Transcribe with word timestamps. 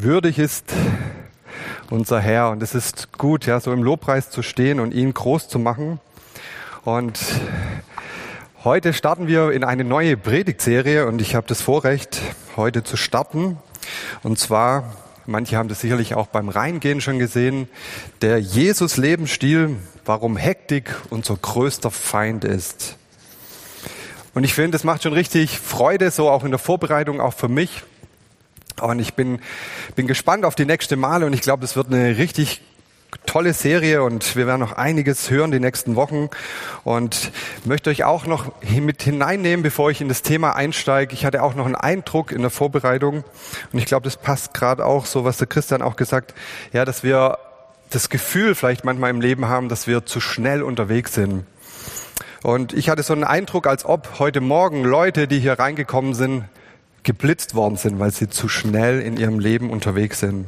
Würdig 0.00 0.38
ist 0.38 0.72
unser 1.90 2.20
Herr 2.20 2.50
und 2.50 2.62
es 2.62 2.76
ist 2.76 3.18
gut, 3.18 3.46
ja, 3.46 3.58
so 3.58 3.72
im 3.72 3.82
Lobpreis 3.82 4.30
zu 4.30 4.44
stehen 4.44 4.78
und 4.78 4.94
ihn 4.94 5.12
groß 5.12 5.48
zu 5.48 5.58
machen. 5.58 5.98
Und 6.84 7.18
heute 8.62 8.92
starten 8.92 9.26
wir 9.26 9.50
in 9.50 9.64
eine 9.64 9.82
neue 9.82 10.16
Predigtserie 10.16 11.04
und 11.04 11.20
ich 11.20 11.34
habe 11.34 11.48
das 11.48 11.62
Vorrecht, 11.62 12.20
heute 12.56 12.84
zu 12.84 12.96
starten. 12.96 13.58
Und 14.22 14.38
zwar, 14.38 14.94
manche 15.26 15.56
haben 15.56 15.68
das 15.68 15.80
sicherlich 15.80 16.14
auch 16.14 16.28
beim 16.28 16.48
Reingehen 16.48 17.00
schon 17.00 17.18
gesehen, 17.18 17.68
der 18.22 18.38
Jesus-Lebensstil, 18.38 19.74
warum 20.04 20.36
Hektik 20.36 20.94
unser 21.10 21.34
größter 21.34 21.90
Feind 21.90 22.44
ist. 22.44 22.94
Und 24.32 24.44
ich 24.44 24.54
finde, 24.54 24.70
das 24.76 24.84
macht 24.84 25.02
schon 25.02 25.12
richtig 25.12 25.58
Freude, 25.58 26.12
so 26.12 26.30
auch 26.30 26.44
in 26.44 26.52
der 26.52 26.60
Vorbereitung, 26.60 27.20
auch 27.20 27.34
für 27.34 27.48
mich. 27.48 27.82
Und 28.80 28.98
ich 28.98 29.14
bin, 29.14 29.40
bin 29.96 30.06
gespannt 30.06 30.44
auf 30.44 30.54
die 30.54 30.64
nächste 30.64 30.96
Male 30.96 31.26
und 31.26 31.32
ich 31.32 31.40
glaube, 31.40 31.64
es 31.64 31.76
wird 31.76 31.88
eine 31.88 32.18
richtig 32.18 32.62
tolle 33.26 33.52
Serie 33.52 34.02
und 34.02 34.36
wir 34.36 34.46
werden 34.46 34.60
noch 34.60 34.72
einiges 34.72 35.30
hören 35.30 35.50
die 35.50 35.60
nächsten 35.60 35.96
Wochen 35.96 36.28
und 36.84 37.30
möchte 37.64 37.90
euch 37.90 38.04
auch 38.04 38.26
noch 38.26 38.52
mit 38.70 39.02
hineinnehmen, 39.02 39.62
bevor 39.62 39.90
ich 39.90 40.00
in 40.00 40.08
das 40.08 40.22
Thema 40.22 40.56
einsteige. 40.56 41.14
Ich 41.14 41.24
hatte 41.24 41.42
auch 41.42 41.54
noch 41.54 41.66
einen 41.66 41.74
Eindruck 41.74 42.32
in 42.32 42.40
der 42.40 42.50
Vorbereitung 42.50 43.24
und 43.72 43.78
ich 43.78 43.86
glaube, 43.86 44.04
das 44.04 44.16
passt 44.16 44.54
gerade 44.54 44.84
auch 44.84 45.06
so, 45.06 45.24
was 45.24 45.38
der 45.38 45.46
Christian 45.46 45.82
auch 45.82 45.96
gesagt, 45.96 46.34
ja, 46.72 46.84
dass 46.84 47.02
wir 47.02 47.38
das 47.90 48.08
Gefühl 48.10 48.54
vielleicht 48.54 48.84
manchmal 48.84 49.10
im 49.10 49.20
Leben 49.20 49.48
haben, 49.48 49.68
dass 49.68 49.86
wir 49.86 50.04
zu 50.04 50.20
schnell 50.20 50.62
unterwegs 50.62 51.14
sind. 51.14 51.46
Und 52.42 52.72
ich 52.72 52.88
hatte 52.88 53.02
so 53.02 53.14
einen 53.14 53.24
Eindruck, 53.24 53.66
als 53.66 53.84
ob 53.84 54.18
heute 54.18 54.40
Morgen 54.40 54.84
Leute, 54.84 55.26
die 55.26 55.40
hier 55.40 55.58
reingekommen 55.58 56.14
sind, 56.14 56.44
geblitzt 57.08 57.54
worden 57.54 57.78
sind, 57.78 57.98
weil 57.98 58.10
sie 58.10 58.28
zu 58.28 58.50
schnell 58.50 59.00
in 59.00 59.16
ihrem 59.16 59.38
Leben 59.38 59.70
unterwegs 59.70 60.20
sind. 60.20 60.44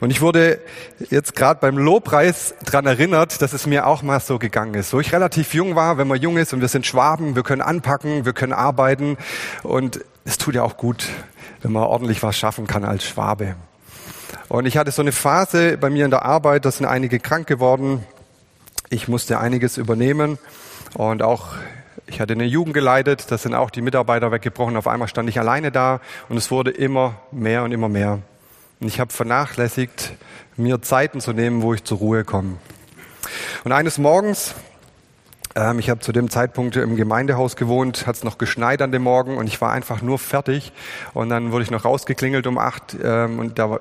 Und 0.00 0.10
ich 0.10 0.20
wurde 0.20 0.58
jetzt 1.08 1.36
gerade 1.36 1.60
beim 1.60 1.78
Lobpreis 1.78 2.56
dran 2.64 2.84
erinnert, 2.84 3.40
dass 3.40 3.52
es 3.52 3.64
mir 3.68 3.86
auch 3.86 4.02
mal 4.02 4.18
so 4.18 4.40
gegangen 4.40 4.74
ist. 4.74 4.90
So 4.90 4.98
ich 4.98 5.12
relativ 5.12 5.54
jung 5.54 5.76
war, 5.76 5.98
wenn 5.98 6.08
man 6.08 6.20
jung 6.20 6.36
ist 6.36 6.52
und 6.52 6.62
wir 6.62 6.66
sind 6.66 6.84
Schwaben, 6.84 7.36
wir 7.36 7.44
können 7.44 7.62
anpacken, 7.62 8.24
wir 8.24 8.32
können 8.32 8.52
arbeiten 8.52 9.16
und 9.62 10.00
es 10.24 10.36
tut 10.36 10.56
ja 10.56 10.64
auch 10.64 10.76
gut, 10.76 11.08
wenn 11.62 11.70
man 11.70 11.84
ordentlich 11.84 12.24
was 12.24 12.36
schaffen 12.36 12.66
kann 12.66 12.84
als 12.84 13.04
Schwabe. 13.04 13.54
Und 14.48 14.66
ich 14.66 14.76
hatte 14.76 14.90
so 14.90 15.00
eine 15.00 15.12
Phase 15.12 15.78
bei 15.78 15.90
mir 15.90 16.04
in 16.04 16.10
der 16.10 16.24
Arbeit, 16.24 16.64
da 16.64 16.72
sind 16.72 16.86
einige 16.86 17.20
krank 17.20 17.46
geworden. 17.46 18.04
Ich 18.90 19.06
musste 19.06 19.38
einiges 19.38 19.78
übernehmen 19.78 20.38
und 20.94 21.22
auch 21.22 21.54
ich 22.12 22.20
hatte 22.20 22.34
eine 22.34 22.44
Jugend 22.44 22.74
geleitet, 22.74 23.30
da 23.30 23.38
sind 23.38 23.54
auch 23.54 23.70
die 23.70 23.80
Mitarbeiter 23.80 24.30
weggebrochen. 24.30 24.76
Auf 24.76 24.86
einmal 24.86 25.08
stand 25.08 25.30
ich 25.30 25.40
alleine 25.40 25.72
da 25.72 26.00
und 26.28 26.36
es 26.36 26.50
wurde 26.50 26.70
immer 26.70 27.14
mehr 27.30 27.62
und 27.62 27.72
immer 27.72 27.88
mehr. 27.88 28.18
Und 28.80 28.88
ich 28.88 29.00
habe 29.00 29.10
vernachlässigt, 29.10 30.12
mir 30.58 30.82
Zeiten 30.82 31.22
zu 31.22 31.32
nehmen, 31.32 31.62
wo 31.62 31.72
ich 31.72 31.84
zur 31.84 31.98
Ruhe 31.98 32.24
komme. 32.24 32.58
Und 33.64 33.72
eines 33.72 33.96
Morgens 33.96 34.54
ähm, 35.54 35.78
ich 35.78 35.90
habe 35.90 36.00
zu 36.00 36.12
dem 36.12 36.30
Zeitpunkt 36.30 36.76
im 36.76 36.96
Gemeindehaus 36.96 37.56
gewohnt, 37.56 38.06
hat 38.06 38.16
es 38.16 38.24
noch 38.24 38.38
geschneit 38.38 38.80
an 38.82 38.92
dem 38.92 39.02
Morgen 39.02 39.36
und 39.36 39.46
ich 39.46 39.60
war 39.60 39.72
einfach 39.72 40.02
nur 40.02 40.18
fertig. 40.18 40.72
Und 41.14 41.28
dann 41.28 41.52
wurde 41.52 41.64
ich 41.64 41.70
noch 41.70 41.84
rausgeklingelt 41.84 42.46
um 42.46 42.58
acht 42.58 42.96
ähm, 43.02 43.38
und 43.38 43.58
da 43.58 43.78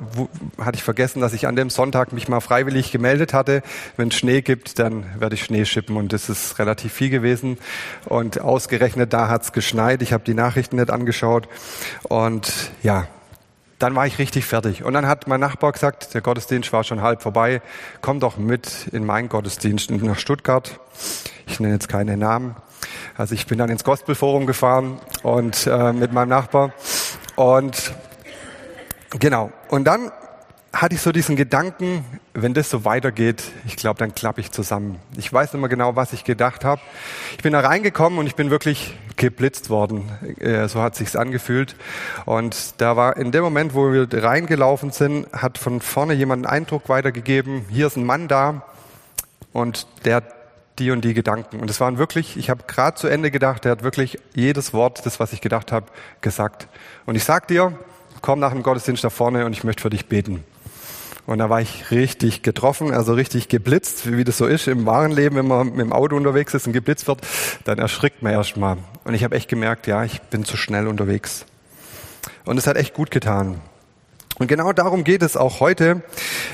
hatte 0.59 0.75
ich 0.75 0.83
vergessen, 0.83 1.21
dass 1.21 1.33
ich 1.33 1.47
an 1.47 1.55
dem 1.55 1.69
Sonntag 1.69 2.13
mich 2.13 2.27
mal 2.27 2.41
freiwillig 2.41 2.91
gemeldet 2.91 3.33
hatte. 3.33 3.61
Wenn 3.97 4.09
es 4.09 4.15
Schnee 4.15 4.41
gibt, 4.41 4.79
dann 4.79 5.05
werde 5.19 5.35
ich 5.35 5.43
Schnee 5.43 5.65
schippen 5.65 5.95
und 5.97 6.13
das 6.13 6.29
ist 6.29 6.59
relativ 6.59 6.93
viel 6.93 7.09
gewesen. 7.09 7.57
Und 8.05 8.41
ausgerechnet 8.41 9.13
da 9.13 9.29
hat 9.29 9.43
es 9.43 9.51
geschneit. 9.53 10.01
Ich 10.01 10.13
habe 10.13 10.23
die 10.23 10.33
Nachrichten 10.33 10.75
nicht 10.75 10.91
angeschaut 10.91 11.47
und 12.09 12.71
ja, 12.83 13.07
dann 13.81 13.95
war 13.95 14.05
ich 14.05 14.19
richtig 14.19 14.45
fertig. 14.45 14.83
Und 14.83 14.93
dann 14.93 15.07
hat 15.07 15.27
mein 15.27 15.39
Nachbar 15.39 15.71
gesagt, 15.71 16.13
der 16.13 16.21
Gottesdienst 16.21 16.71
war 16.71 16.83
schon 16.83 17.01
halb 17.01 17.21
vorbei, 17.23 17.61
komm 18.01 18.19
doch 18.19 18.37
mit 18.37 18.87
in 18.91 19.05
meinen 19.05 19.27
Gottesdienst 19.27 19.89
nach 19.89 20.19
Stuttgart. 20.19 20.79
Ich 21.47 21.59
nenne 21.59 21.73
jetzt 21.73 21.89
keine 21.89 22.17
Namen. 22.17 22.55
Also 23.17 23.35
ich 23.35 23.45
bin 23.47 23.57
dann 23.57 23.69
ins 23.69 23.83
Gospelforum 23.83 24.45
gefahren 24.45 24.99
und 25.23 25.67
äh, 25.67 25.93
mit 25.93 26.13
meinem 26.13 26.29
Nachbar. 26.29 26.73
Und 27.35 27.93
genau. 29.19 29.51
Und 29.69 29.85
dann 29.85 30.11
hatte 30.73 30.95
ich 30.95 31.01
so 31.01 31.11
diesen 31.11 31.35
Gedanken, 31.35 32.05
wenn 32.33 32.53
das 32.53 32.69
so 32.69 32.85
weitergeht, 32.85 33.43
ich 33.65 33.75
glaube, 33.75 33.99
dann 33.99 34.15
klappe 34.15 34.39
ich 34.39 34.51
zusammen. 34.51 34.99
Ich 35.17 35.31
weiß 35.31 35.53
mehr 35.53 35.69
genau, 35.69 35.95
was 35.95 36.13
ich 36.13 36.23
gedacht 36.23 36.63
habe. 36.63 36.81
Ich 37.35 37.43
bin 37.43 37.53
da 37.53 37.59
reingekommen 37.59 38.19
und 38.19 38.27
ich 38.27 38.35
bin 38.35 38.49
wirklich 38.49 38.97
geblitzt 39.17 39.69
worden. 39.69 40.09
Äh, 40.39 40.67
so 40.69 40.81
hat 40.81 40.95
sich's 40.95 41.15
angefühlt. 41.15 41.75
Und 42.25 42.75
da 42.77 42.95
war 42.95 43.17
in 43.17 43.31
dem 43.31 43.43
Moment, 43.43 43.75
wo 43.75 43.91
wir 43.91 44.07
reingelaufen 44.11 44.91
sind, 44.91 45.27
hat 45.33 45.57
von 45.57 45.81
vorne 45.81 46.13
jemand 46.13 46.45
einen 46.45 46.61
Eindruck 46.63 46.87
weitergegeben. 46.87 47.65
Hier 47.69 47.87
ist 47.87 47.97
ein 47.97 48.05
Mann 48.05 48.27
da 48.27 48.63
und 49.51 49.87
der 50.05 50.23
die 50.81 50.91
und 50.91 51.05
die 51.05 51.13
Gedanken. 51.13 51.59
Und 51.59 51.69
es 51.69 51.79
waren 51.79 51.97
wirklich, 51.97 52.37
ich 52.37 52.49
habe 52.49 52.63
gerade 52.65 52.97
zu 52.97 53.07
Ende 53.07 53.29
gedacht, 53.29 53.65
der 53.65 53.71
hat 53.71 53.83
wirklich 53.83 54.17
jedes 54.33 54.73
Wort, 54.73 55.05
das 55.05 55.19
was 55.19 55.31
ich 55.31 55.39
gedacht 55.39 55.71
habe, 55.71 55.85
gesagt. 56.21 56.67
Und 57.05 57.15
ich 57.15 57.23
sag 57.23 57.47
dir, 57.47 57.77
komm 58.21 58.39
nach 58.39 58.51
dem 58.51 58.63
Gottesdienst 58.63 59.03
da 59.03 59.09
vorne 59.09 59.45
und 59.45 59.53
ich 59.53 59.63
möchte 59.63 59.83
für 59.83 59.91
dich 59.91 60.07
beten. 60.07 60.43
Und 61.27 61.37
da 61.37 61.49
war 61.51 61.61
ich 61.61 61.91
richtig 61.91 62.41
getroffen, 62.41 62.91
also 62.93 63.13
richtig 63.13 63.47
geblitzt, 63.47 64.11
wie 64.11 64.23
das 64.23 64.39
so 64.39 64.47
ist 64.47 64.67
im 64.67 64.87
wahren 64.87 65.11
Leben, 65.11 65.35
wenn 65.35 65.47
man 65.47 65.67
mit 65.67 65.79
dem 65.79 65.93
Auto 65.93 66.15
unterwegs 66.15 66.53
ist 66.55 66.65
und 66.65 66.73
geblitzt 66.73 67.07
wird, 67.07 67.21
dann 67.63 67.77
erschrickt 67.77 68.23
man 68.23 68.33
erstmal. 68.33 68.77
Und 69.03 69.13
ich 69.13 69.23
habe 69.23 69.35
echt 69.35 69.47
gemerkt, 69.47 69.85
ja, 69.85 70.03
ich 70.03 70.19
bin 70.23 70.43
zu 70.43 70.57
schnell 70.57 70.87
unterwegs. 70.87 71.45
Und 72.43 72.57
es 72.57 72.65
hat 72.65 72.75
echt 72.75 72.95
gut 72.95 73.11
getan. 73.11 73.61
Und 74.39 74.47
genau 74.47 74.73
darum 74.73 75.03
geht 75.03 75.21
es 75.21 75.37
auch 75.37 75.59
heute. 75.59 76.01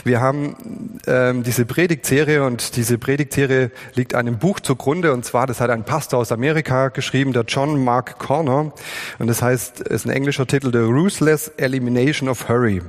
Wir 0.04 0.20
haben 0.20 1.00
ähm, 1.08 1.44
diese 1.44 1.66
Predigtserie 1.66 2.44
und 2.44 2.76
diese 2.76 2.98
Predigtserie 2.98 3.72
liegt 3.94 4.16
einem 4.16 4.40
Buch 4.40 4.60
zugrunde 4.60 5.14
und 5.14 5.24
zwar, 5.24 5.48
das 5.48 5.62
hat 5.62 5.70
ein 5.70 5.84
Pastor 5.84 6.20
aus 6.20 6.32
Amerika 6.32 6.90
geschrieben, 6.90 7.34
der 7.34 7.44
John 7.48 7.84
Mark 7.84 8.20
Corner 8.20 8.74
und 9.20 9.28
das 9.28 9.42
heißt, 9.42 9.82
ist 9.82 10.06
ein 10.06 10.10
englischer 10.10 10.48
Titel, 10.48 10.72
The 10.72 10.80
Ruthless 10.80 11.50
Elimination 11.58 12.30
of 12.30 12.50
Hurry. 12.50 12.82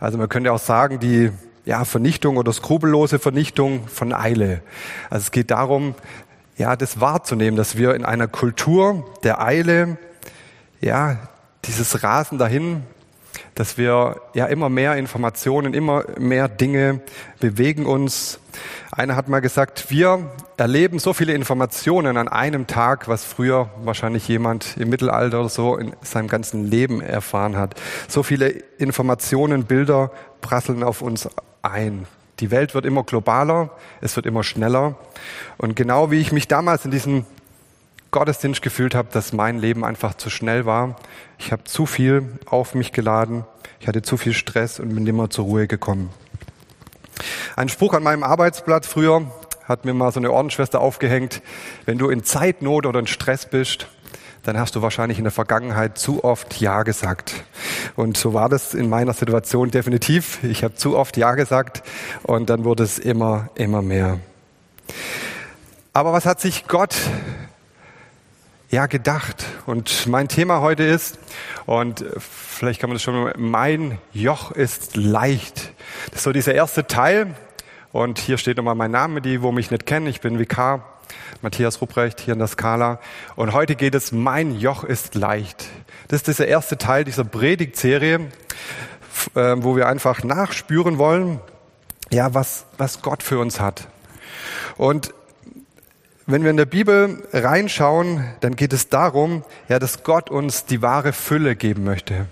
Also 0.00 0.18
man 0.18 0.28
könnte 0.28 0.52
auch 0.52 0.58
sagen, 0.58 0.98
die 0.98 1.30
ja, 1.64 1.84
Vernichtung 1.84 2.36
oder 2.36 2.52
skrupellose 2.52 3.18
Vernichtung 3.18 3.86
von 3.86 4.12
Eile. 4.12 4.62
Also 5.10 5.24
es 5.24 5.30
geht 5.30 5.50
darum, 5.50 5.94
ja, 6.56 6.76
das 6.76 7.00
wahrzunehmen, 7.00 7.56
dass 7.56 7.76
wir 7.76 7.94
in 7.94 8.04
einer 8.04 8.28
Kultur 8.28 9.04
der 9.22 9.42
Eile, 9.42 9.98
ja, 10.80 11.18
dieses 11.64 12.02
Rasen 12.02 12.38
dahin, 12.38 12.82
dass 13.54 13.76
wir 13.76 14.20
ja 14.34 14.46
immer 14.46 14.68
mehr 14.68 14.96
Informationen, 14.96 15.74
immer 15.74 16.04
mehr 16.18 16.48
Dinge 16.48 17.00
bewegen 17.40 17.86
uns. 17.86 18.38
Einer 18.90 19.16
hat 19.16 19.28
mal 19.28 19.40
gesagt, 19.40 19.90
wir 19.90 20.30
erleben 20.56 20.98
so 20.98 21.12
viele 21.12 21.32
Informationen 21.32 22.16
an 22.16 22.28
einem 22.28 22.66
Tag, 22.66 23.08
was 23.08 23.24
früher 23.24 23.70
wahrscheinlich 23.82 24.28
jemand 24.28 24.76
im 24.76 24.90
Mittelalter 24.90 25.40
oder 25.40 25.48
so 25.48 25.76
in 25.76 25.92
seinem 26.02 26.28
ganzen 26.28 26.66
Leben 26.66 27.00
erfahren 27.00 27.56
hat. 27.56 27.74
So 28.08 28.22
viele 28.22 28.48
Informationen, 28.48 29.64
Bilder 29.64 30.10
prasseln 30.40 30.82
auf 30.82 31.02
uns 31.02 31.28
ein. 31.62 32.06
Die 32.40 32.50
Welt 32.50 32.74
wird 32.74 32.86
immer 32.86 33.04
globaler, 33.04 33.70
es 34.00 34.16
wird 34.16 34.26
immer 34.26 34.42
schneller. 34.42 34.96
Und 35.58 35.76
genau 35.76 36.10
wie 36.10 36.20
ich 36.20 36.32
mich 36.32 36.48
damals 36.48 36.84
in 36.84 36.90
diesem 36.90 37.24
Gottesdienst 38.12 38.60
gefühlt 38.60 38.94
habe, 38.94 39.08
dass 39.10 39.32
mein 39.32 39.58
Leben 39.58 39.84
einfach 39.84 40.14
zu 40.14 40.28
schnell 40.28 40.66
war. 40.66 40.96
Ich 41.38 41.50
habe 41.50 41.64
zu 41.64 41.86
viel 41.86 42.38
auf 42.44 42.74
mich 42.74 42.92
geladen, 42.92 43.44
ich 43.80 43.88
hatte 43.88 44.02
zu 44.02 44.18
viel 44.18 44.34
Stress 44.34 44.78
und 44.78 44.94
bin 44.94 45.06
immer 45.06 45.30
zur 45.30 45.46
Ruhe 45.46 45.66
gekommen. 45.66 46.10
Ein 47.56 47.70
Spruch 47.70 47.94
an 47.94 48.02
meinem 48.02 48.22
Arbeitsblatt 48.22 48.84
früher 48.84 49.22
hat 49.64 49.86
mir 49.86 49.94
mal 49.94 50.12
so 50.12 50.20
eine 50.20 50.30
Ordensschwester 50.30 50.80
aufgehängt. 50.80 51.40
Wenn 51.86 51.96
du 51.96 52.10
in 52.10 52.22
Zeitnot 52.22 52.84
oder 52.84 53.00
in 53.00 53.06
Stress 53.06 53.46
bist, 53.46 53.88
dann 54.42 54.58
hast 54.58 54.76
du 54.76 54.82
wahrscheinlich 54.82 55.16
in 55.16 55.24
der 55.24 55.32
Vergangenheit 55.32 55.96
zu 55.96 56.22
oft 56.22 56.60
Ja 56.60 56.82
gesagt. 56.82 57.44
Und 57.96 58.18
so 58.18 58.34
war 58.34 58.50
das 58.50 58.74
in 58.74 58.90
meiner 58.90 59.14
Situation 59.14 59.70
definitiv. 59.70 60.44
Ich 60.44 60.64
habe 60.64 60.74
zu 60.74 60.98
oft 60.98 61.16
Ja 61.16 61.34
gesagt 61.34 61.82
und 62.24 62.50
dann 62.50 62.64
wurde 62.64 62.82
es 62.82 62.98
immer, 62.98 63.48
immer 63.54 63.80
mehr. 63.80 64.18
Aber 65.94 66.12
was 66.12 66.26
hat 66.26 66.40
sich 66.40 66.66
Gott 66.66 66.94
ja 68.72 68.86
gedacht. 68.86 69.44
Und 69.66 70.06
mein 70.06 70.28
Thema 70.28 70.62
heute 70.62 70.82
ist, 70.82 71.18
und 71.66 72.04
vielleicht 72.18 72.80
kann 72.80 72.88
man 72.88 72.94
das 72.94 73.02
schon, 73.02 73.30
mein 73.36 73.98
Joch 74.12 74.50
ist 74.50 74.96
leicht. 74.96 75.72
Das 76.06 76.16
ist 76.16 76.22
so 76.24 76.32
dieser 76.32 76.54
erste 76.54 76.86
Teil. 76.86 77.34
Und 77.92 78.18
hier 78.18 78.38
steht 78.38 78.56
nochmal 78.56 78.74
mein 78.74 78.90
Name, 78.90 79.20
die, 79.20 79.42
wo 79.42 79.52
mich 79.52 79.70
nicht 79.70 79.84
kennen. 79.84 80.06
Ich 80.06 80.22
bin 80.22 80.38
Vikar, 80.38 80.98
Matthias 81.42 81.82
Rupprecht, 81.82 82.20
hier 82.20 82.32
in 82.32 82.38
der 82.38 82.48
Skala. 82.48 82.98
Und 83.36 83.52
heute 83.52 83.76
geht 83.76 83.94
es, 83.94 84.10
mein 84.10 84.58
Joch 84.58 84.84
ist 84.84 85.14
leicht. 85.14 85.66
Das 86.08 86.20
ist 86.20 86.28
dieser 86.28 86.48
erste 86.48 86.78
Teil 86.78 87.04
dieser 87.04 87.24
Predigtserie, 87.24 88.20
äh, 89.34 89.54
wo 89.58 89.76
wir 89.76 89.86
einfach 89.86 90.24
nachspüren 90.24 90.96
wollen, 90.96 91.40
ja, 92.10 92.32
was, 92.32 92.64
was 92.78 93.02
Gott 93.02 93.22
für 93.22 93.38
uns 93.38 93.60
hat. 93.60 93.88
Und 94.78 95.12
wenn 96.26 96.42
wir 96.44 96.50
in 96.50 96.56
der 96.56 96.66
Bibel 96.66 97.26
reinschauen, 97.32 98.24
dann 98.40 98.54
geht 98.56 98.72
es 98.72 98.88
darum, 98.88 99.44
ja, 99.68 99.78
dass 99.78 100.04
Gott 100.04 100.30
uns 100.30 100.64
die 100.64 100.82
wahre 100.82 101.12
Fülle 101.12 101.56
geben 101.56 101.84
möchte. 101.84 102.26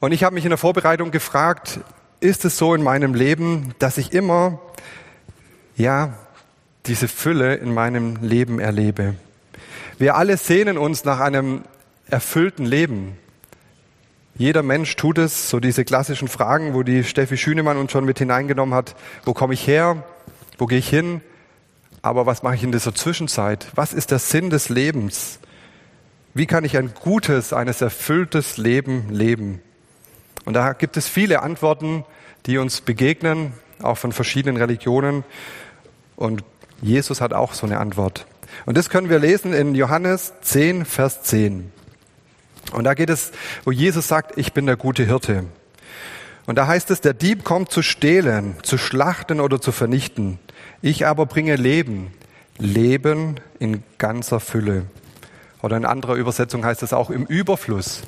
Und 0.00 0.12
ich 0.12 0.24
habe 0.24 0.34
mich 0.34 0.44
in 0.44 0.50
der 0.50 0.58
Vorbereitung 0.58 1.10
gefragt, 1.10 1.80
ist 2.20 2.44
es 2.44 2.58
so 2.58 2.74
in 2.74 2.82
meinem 2.82 3.14
Leben, 3.14 3.74
dass 3.78 3.98
ich 3.98 4.12
immer, 4.12 4.60
ja, 5.76 6.14
diese 6.86 7.08
Fülle 7.08 7.54
in 7.54 7.72
meinem 7.72 8.16
Leben 8.20 8.58
erlebe? 8.58 9.14
Wir 9.98 10.16
alle 10.16 10.36
sehnen 10.36 10.76
uns 10.76 11.04
nach 11.04 11.20
einem 11.20 11.62
erfüllten 12.08 12.66
Leben. 12.66 13.16
Jeder 14.34 14.62
Mensch 14.62 14.96
tut 14.96 15.18
es, 15.18 15.48
so 15.48 15.60
diese 15.60 15.84
klassischen 15.84 16.28
Fragen, 16.28 16.74
wo 16.74 16.82
die 16.82 17.04
Steffi 17.04 17.36
Schünemann 17.36 17.76
uns 17.76 17.92
schon 17.92 18.04
mit 18.04 18.18
hineingenommen 18.18 18.74
hat. 18.74 18.94
Wo 19.24 19.34
komme 19.34 19.54
ich 19.54 19.66
her? 19.66 20.02
Wo 20.58 20.66
gehe 20.66 20.78
ich 20.78 20.88
hin? 20.88 21.20
Aber 22.02 22.26
was 22.26 22.42
mache 22.42 22.56
ich 22.56 22.64
in 22.64 22.72
dieser 22.72 22.94
Zwischenzeit? 22.94 23.68
Was 23.76 23.94
ist 23.94 24.10
der 24.10 24.18
Sinn 24.18 24.50
des 24.50 24.68
Lebens? 24.68 25.38
Wie 26.34 26.46
kann 26.46 26.64
ich 26.64 26.76
ein 26.76 26.92
gutes, 26.94 27.52
ein 27.52 27.68
erfülltes 27.68 28.56
Leben 28.56 29.08
leben? 29.10 29.62
Und 30.44 30.54
da 30.54 30.72
gibt 30.72 30.96
es 30.96 31.06
viele 31.06 31.42
Antworten, 31.42 32.04
die 32.46 32.58
uns 32.58 32.80
begegnen, 32.80 33.52
auch 33.80 33.98
von 33.98 34.12
verschiedenen 34.12 34.56
Religionen. 34.56 35.22
Und 36.16 36.42
Jesus 36.80 37.20
hat 37.20 37.32
auch 37.32 37.52
so 37.52 37.66
eine 37.66 37.78
Antwort. 37.78 38.26
Und 38.66 38.76
das 38.76 38.90
können 38.90 39.08
wir 39.08 39.20
lesen 39.20 39.52
in 39.52 39.74
Johannes 39.76 40.32
10, 40.42 40.84
Vers 40.84 41.22
10. 41.22 41.72
Und 42.72 42.84
da 42.84 42.94
geht 42.94 43.10
es, 43.10 43.30
wo 43.64 43.70
Jesus 43.70 44.08
sagt, 44.08 44.36
ich 44.36 44.52
bin 44.52 44.66
der 44.66 44.76
gute 44.76 45.04
Hirte. 45.04 45.44
Und 46.46 46.56
da 46.56 46.66
heißt 46.66 46.90
es, 46.90 47.00
der 47.00 47.14
Dieb 47.14 47.44
kommt 47.44 47.70
zu 47.70 47.82
stehlen, 47.82 48.56
zu 48.62 48.78
schlachten 48.78 49.40
oder 49.40 49.60
zu 49.60 49.72
vernichten. 49.72 50.38
Ich 50.80 51.06
aber 51.06 51.26
bringe 51.26 51.56
Leben, 51.56 52.12
Leben 52.58 53.36
in 53.58 53.82
ganzer 53.98 54.40
Fülle. 54.40 54.84
Oder 55.62 55.76
in 55.76 55.84
anderer 55.84 56.14
Übersetzung 56.14 56.64
heißt 56.64 56.82
es 56.82 56.92
auch 56.92 57.10
im 57.10 57.24
Überfluss. 57.24 58.02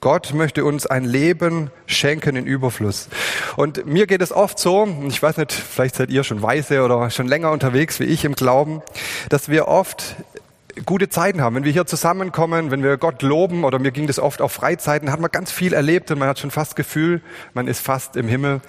Gott 0.00 0.32
möchte 0.32 0.64
uns 0.64 0.86
ein 0.86 1.04
Leben 1.04 1.70
schenken 1.86 2.36
in 2.36 2.46
Überfluss. 2.46 3.08
Und 3.56 3.86
mir 3.86 4.06
geht 4.06 4.22
es 4.22 4.30
oft 4.30 4.58
so, 4.58 4.86
ich 5.08 5.20
weiß 5.20 5.38
nicht, 5.38 5.52
vielleicht 5.52 5.96
seid 5.96 6.10
ihr 6.10 6.22
schon 6.22 6.40
weise 6.42 6.84
oder 6.84 7.10
schon 7.10 7.26
länger 7.26 7.50
unterwegs 7.50 7.98
wie 7.98 8.04
ich 8.04 8.24
im 8.24 8.34
Glauben, 8.34 8.82
dass 9.28 9.48
wir 9.48 9.66
oft 9.66 10.14
gute 10.84 11.08
Zeiten 11.08 11.40
haben. 11.40 11.56
Wenn 11.56 11.64
wir 11.64 11.72
hier 11.72 11.86
zusammenkommen, 11.86 12.70
wenn 12.70 12.82
wir 12.82 12.96
Gott 12.96 13.22
loben 13.22 13.64
oder 13.64 13.78
mir 13.78 13.92
ging 13.92 14.06
das 14.06 14.18
oft 14.18 14.40
auf 14.40 14.52
Freizeiten, 14.52 15.12
hat 15.12 15.20
man 15.20 15.30
ganz 15.30 15.50
viel 15.50 15.72
erlebt 15.72 16.10
und 16.10 16.18
man 16.18 16.28
hat 16.28 16.38
schon 16.38 16.50
fast 16.50 16.76
Gefühl, 16.76 17.20
man 17.54 17.68
ist 17.68 17.80
fast 17.80 18.16
im 18.16 18.28
Himmel. 18.28 18.60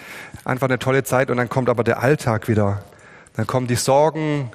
Einfach 0.46 0.68
eine 0.68 0.80
tolle 0.80 1.04
Zeit 1.04 1.30
und 1.30 1.38
dann 1.38 1.50
kommt 1.50 1.70
aber 1.70 1.84
der 1.84 2.02
Alltag 2.02 2.48
wieder. 2.48 2.84
Dann 3.36 3.48
kommen 3.48 3.68
die 3.68 3.76
Sorgen, 3.76 4.52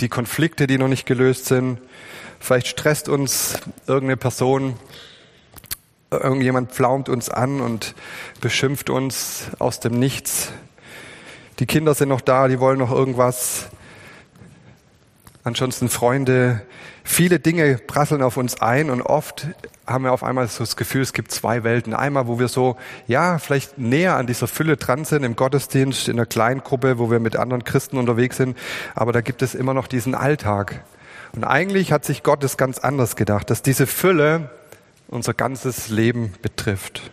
die 0.00 0.08
Konflikte, 0.08 0.66
die 0.66 0.78
noch 0.78 0.88
nicht 0.88 1.06
gelöst 1.06 1.46
sind. 1.46 1.78
Vielleicht 2.40 2.66
stresst 2.66 3.08
uns 3.08 3.58
irgendeine 3.86 4.16
Person, 4.16 4.74
irgendjemand 6.10 6.72
pflaumt 6.72 7.08
uns 7.08 7.28
an 7.28 7.60
und 7.60 7.94
beschimpft 8.40 8.90
uns 8.90 9.48
aus 9.58 9.80
dem 9.80 9.98
Nichts. 9.98 10.52
Die 11.58 11.66
Kinder 11.66 11.94
sind 11.94 12.10
noch 12.10 12.20
da, 12.20 12.48
die 12.48 12.60
wollen 12.60 12.78
noch 12.78 12.92
irgendwas 12.92 13.68
ansonsten 15.46 15.88
Freunde. 15.88 16.62
Viele 17.04 17.38
Dinge 17.38 17.78
prasseln 17.78 18.20
auf 18.20 18.36
uns 18.36 18.60
ein 18.60 18.90
und 18.90 19.00
oft 19.00 19.46
haben 19.86 20.02
wir 20.02 20.12
auf 20.12 20.24
einmal 20.24 20.48
so 20.48 20.64
das 20.64 20.76
Gefühl, 20.76 21.02
es 21.02 21.12
gibt 21.12 21.30
zwei 21.30 21.62
Welten. 21.62 21.94
Einmal, 21.94 22.26
wo 22.26 22.40
wir 22.40 22.48
so, 22.48 22.76
ja, 23.06 23.38
vielleicht 23.38 23.78
näher 23.78 24.16
an 24.16 24.26
dieser 24.26 24.48
Fülle 24.48 24.76
dran 24.76 25.04
sind 25.04 25.22
im 25.22 25.36
Gottesdienst, 25.36 26.08
in 26.08 26.16
einer 26.16 26.26
Kleingruppe, 26.26 26.98
wo 26.98 27.12
wir 27.12 27.20
mit 27.20 27.36
anderen 27.36 27.62
Christen 27.62 27.96
unterwegs 27.96 28.38
sind, 28.38 28.58
aber 28.96 29.12
da 29.12 29.20
gibt 29.20 29.40
es 29.40 29.54
immer 29.54 29.72
noch 29.72 29.86
diesen 29.86 30.16
Alltag. 30.16 30.82
Und 31.32 31.44
eigentlich 31.44 31.92
hat 31.92 32.04
sich 32.04 32.24
Gott 32.24 32.42
das 32.42 32.56
ganz 32.56 32.78
anders 32.78 33.14
gedacht, 33.14 33.48
dass 33.48 33.62
diese 33.62 33.86
Fülle 33.86 34.50
unser 35.06 35.32
ganzes 35.32 35.88
Leben 35.88 36.34
betrifft. 36.42 37.12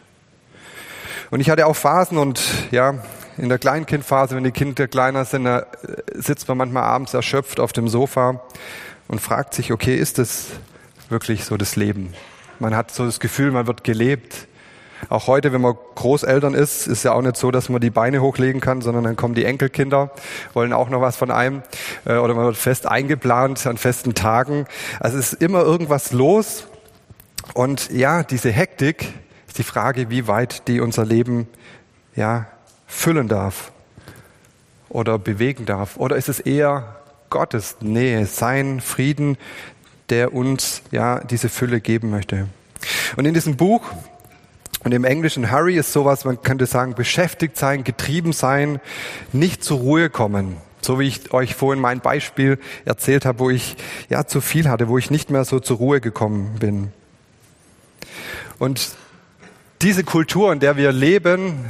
Und 1.30 1.40
ich 1.40 1.52
hatte 1.52 1.68
auch 1.68 1.76
Phasen 1.76 2.18
und 2.18 2.42
ja, 2.72 2.96
in 3.38 3.50
der 3.50 3.58
Kleinkindphase, 3.58 4.36
wenn 4.36 4.44
die 4.44 4.52
Kinder 4.52 4.88
kleiner 4.88 5.26
sind, 5.26 5.46
da 5.46 5.66
sitzt 6.14 6.48
man 6.48 6.58
manchmal 6.58 6.84
abends 6.84 7.14
erschöpft 7.14 7.60
auf 7.60 7.74
dem 7.74 7.88
Sofa 7.88 8.42
und 9.08 9.20
fragt 9.20 9.54
sich, 9.54 9.72
okay, 9.72 9.96
ist 9.96 10.18
das 10.18 10.48
wirklich 11.10 11.46
so 11.46 11.58
das 11.58 11.76
Leben? 11.76 12.14
Man 12.60 12.76
hat 12.76 12.92
so 12.92 13.06
das 13.06 13.20
Gefühl, 13.20 13.52
man 13.52 13.68
wird 13.68 13.84
gelebt. 13.84 14.48
Auch 15.10 15.28
heute, 15.28 15.52
wenn 15.52 15.62
man 15.62 15.76
Großeltern 15.96 16.54
ist, 16.54 16.88
ist 16.88 17.04
ja 17.04 17.12
auch 17.12 17.22
nicht 17.22 17.36
so, 17.36 17.52
dass 17.52 17.68
man 17.68 17.82
die 17.82 17.90
Beine 17.90 18.22
hochlegen 18.22 18.62
kann, 18.62 18.82
sondern 18.82 19.04
dann 19.04 19.16
kommen 19.16 19.36
die 19.36 19.44
Enkelkinder, 19.44 20.12
wollen 20.54 20.72
auch 20.72 20.90
noch 20.90 21.02
was 21.02 21.18
von 21.18 21.30
einem. 21.30 21.62
Äh, 22.06 22.16
oder 22.18 22.34
man 22.34 22.46
wird 22.46 22.56
fest 22.56 22.88
eingeplant 22.88 23.66
an 23.68 23.78
festen 23.78 24.14
Tagen. 24.14 24.66
Also 25.00 25.18
es 25.18 25.34
ist 25.34 25.42
immer 25.42 25.62
irgendwas 25.62 26.14
los. 26.14 26.68
Und 27.54 27.92
ja, 27.92 28.24
diese 28.24 28.52
Hektik 28.52 29.14
ist 29.48 29.58
die 29.58 29.64
Frage, 29.64 30.10
wie 30.10 30.28
weit 30.28 30.68
die 30.68 30.80
unser 30.80 31.04
Leben 31.04 31.48
ja, 32.16 32.48
füllen 32.88 33.28
darf 33.28 33.72
oder 34.90 35.20
bewegen 35.20 35.66
darf? 35.66 35.98
Oder 35.98 36.16
ist 36.16 36.30
es 36.30 36.40
eher 36.40 36.96
Gottes 37.30 37.78
Nähe, 37.82 38.26
sein 38.26 38.82
Frieden, 38.82 39.38
der 40.10 40.34
uns 40.34 40.82
ja 40.92 41.20
diese 41.20 41.50
Fülle 41.50 41.82
geben 41.82 42.10
möchte? 42.10 42.48
Und 43.16 43.26
in 43.26 43.34
diesem 43.34 43.58
Buch 43.58 43.92
und 44.84 44.94
im 44.94 45.06
Englischen 45.06 45.52
Hurry 45.52 45.78
ist 45.78 45.94
sowas, 45.94 46.26
man 46.26 46.42
könnte 46.42 46.66
sagen, 46.66 46.94
beschäftigt 46.94 47.58
sein, 47.58 47.84
getrieben 47.84 48.34
sein, 48.34 48.80
nicht 49.32 49.64
zur 49.64 49.80
Ruhe 49.80 50.10
kommen. 50.10 50.58
So 50.82 51.00
wie 51.00 51.08
ich 51.08 51.34
euch 51.34 51.56
vorhin 51.56 51.82
mein 51.82 52.02
Beispiel 52.02 52.60
erzählt 52.84 53.26
habe, 53.26 53.40
wo 53.40 53.50
ich 53.50 53.78
ja 54.10 54.26
zu 54.26 54.42
viel 54.42 54.68
hatte, 54.68 54.90
wo 54.90 54.98
ich 54.98 55.10
nicht 55.10 55.30
mehr 55.30 55.46
so 55.46 55.62
zur 55.62 55.78
Ruhe 55.78 56.02
gekommen 56.02 56.58
bin. 56.60 56.92
Und 58.60 58.90
diese 59.82 60.04
Kultur, 60.04 60.52
in 60.52 60.60
der 60.60 60.76
wir 60.76 60.92
leben, 60.92 61.66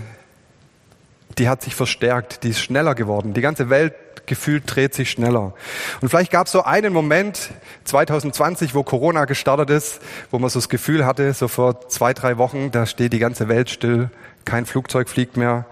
die 1.37 1.49
hat 1.49 1.61
sich 1.61 1.75
verstärkt, 1.75 2.43
die 2.43 2.49
ist 2.49 2.59
schneller 2.59 2.95
geworden. 2.95 3.33
Die 3.33 3.41
ganze 3.41 3.69
Welt 3.69 3.93
gefühlt 4.25 4.63
dreht 4.65 4.93
sich 4.93 5.11
schneller. 5.11 5.53
Und 6.01 6.09
vielleicht 6.09 6.31
gab 6.31 6.47
es 6.47 6.53
so 6.53 6.63
einen 6.63 6.93
Moment 6.93 7.49
2020, 7.83 8.73
wo 8.73 8.83
Corona 8.83 9.25
gestartet 9.25 9.69
ist, 9.69 9.99
wo 10.31 10.39
man 10.39 10.49
so 10.49 10.59
das 10.59 10.69
Gefühl 10.69 11.05
hatte, 11.05 11.33
so 11.33 11.47
vor 11.47 11.89
zwei, 11.89 12.13
drei 12.13 12.37
Wochen, 12.37 12.71
da 12.71 12.85
steht 12.85 13.13
die 13.13 13.19
ganze 13.19 13.47
Welt 13.49 13.69
still, 13.69 14.09
kein 14.45 14.65
Flugzeug 14.65 15.09
fliegt 15.09 15.37
mehr. 15.37 15.65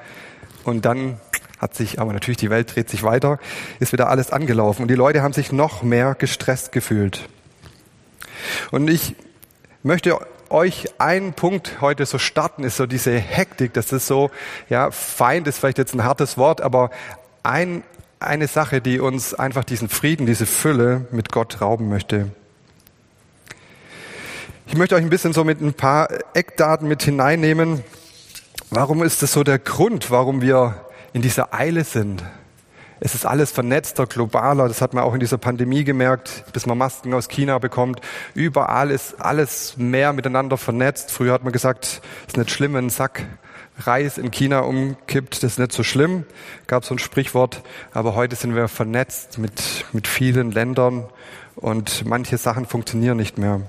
Und 0.64 0.86
dann 0.86 1.20
hat 1.60 1.76
sich, 1.76 2.00
aber 2.00 2.12
natürlich 2.12 2.38
die 2.38 2.50
Welt 2.50 2.76
dreht 2.76 2.90
sich 2.90 3.04
weiter, 3.04 3.40
ist 3.80 3.94
wieder 3.94 4.10
alles 4.10 4.32
angelaufen. 4.32 4.82
Und 4.84 4.88
die 4.88 4.96
Leute 4.96 5.22
haben 5.22 5.34
sich 5.34 5.52
noch 5.52 5.84
mehr 5.84 6.16
gestresst 6.16 6.72
gefühlt. 6.72 7.30
Und 8.72 8.90
ich 8.90 9.16
möchte 9.84 10.18
euch 10.52 11.00
einen 11.00 11.34
Punkt 11.34 11.82
heute 11.82 12.06
so 12.06 12.18
starten, 12.18 12.64
ist 12.64 12.78
so 12.78 12.86
diese 12.86 13.12
Hektik. 13.12 13.74
Das 13.74 13.92
ist 13.92 14.08
so, 14.08 14.30
ja, 14.70 14.92
Feind 14.92 15.48
ist 15.48 15.60
vielleicht 15.60 15.78
jetzt 15.78 15.94
ein 15.94 16.04
hartes 16.04 16.38
Wort, 16.38 16.62
aber 16.62 16.92
ein, 17.44 17.84
eine 18.20 18.48
Sache, 18.48 18.82
die 18.82 19.00
uns 19.00 19.34
einfach 19.34 19.64
diesen 19.64 19.90
Frieden, 19.90 20.26
diese 20.26 20.46
Fülle 20.46 21.06
mit 21.12 21.32
Gott 21.32 21.62
rauben 21.62 21.90
möchte. 21.90 22.32
Ich 24.68 24.78
möchte 24.78 24.96
euch 24.96 25.04
ein 25.04 25.10
bisschen 25.10 25.34
so 25.34 25.44
mit 25.44 25.60
ein 25.60 25.74
paar 25.74 26.10
Eckdaten 26.34 26.88
mit 26.88 27.04
hineinnehmen. 27.04 27.84
Warum 28.70 29.04
ist 29.04 29.22
das 29.22 29.34
so 29.34 29.44
der 29.44 29.60
Grund, 29.60 30.12
warum 30.12 30.42
wir 30.42 30.86
in 31.14 31.22
dieser 31.22 31.54
Eile 31.54 31.84
sind? 31.84 32.24
Es 33.04 33.16
ist 33.16 33.26
alles 33.26 33.52
vernetzter, 33.52 34.06
globaler. 34.06 34.68
Das 34.68 34.80
hat 34.80 34.94
man 34.94 35.04
auch 35.04 35.16
in 35.16 35.20
dieser 35.20 35.40
Pandemie 35.40 35.84
gemerkt, 35.84 36.46
bis 36.54 36.68
man 36.68 36.78
Masken 36.78 37.16
aus 37.16 37.30
China 37.30 37.58
bekommt. 37.58 38.00
Überall 38.36 38.92
ist 38.92 39.20
alles 39.20 39.76
mehr 39.76 40.14
miteinander 40.14 40.56
vernetzt. 40.56 41.12
Früher 41.12 41.34
hat 41.34 41.44
man 41.44 41.52
gesagt, 41.52 42.02
es 42.22 42.28
ist 42.28 42.38
nicht 42.38 42.52
schlimm, 42.52 42.76
wenn 42.76 42.86
ein 42.86 42.90
Sack 42.92 43.26
Reis 43.80 44.20
in 44.20 44.30
China 44.30 44.60
umkippt, 44.60 45.42
das 45.42 45.54
ist 45.54 45.58
nicht 45.58 45.72
so 45.72 45.82
schlimm. 45.82 46.26
Gab 46.68 46.86
so 46.86 46.94
ein 46.94 47.00
Sprichwort. 47.00 47.64
Aber 47.92 48.14
heute 48.14 48.36
sind 48.36 48.54
wir 48.54 48.68
vernetzt 48.68 49.40
mit, 49.40 49.86
mit 49.94 50.08
vielen 50.08 50.52
Ländern 50.52 51.06
und 51.56 52.06
manche 52.06 52.38
Sachen 52.38 52.68
funktionieren 52.68 53.18
nicht 53.18 53.40
mehr. 53.40 53.62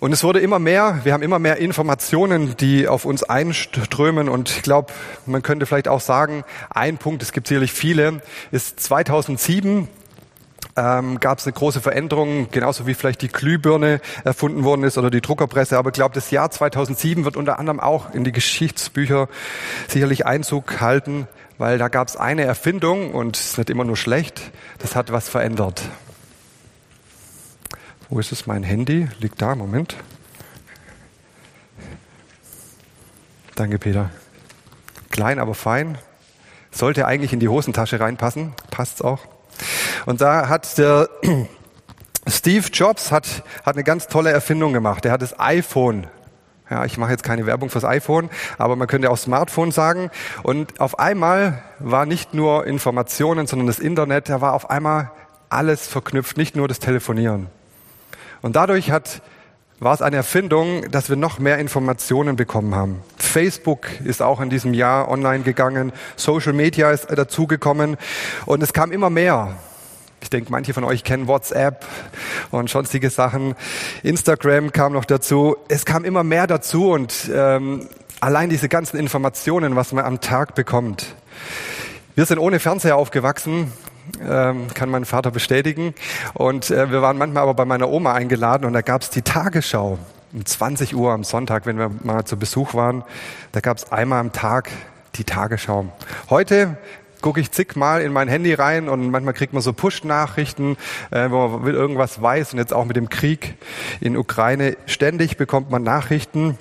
Und 0.00 0.12
es 0.12 0.22
wurde 0.22 0.38
immer 0.38 0.60
mehr, 0.60 1.00
wir 1.02 1.12
haben 1.12 1.22
immer 1.22 1.40
mehr 1.40 1.56
Informationen, 1.56 2.56
die 2.56 2.86
auf 2.86 3.04
uns 3.04 3.24
einströmen. 3.24 4.28
Und 4.28 4.50
ich 4.50 4.62
glaube, 4.62 4.92
man 5.26 5.42
könnte 5.42 5.66
vielleicht 5.66 5.88
auch 5.88 6.00
sagen, 6.00 6.44
ein 6.70 6.98
Punkt, 6.98 7.22
es 7.22 7.32
gibt 7.32 7.48
sicherlich 7.48 7.72
viele, 7.72 8.22
ist 8.52 8.78
2007 8.78 9.88
ähm, 10.76 11.18
gab 11.18 11.38
es 11.38 11.46
eine 11.46 11.52
große 11.54 11.80
Veränderung, 11.80 12.48
genauso 12.52 12.86
wie 12.86 12.94
vielleicht 12.94 13.22
die 13.22 13.28
Glühbirne 13.28 14.00
erfunden 14.22 14.62
worden 14.62 14.84
ist 14.84 14.96
oder 14.96 15.10
die 15.10 15.20
Druckerpresse. 15.20 15.76
Aber 15.76 15.88
ich 15.88 15.94
glaube, 15.94 16.14
das 16.14 16.30
Jahr 16.30 16.50
2007 16.50 17.24
wird 17.24 17.36
unter 17.36 17.58
anderem 17.58 17.80
auch 17.80 18.14
in 18.14 18.22
die 18.22 18.32
Geschichtsbücher 18.32 19.28
sicherlich 19.88 20.26
Einzug 20.26 20.80
halten, 20.80 21.26
weil 21.58 21.78
da 21.78 21.88
gab 21.88 22.06
es 22.06 22.16
eine 22.16 22.44
Erfindung 22.44 23.12
und 23.12 23.36
es 23.36 23.46
ist 23.46 23.58
nicht 23.58 23.70
immer 23.70 23.84
nur 23.84 23.96
schlecht, 23.96 24.52
das 24.78 24.94
hat 24.94 25.10
was 25.10 25.28
verändert. 25.28 25.82
Wo 28.10 28.18
ist 28.18 28.32
es? 28.32 28.46
Mein 28.46 28.62
Handy 28.62 29.06
liegt 29.18 29.42
da. 29.42 29.54
Moment. 29.54 29.96
Danke, 33.54 33.78
Peter. 33.78 34.10
Klein, 35.10 35.38
aber 35.38 35.54
fein. 35.54 35.98
Sollte 36.70 37.06
eigentlich 37.06 37.34
in 37.34 37.40
die 37.40 37.48
Hosentasche 37.48 38.00
reinpassen. 38.00 38.54
Passt's 38.70 39.02
auch. 39.02 39.26
Und 40.06 40.22
da 40.22 40.48
hat 40.48 40.78
der 40.78 41.10
Steve 42.26 42.66
Jobs 42.72 43.12
hat, 43.12 43.42
hat 43.62 43.74
eine 43.74 43.84
ganz 43.84 44.06
tolle 44.06 44.30
Erfindung 44.30 44.72
gemacht. 44.72 45.04
Er 45.04 45.12
hat 45.12 45.20
das 45.20 45.38
iPhone 45.38 46.06
Ja, 46.70 46.86
ich 46.86 46.96
mache 46.96 47.10
jetzt 47.10 47.24
keine 47.24 47.44
Werbung 47.44 47.68
fürs 47.68 47.84
iPhone, 47.84 48.30
aber 48.56 48.76
man 48.76 48.88
könnte 48.88 49.10
auch 49.10 49.18
Smartphone 49.18 49.70
sagen. 49.70 50.10
Und 50.42 50.80
auf 50.80 50.98
einmal 50.98 51.62
war 51.78 52.06
nicht 52.06 52.32
nur 52.32 52.66
Informationen, 52.66 53.46
sondern 53.46 53.66
das 53.66 53.80
Internet, 53.80 54.30
da 54.30 54.40
war 54.40 54.54
auf 54.54 54.70
einmal 54.70 55.10
alles 55.50 55.86
verknüpft, 55.86 56.38
nicht 56.38 56.56
nur 56.56 56.68
das 56.68 56.78
Telefonieren. 56.78 57.48
Und 58.42 58.56
dadurch 58.56 58.90
hat, 58.90 59.22
war 59.80 59.94
es 59.94 60.02
eine 60.02 60.16
Erfindung, 60.16 60.90
dass 60.90 61.08
wir 61.08 61.16
noch 61.16 61.38
mehr 61.38 61.58
Informationen 61.58 62.36
bekommen 62.36 62.74
haben. 62.74 63.02
Facebook 63.16 63.88
ist 64.04 64.22
auch 64.22 64.40
in 64.40 64.50
diesem 64.50 64.74
Jahr 64.74 65.08
online 65.08 65.44
gegangen, 65.44 65.92
Social 66.16 66.52
Media 66.52 66.90
ist 66.90 67.06
dazugekommen 67.10 67.96
und 68.46 68.62
es 68.62 68.72
kam 68.72 68.92
immer 68.92 69.10
mehr. 69.10 69.56
Ich 70.20 70.30
denke, 70.30 70.50
manche 70.50 70.74
von 70.74 70.82
euch 70.82 71.04
kennen 71.04 71.28
WhatsApp 71.28 71.86
und 72.50 72.68
sonstige 72.68 73.08
Sachen. 73.08 73.54
Instagram 74.02 74.72
kam 74.72 74.92
noch 74.92 75.04
dazu. 75.04 75.56
Es 75.68 75.84
kam 75.84 76.04
immer 76.04 76.24
mehr 76.24 76.48
dazu 76.48 76.90
und 76.90 77.30
ähm, 77.32 77.88
allein 78.20 78.50
diese 78.50 78.68
ganzen 78.68 78.98
Informationen, 78.98 79.76
was 79.76 79.92
man 79.92 80.04
am 80.04 80.20
Tag 80.20 80.56
bekommt. 80.56 81.14
Wir 82.16 82.26
sind 82.26 82.38
ohne 82.38 82.58
Fernseher 82.58 82.96
aufgewachsen, 82.96 83.72
ähm, 84.20 84.68
kann 84.74 84.90
mein 84.90 85.04
Vater 85.04 85.30
bestätigen. 85.30 85.94
Und 86.34 86.70
äh, 86.70 86.90
wir 86.90 87.02
waren 87.02 87.18
manchmal 87.18 87.42
aber 87.42 87.54
bei 87.54 87.64
meiner 87.64 87.88
Oma 87.88 88.14
eingeladen 88.14 88.64
und 88.64 88.72
da 88.72 88.82
gab 88.82 89.02
es 89.02 89.10
die 89.10 89.22
Tagesschau 89.22 89.98
um 90.32 90.44
20 90.44 90.94
Uhr 90.94 91.12
am 91.12 91.24
Sonntag, 91.24 91.66
wenn 91.66 91.78
wir 91.78 91.90
mal 92.02 92.24
zu 92.24 92.36
Besuch 92.38 92.74
waren. 92.74 93.02
Da 93.52 93.60
gab 93.60 93.78
es 93.78 93.90
einmal 93.92 94.20
am 94.20 94.32
Tag 94.32 94.70
die 95.14 95.24
Tagesschau. 95.24 95.86
Heute 96.30 96.76
gucke 97.20 97.40
ich 97.40 97.50
zigmal 97.50 98.02
in 98.02 98.12
mein 98.12 98.28
Handy 98.28 98.54
rein 98.54 98.88
und 98.88 99.10
manchmal 99.10 99.34
kriegt 99.34 99.52
man 99.52 99.62
so 99.62 99.72
Push-Nachrichten, 99.72 100.76
äh, 101.10 101.30
wo 101.30 101.48
man 101.48 101.64
will 101.64 101.74
irgendwas 101.74 102.22
weiß 102.22 102.52
und 102.52 102.58
jetzt 102.58 102.72
auch 102.72 102.84
mit 102.84 102.96
dem 102.96 103.08
Krieg 103.08 103.56
in 104.00 104.16
Ukraine 104.16 104.76
ständig 104.86 105.36
bekommt 105.36 105.70
man 105.70 105.82
Nachrichten 105.82 106.58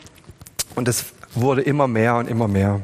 und 0.76 0.88
es 0.88 1.06
wurde 1.36 1.62
immer 1.62 1.88
mehr 1.88 2.16
und 2.16 2.28
immer 2.28 2.48
mehr. 2.48 2.82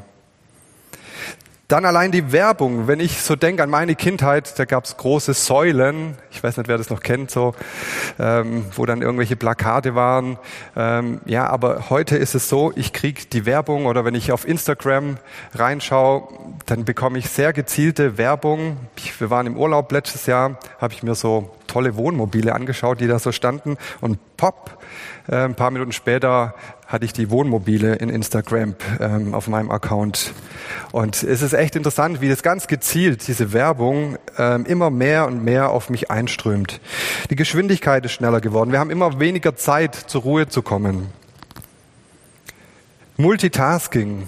Dann 1.73 1.85
allein 1.85 2.11
die 2.11 2.31
Werbung. 2.31 2.85
Wenn 2.85 2.99
ich 2.99 3.19
so 3.23 3.35
denke 3.35 3.63
an 3.63 3.71
meine 3.71 3.95
Kindheit, 3.95 4.59
da 4.59 4.65
gab 4.65 4.83
es 4.83 4.95
große 4.95 5.33
Säulen. 5.33 6.19
Ich 6.29 6.43
weiß 6.43 6.57
nicht, 6.57 6.67
wer 6.67 6.77
das 6.77 6.91
noch 6.91 6.99
kennt, 6.99 7.31
so, 7.31 7.55
ähm, 8.19 8.67
wo 8.75 8.85
dann 8.85 9.01
irgendwelche 9.01 9.35
Plakate 9.35 9.95
waren. 9.95 10.37
Ähm, 10.75 11.19
ja, 11.25 11.47
aber 11.47 11.89
heute 11.89 12.15
ist 12.15 12.35
es 12.35 12.47
so, 12.47 12.71
ich 12.75 12.93
kriege 12.93 13.23
die 13.25 13.47
Werbung 13.47 13.87
oder 13.87 14.05
wenn 14.05 14.13
ich 14.13 14.31
auf 14.31 14.47
Instagram 14.47 15.17
reinschaue, 15.55 16.27
dann 16.67 16.85
bekomme 16.85 17.17
ich 17.17 17.27
sehr 17.27 17.53
gezielte 17.53 18.19
Werbung. 18.19 18.77
Ich, 18.95 19.19
wir 19.19 19.31
waren 19.31 19.47
im 19.47 19.57
Urlaub 19.57 19.91
letztes 19.91 20.27
Jahr, 20.27 20.59
habe 20.79 20.93
ich 20.93 21.01
mir 21.01 21.15
so 21.15 21.55
tolle 21.73 21.95
Wohnmobile 21.95 22.53
angeschaut, 22.53 23.01
die 23.01 23.07
da 23.07 23.17
so 23.17 23.31
standen 23.31 23.77
und 23.99 24.19
pop, 24.37 24.77
äh, 25.27 25.37
ein 25.37 25.55
paar 25.55 25.71
Minuten 25.71 25.91
später 25.91 26.53
hatte 26.85 27.05
ich 27.05 27.13
die 27.13 27.31
Wohnmobile 27.31 27.95
in 27.95 28.09
Instagram 28.09 28.75
ähm, 28.99 29.33
auf 29.33 29.47
meinem 29.47 29.71
Account. 29.71 30.33
Und 30.91 31.23
es 31.23 31.41
ist 31.41 31.53
echt 31.53 31.75
interessant, 31.75 32.21
wie 32.21 32.29
das 32.29 32.43
ganz 32.43 32.67
gezielt, 32.67 33.27
diese 33.27 33.51
Werbung, 33.53 34.19
ähm, 34.37 34.65
immer 34.67 34.91
mehr 34.91 35.25
und 35.25 35.43
mehr 35.43 35.71
auf 35.71 35.89
mich 35.89 36.11
einströmt. 36.11 36.79
Die 37.31 37.35
Geschwindigkeit 37.35 38.05
ist 38.05 38.11
schneller 38.11 38.41
geworden. 38.41 38.71
Wir 38.71 38.79
haben 38.79 38.91
immer 38.91 39.19
weniger 39.19 39.55
Zeit, 39.55 39.95
zur 39.95 40.21
Ruhe 40.21 40.47
zu 40.47 40.61
kommen. 40.61 41.07
Multitasking 43.17 44.27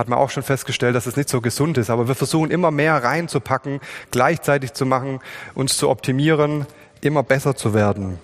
hat 0.00 0.08
man 0.08 0.18
auch 0.18 0.30
schon 0.30 0.42
festgestellt, 0.42 0.96
dass 0.96 1.06
es 1.06 1.16
nicht 1.16 1.28
so 1.28 1.42
gesund 1.42 1.76
ist. 1.76 1.90
Aber 1.90 2.08
wir 2.08 2.14
versuchen 2.14 2.50
immer 2.50 2.70
mehr 2.70 3.04
reinzupacken, 3.04 3.80
gleichzeitig 4.10 4.72
zu 4.72 4.86
machen, 4.86 5.20
uns 5.54 5.76
zu 5.76 5.90
optimieren, 5.90 6.66
immer 7.02 7.22
besser 7.22 7.54
zu 7.54 7.74
werden. 7.74 8.18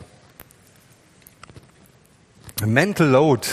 Mental 2.64 3.06
Load 3.06 3.46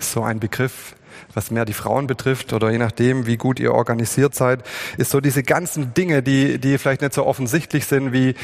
ist 0.00 0.12
so 0.12 0.22
ein 0.22 0.40
Begriff, 0.40 0.96
was 1.34 1.50
mehr 1.50 1.64
die 1.64 1.72
Frauen 1.72 2.06
betrifft 2.06 2.52
oder 2.52 2.70
je 2.70 2.78
nachdem, 2.78 3.26
wie 3.26 3.36
gut 3.36 3.60
ihr 3.60 3.74
organisiert 3.74 4.34
seid, 4.34 4.60
ist 4.96 5.10
so 5.10 5.20
diese 5.20 5.42
ganzen 5.42 5.94
Dinge, 5.94 6.22
die, 6.22 6.58
die 6.58 6.78
vielleicht 6.78 7.02
nicht 7.02 7.14
so 7.14 7.26
offensichtlich 7.26 7.86
sind, 7.86 8.12
wie 8.12 8.34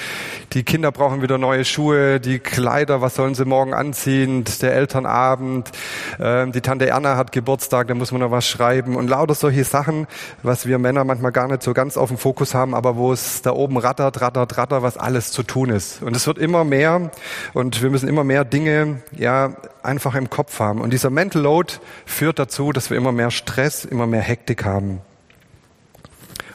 die 0.53 0.63
Kinder 0.63 0.93
brauchen 0.93 1.23
wieder 1.23 1.39
neue 1.39 1.65
Schuhe, 1.65 2.21
die 2.21 2.39
Kleider, 2.39 3.01
was 3.01 3.15
sollen 3.15 3.35
sie 3.35 3.45
morgen 3.45 3.75
anziehen, 3.75 4.45
der 4.61 4.75
Elternabend, 4.75 5.71
äh, 6.19 6.47
die 6.51 6.61
Tante 6.61 6.87
Erna 6.87 7.17
hat 7.17 7.33
Geburtstag, 7.33 7.89
da 7.89 7.95
muss 7.95 8.13
man 8.13 8.21
noch 8.21 8.31
was 8.31 8.47
schreiben 8.47 8.97
und 8.97 9.09
lauter 9.09 9.35
solche 9.35 9.65
Sachen, 9.65 10.07
was 10.43 10.67
wir 10.67 10.79
Männer 10.79 11.05
manchmal 11.05 11.33
gar 11.33 11.49
nicht 11.49 11.63
so 11.63 11.75
ganz 11.75 11.97
auf 11.97 12.09
dem 12.09 12.19
Fokus 12.19 12.55
haben, 12.55 12.75
aber 12.75 12.97
wo 12.97 13.13
es 13.13 13.43
da 13.43 13.53
oben 13.53 13.79
rattert, 13.79 14.21
rattert, 14.21 14.57
rattert, 14.57 14.83
was 14.83 14.97
alles 14.97 15.33
zu 15.33 15.43
tun 15.43 15.71
ist. 15.71 16.03
Und 16.03 16.15
es 16.15 16.27
wird 16.27 16.39
immer 16.39 16.65
mehr 16.65 17.11
und 17.53 17.83
wir 17.83 17.91
müssen 17.91 18.09
immer 18.09 18.25
mehr 18.25 18.45
Dinge, 18.45 19.03
ja, 19.13 19.55
einfach 19.85 20.15
im 20.15 20.31
Kopf 20.31 20.59
haben. 20.59 20.81
Und 20.81 20.93
dieser 20.93 21.11
Mental 21.11 21.43
Load 21.43 21.75
führt 22.07 22.39
dazu, 22.39 22.73
dass 22.73 22.91
wir 22.91 22.97
immer 22.97 23.13
mehr 23.13 23.31
Stress, 23.31 23.85
immer 23.85 24.07
mehr 24.07 24.23
Hektik 24.23 24.65
haben. 24.65 25.01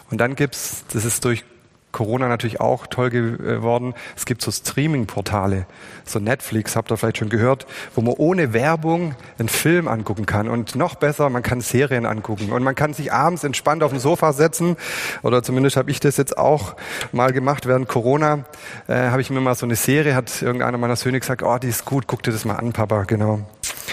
Und 0.10 0.20
dann 0.20 0.36
gibt's, 0.36 0.84
das 0.92 1.06
ist 1.06 1.24
durch 1.26 1.44
Corona 1.92 2.28
natürlich 2.28 2.60
auch 2.60 2.88
toll 2.88 3.10
geworden. 3.10 3.94
Es 4.16 4.26
gibt 4.26 4.42
so 4.42 4.52
Streaming-Portale, 4.52 5.66
so 6.06 6.20
Netflix, 6.20 6.76
habt 6.76 6.92
ihr 6.92 6.98
vielleicht 6.98 7.18
schon 7.18 7.30
gehört, 7.30 7.66
wo 7.96 8.02
man 8.02 8.14
ohne 8.18 8.54
Werbung 8.54 9.16
einen 9.38 9.50
Film 9.50 9.88
angucken 9.88 10.26
kann. 10.26 10.48
Und 10.48 10.76
noch 10.76 10.96
besser, 10.96 11.30
man 11.30 11.42
kann 11.42 11.62
Serien 11.62 12.06
angucken. 12.06 12.52
Und 12.52 12.64
man 12.64 12.76
kann 12.76 12.94
sich 12.94 13.12
abends 13.12 13.44
entspannt 13.44 13.84
auf 13.84 13.92
dem 13.92 14.00
Sofa 14.00 14.34
setzen. 14.34 14.78
Oder 15.24 15.42
zumindest 15.42 15.78
habe 15.78 15.90
ich 15.90 16.00
das 16.00 16.18
jetzt 16.18 16.38
auch 16.38 16.76
mal 17.12 17.34
gemacht 17.34 17.66
während 17.66 17.88
Corona. 17.88 18.46
Äh, 18.88 19.10
habe 19.10 19.22
ich 19.22 19.30
mir 19.30 19.42
mal 19.42 19.56
so 19.56 19.66
eine 19.66 19.76
Serie, 19.76 20.16
hat 20.16 20.42
irgendeiner 20.42 20.78
meiner 20.78 20.96
Söhne 20.96 21.20
gesagt, 21.20 21.44
oh, 21.44 21.58
die 21.58 21.70
ist 21.70 21.86
gut, 21.86 22.06
guck 22.08 22.24
dir 22.24 22.32
das 22.32 22.46
mal 22.46 22.56
an, 22.56 22.72
Papa, 22.72 23.04
genau. 23.04 23.42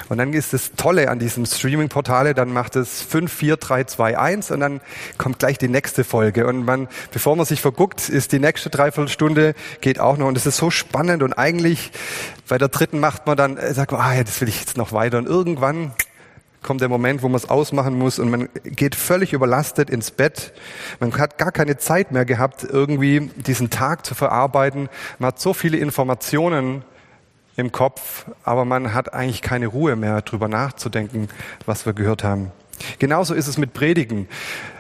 Und 0.09 0.19
dann 0.19 0.33
ist 0.33 0.53
das 0.53 0.73
Tolle 0.77 1.11
an 1.11 1.19
diesem 1.19 1.47
Streaming-Portale, 1.47 2.35
dann 2.35 2.53
macht 2.53 2.77
es 2.77 3.03
5, 3.03 3.33
4, 3.33 3.57
3, 3.57 3.85
2, 3.85 4.19
1 4.19 4.51
und 4.51 4.61
dann 4.61 4.81
kommt 5.19 5.39
gleich 5.39 5.59
die 5.59 5.69
nächste 5.69 6.05
Folge. 6.05 6.47
Und 6.47 6.65
man, 6.65 6.89
bevor 7.13 7.37
man 7.37 7.47
sich 7.47 7.61
verguckt, 7.61 8.09
ist 8.09 8.33
die 8.33 8.39
nächste 8.39 8.71
Dreiviertelstunde, 8.71 9.55
geht 9.81 10.01
auch 10.01 10.17
noch. 10.17 10.27
Und 10.27 10.37
es 10.37 10.47
ist 10.47 10.57
so 10.57 10.71
spannend 10.71 11.23
und 11.23 11.33
eigentlich 11.33 11.93
bei 12.49 12.59
der 12.59 12.69
dritten 12.69 13.01
macht 13.01 13.27
man 13.27 13.37
dann, 13.37 13.57
äh, 13.57 13.75
sagt 13.75 13.93
man, 13.93 14.01
ah 14.01 14.15
ja, 14.15 14.25
das 14.25 14.41
will 14.41 14.49
ich 14.49 14.61
jetzt 14.61 14.77
noch 14.77 14.93
weiter. 14.93 15.19
Und 15.19 15.27
irgendwann 15.27 15.93
kommt 16.63 16.81
der 16.81 16.89
Moment, 16.89 17.23
wo 17.23 17.29
man 17.29 17.37
es 17.37 17.49
ausmachen 17.49 17.97
muss 17.97 18.19
und 18.19 18.29
man 18.29 18.49
geht 18.65 18.95
völlig 18.97 19.33
überlastet 19.33 19.89
ins 19.89 20.11
Bett. 20.11 20.53
Man 20.99 21.17
hat 21.17 21.39
gar 21.39 21.53
keine 21.53 21.79
Zeit 21.79 22.11
mehr 22.13 22.25
gehabt, 22.25 22.65
irgendwie 22.65 23.31
diesen 23.37 23.71
Tag 23.71 24.05
zu 24.05 24.15
verarbeiten. 24.15 24.89
Man 25.19 25.29
hat 25.29 25.41
so 25.41 25.55
viele 25.55 25.77
Informationen 25.79 26.83
im 27.57 27.73
Kopf, 27.73 28.27
aber 28.45 28.65
man 28.65 28.95
hat 28.95 29.15
eigentlich 29.15 29.43
keine 29.43 29.67
Ruhe 29.67 29.97
mehr, 29.97 30.23
drüber 30.23 30.49
nachzudenken, 30.49 31.29
was 31.65 31.87
wir 31.87 31.95
gehört 31.95 32.23
haben. 32.23 32.53
Genauso 32.99 33.35
ist 33.35 33.47
es 33.47 33.57
mit 33.57 33.73
Predigen. 33.73 34.29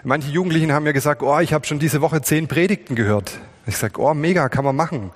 Manche 0.04 0.30
Jugendlichen 0.30 0.72
haben 0.72 0.84
mir 0.84 0.92
gesagt, 0.92 1.22
oh, 1.22 1.38
ich 1.38 1.52
habe 1.52 1.66
schon 1.66 1.78
diese 1.78 2.02
Woche 2.02 2.20
zehn 2.20 2.46
Predigten 2.46 2.94
gehört. 2.94 3.38
Ich 3.66 3.78
sage, 3.78 4.00
oh, 4.00 4.12
mega, 4.12 4.48
kann 4.48 4.64
man 4.64 4.76
machen. 4.76 5.10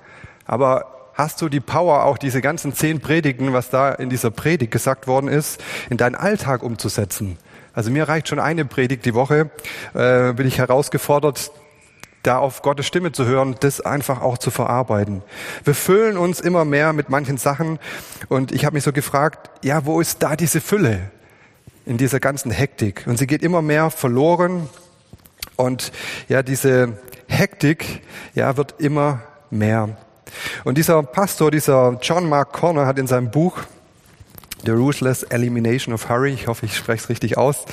Aber 0.45 1.11
hast 1.13 1.41
du 1.41 1.49
die 1.49 1.59
Power, 1.59 2.05
auch 2.05 2.17
diese 2.17 2.41
ganzen 2.41 2.73
zehn 2.73 2.99
Predigten, 2.99 3.53
was 3.53 3.69
da 3.69 3.91
in 3.91 4.09
dieser 4.09 4.31
Predigt 4.31 4.71
gesagt 4.71 5.07
worden 5.07 5.27
ist, 5.27 5.63
in 5.89 5.97
deinen 5.97 6.15
Alltag 6.15 6.63
umzusetzen? 6.63 7.37
Also 7.73 7.91
mir 7.91 8.09
reicht 8.09 8.27
schon 8.27 8.39
eine 8.39 8.65
Predigt 8.65 9.05
die 9.05 9.13
Woche, 9.13 9.49
äh, 9.93 10.33
bin 10.33 10.47
ich 10.47 10.57
herausgefordert, 10.57 11.51
da 12.23 12.37
auf 12.37 12.61
Gottes 12.61 12.85
Stimme 12.85 13.11
zu 13.11 13.25
hören, 13.25 13.55
das 13.59 13.81
einfach 13.81 14.21
auch 14.21 14.37
zu 14.37 14.51
verarbeiten. 14.51 15.23
Wir 15.63 15.73
füllen 15.73 16.17
uns 16.17 16.39
immer 16.39 16.65
mehr 16.65 16.93
mit 16.93 17.09
manchen 17.09 17.37
Sachen 17.37 17.79
und 18.29 18.51
ich 18.51 18.65
habe 18.65 18.75
mich 18.75 18.83
so 18.83 18.93
gefragt, 18.93 19.49
ja, 19.63 19.85
wo 19.85 19.99
ist 19.99 20.21
da 20.21 20.35
diese 20.35 20.61
Fülle 20.61 21.11
in 21.85 21.97
dieser 21.97 22.19
ganzen 22.19 22.51
Hektik? 22.51 23.03
Und 23.07 23.17
sie 23.17 23.27
geht 23.27 23.41
immer 23.41 23.61
mehr 23.61 23.89
verloren 23.89 24.69
und 25.55 25.91
ja, 26.27 26.43
diese 26.43 26.99
Hektik, 27.27 28.01
ja, 28.33 28.57
wird 28.57 28.75
immer 28.79 29.21
mehr. 29.49 29.97
Und 30.63 30.77
dieser 30.77 31.01
Pastor, 31.03 31.51
dieser 31.51 31.97
John 32.01 32.29
Mark 32.29 32.53
Corner 32.53 32.85
hat 32.85 32.99
in 32.99 33.07
seinem 33.07 33.31
Buch 33.31 33.57
The 34.63 34.71
Ruthless 34.71 35.23
Elimination 35.23 35.93
of 35.93 36.07
Hurry, 36.07 36.33
ich 36.33 36.47
hoffe, 36.47 36.67
ich 36.67 36.77
spreche 36.77 37.03
es 37.03 37.09
richtig 37.09 37.37
aus, 37.37 37.65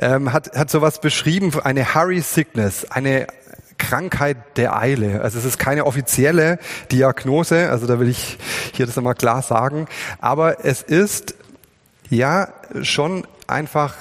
ähm, 0.00 0.32
hat, 0.32 0.56
hat 0.56 0.70
sowas 0.70 1.00
beschrieben, 1.00 1.52
eine 1.62 1.94
Hurry 1.94 2.20
Sickness, 2.20 2.90
eine 2.90 3.28
Krankheit 3.82 4.36
der 4.56 4.76
Eile. 4.76 5.22
Also 5.22 5.38
es 5.38 5.44
ist 5.44 5.58
keine 5.58 5.86
offizielle 5.86 6.58
Diagnose, 6.92 7.68
also 7.68 7.86
da 7.86 7.98
will 7.98 8.08
ich 8.08 8.38
hier 8.72 8.86
das 8.86 8.96
einmal 8.96 9.16
klar 9.16 9.42
sagen, 9.42 9.88
aber 10.20 10.64
es 10.64 10.82
ist 10.82 11.34
ja 12.08 12.48
schon 12.82 13.26
einfach 13.48 13.94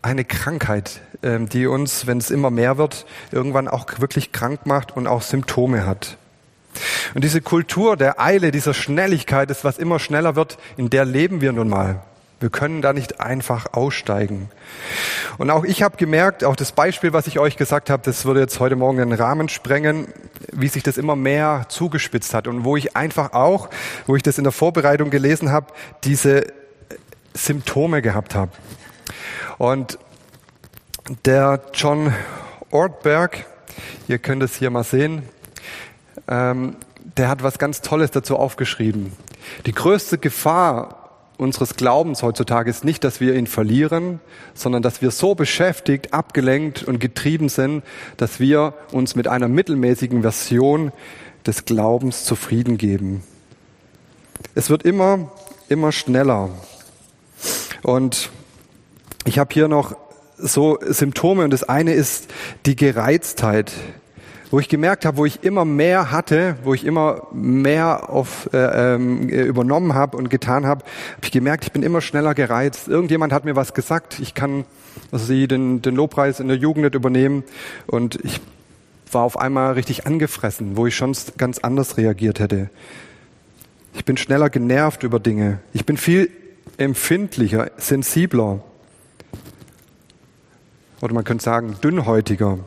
eine 0.00 0.24
Krankheit, 0.24 1.02
ähm, 1.22 1.50
die 1.50 1.66
uns, 1.66 2.06
wenn 2.06 2.16
es 2.16 2.30
immer 2.30 2.50
mehr 2.50 2.78
wird, 2.78 3.04
irgendwann 3.30 3.68
auch 3.68 3.86
wirklich 3.98 4.32
krank 4.32 4.64
macht 4.64 4.96
und 4.96 5.06
auch 5.06 5.20
Symptome 5.20 5.86
hat. 5.86 6.16
Und 7.14 7.22
diese 7.22 7.42
Kultur 7.42 7.96
der 7.96 8.20
Eile, 8.20 8.52
dieser 8.52 8.74
Schnelligkeit 8.74 9.50
ist, 9.50 9.64
was 9.64 9.76
immer 9.76 9.98
schneller 9.98 10.34
wird, 10.34 10.56
in 10.78 10.88
der 10.88 11.04
leben 11.04 11.42
wir 11.42 11.52
nun 11.52 11.68
mal. 11.68 12.00
Wir 12.38 12.50
können 12.50 12.82
da 12.82 12.92
nicht 12.92 13.20
einfach 13.20 13.72
aussteigen. 13.72 14.50
Und 15.38 15.50
auch 15.50 15.64
ich 15.64 15.82
habe 15.82 15.96
gemerkt, 15.96 16.44
auch 16.44 16.56
das 16.56 16.72
Beispiel, 16.72 17.14
was 17.14 17.26
ich 17.26 17.38
euch 17.38 17.56
gesagt 17.56 17.88
habe, 17.88 18.02
das 18.04 18.26
würde 18.26 18.40
jetzt 18.40 18.60
heute 18.60 18.76
Morgen 18.76 18.98
den 18.98 19.12
Rahmen 19.12 19.48
sprengen, 19.48 20.08
wie 20.52 20.68
sich 20.68 20.82
das 20.82 20.98
immer 20.98 21.16
mehr 21.16 21.64
zugespitzt 21.68 22.34
hat 22.34 22.46
und 22.46 22.64
wo 22.64 22.76
ich 22.76 22.94
einfach 22.94 23.32
auch, 23.32 23.70
wo 24.06 24.16
ich 24.16 24.22
das 24.22 24.36
in 24.36 24.44
der 24.44 24.52
Vorbereitung 24.52 25.08
gelesen 25.08 25.50
habe, 25.50 25.72
diese 26.04 26.52
Symptome 27.32 28.02
gehabt 28.02 28.34
habe. 28.34 28.52
Und 29.56 29.98
der 31.24 31.62
John 31.72 32.12
Ortberg, 32.70 33.46
ihr 34.08 34.18
könnt 34.18 34.42
es 34.42 34.56
hier 34.56 34.70
mal 34.70 34.84
sehen, 34.84 35.22
ähm, 36.28 36.76
der 37.16 37.28
hat 37.28 37.42
was 37.42 37.58
ganz 37.58 37.80
Tolles 37.80 38.10
dazu 38.10 38.36
aufgeschrieben. 38.36 39.12
Die 39.64 39.72
größte 39.72 40.18
Gefahr 40.18 40.95
unseres 41.38 41.76
Glaubens 41.76 42.22
heutzutage 42.22 42.70
ist 42.70 42.84
nicht, 42.84 43.04
dass 43.04 43.20
wir 43.20 43.34
ihn 43.34 43.46
verlieren, 43.46 44.20
sondern 44.54 44.82
dass 44.82 45.02
wir 45.02 45.10
so 45.10 45.34
beschäftigt, 45.34 46.14
abgelenkt 46.14 46.82
und 46.84 46.98
getrieben 46.98 47.48
sind, 47.48 47.82
dass 48.16 48.40
wir 48.40 48.74
uns 48.92 49.14
mit 49.16 49.28
einer 49.28 49.48
mittelmäßigen 49.48 50.22
Version 50.22 50.92
des 51.46 51.64
Glaubens 51.64 52.24
zufrieden 52.24 52.78
geben. 52.78 53.22
Es 54.54 54.70
wird 54.70 54.82
immer, 54.84 55.30
immer 55.68 55.92
schneller. 55.92 56.50
Und 57.82 58.30
ich 59.24 59.38
habe 59.38 59.52
hier 59.52 59.68
noch 59.68 59.96
so 60.38 60.78
Symptome 60.82 61.44
und 61.44 61.50
das 61.50 61.64
eine 61.64 61.94
ist 61.94 62.28
die 62.66 62.76
Gereiztheit 62.76 63.72
wo 64.50 64.60
ich 64.60 64.68
gemerkt 64.68 65.04
habe, 65.04 65.16
wo 65.16 65.24
ich 65.24 65.42
immer 65.42 65.64
mehr 65.64 66.10
hatte, 66.10 66.56
wo 66.62 66.74
ich 66.74 66.84
immer 66.84 67.26
mehr 67.32 68.10
auf, 68.10 68.48
äh, 68.52 68.94
ähm, 68.94 69.28
übernommen 69.28 69.94
habe 69.94 70.16
und 70.16 70.30
getan 70.30 70.66
habe, 70.66 70.84
habe 70.84 71.24
ich 71.24 71.32
gemerkt, 71.32 71.64
ich 71.64 71.72
bin 71.72 71.82
immer 71.82 72.00
schneller 72.00 72.34
gereizt. 72.34 72.88
Irgendjemand 72.88 73.32
hat 73.32 73.44
mir 73.44 73.56
was 73.56 73.74
gesagt, 73.74 74.18
ich 74.20 74.34
kann 74.34 74.64
also 75.12 75.26
sie 75.26 75.48
den, 75.48 75.82
den 75.82 75.94
Lobpreis 75.94 76.40
in 76.40 76.48
der 76.48 76.56
Jugend 76.56 76.84
nicht 76.84 76.94
übernehmen 76.94 77.44
und 77.86 78.18
ich 78.24 78.40
war 79.12 79.22
auf 79.22 79.38
einmal 79.38 79.74
richtig 79.74 80.06
angefressen, 80.06 80.76
wo 80.76 80.86
ich 80.86 80.96
schon 80.96 81.14
ganz 81.36 81.58
anders 81.58 81.96
reagiert 81.96 82.40
hätte. 82.40 82.70
Ich 83.94 84.04
bin 84.04 84.16
schneller 84.16 84.50
genervt 84.50 85.04
über 85.04 85.20
Dinge. 85.20 85.60
Ich 85.72 85.86
bin 85.86 85.96
viel 85.96 86.30
empfindlicher, 86.76 87.70
sensibler. 87.78 88.60
Oder 91.00 91.14
man 91.14 91.24
könnte 91.24 91.44
sagen, 91.44 91.76
dünnhäutiger. 91.82 92.58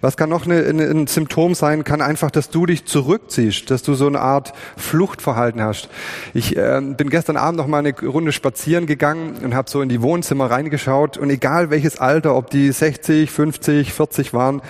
Was 0.00 0.16
kann 0.16 0.28
noch 0.28 0.46
eine, 0.46 0.60
ein 0.60 1.06
Symptom 1.06 1.54
sein? 1.54 1.84
Kann 1.84 2.00
einfach, 2.00 2.30
dass 2.30 2.50
du 2.50 2.66
dich 2.66 2.86
zurückziehst, 2.86 3.70
dass 3.70 3.82
du 3.82 3.94
so 3.94 4.06
eine 4.06 4.20
Art 4.20 4.52
Fluchtverhalten 4.76 5.62
hast. 5.62 5.88
Ich 6.34 6.56
äh, 6.56 6.80
bin 6.80 7.10
gestern 7.10 7.36
Abend 7.36 7.58
noch 7.58 7.66
mal 7.66 7.78
eine 7.78 7.98
Runde 8.00 8.32
spazieren 8.32 8.86
gegangen 8.86 9.36
und 9.42 9.54
habe 9.54 9.70
so 9.70 9.82
in 9.82 9.88
die 9.88 10.02
Wohnzimmer 10.02 10.50
reingeschaut 10.50 11.18
und 11.18 11.30
egal 11.30 11.70
welches 11.70 11.98
Alter, 11.98 12.34
ob 12.34 12.50
die 12.50 12.70
60, 12.72 13.30
50, 13.30 13.92
40 13.92 14.34
waren, 14.34 14.62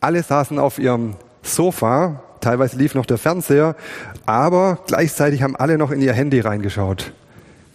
alle 0.00 0.22
saßen 0.22 0.58
auf 0.58 0.78
ihrem 0.78 1.16
Sofa. 1.42 2.22
Teilweise 2.40 2.76
lief 2.76 2.94
noch 2.94 3.06
der 3.06 3.18
Fernseher, 3.18 3.76
aber 4.24 4.78
gleichzeitig 4.86 5.42
haben 5.42 5.56
alle 5.56 5.78
noch 5.78 5.90
in 5.90 6.00
ihr 6.00 6.12
Handy 6.12 6.40
reingeschaut. 6.40 7.12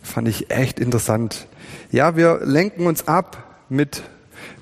Fand 0.04 0.28
ich 0.28 0.52
echt 0.52 0.80
interessant. 0.80 1.48
Ja, 1.92 2.16
wir 2.16 2.40
lenken 2.44 2.88
uns 2.88 3.08
ab 3.08 3.44
mit 3.70 4.04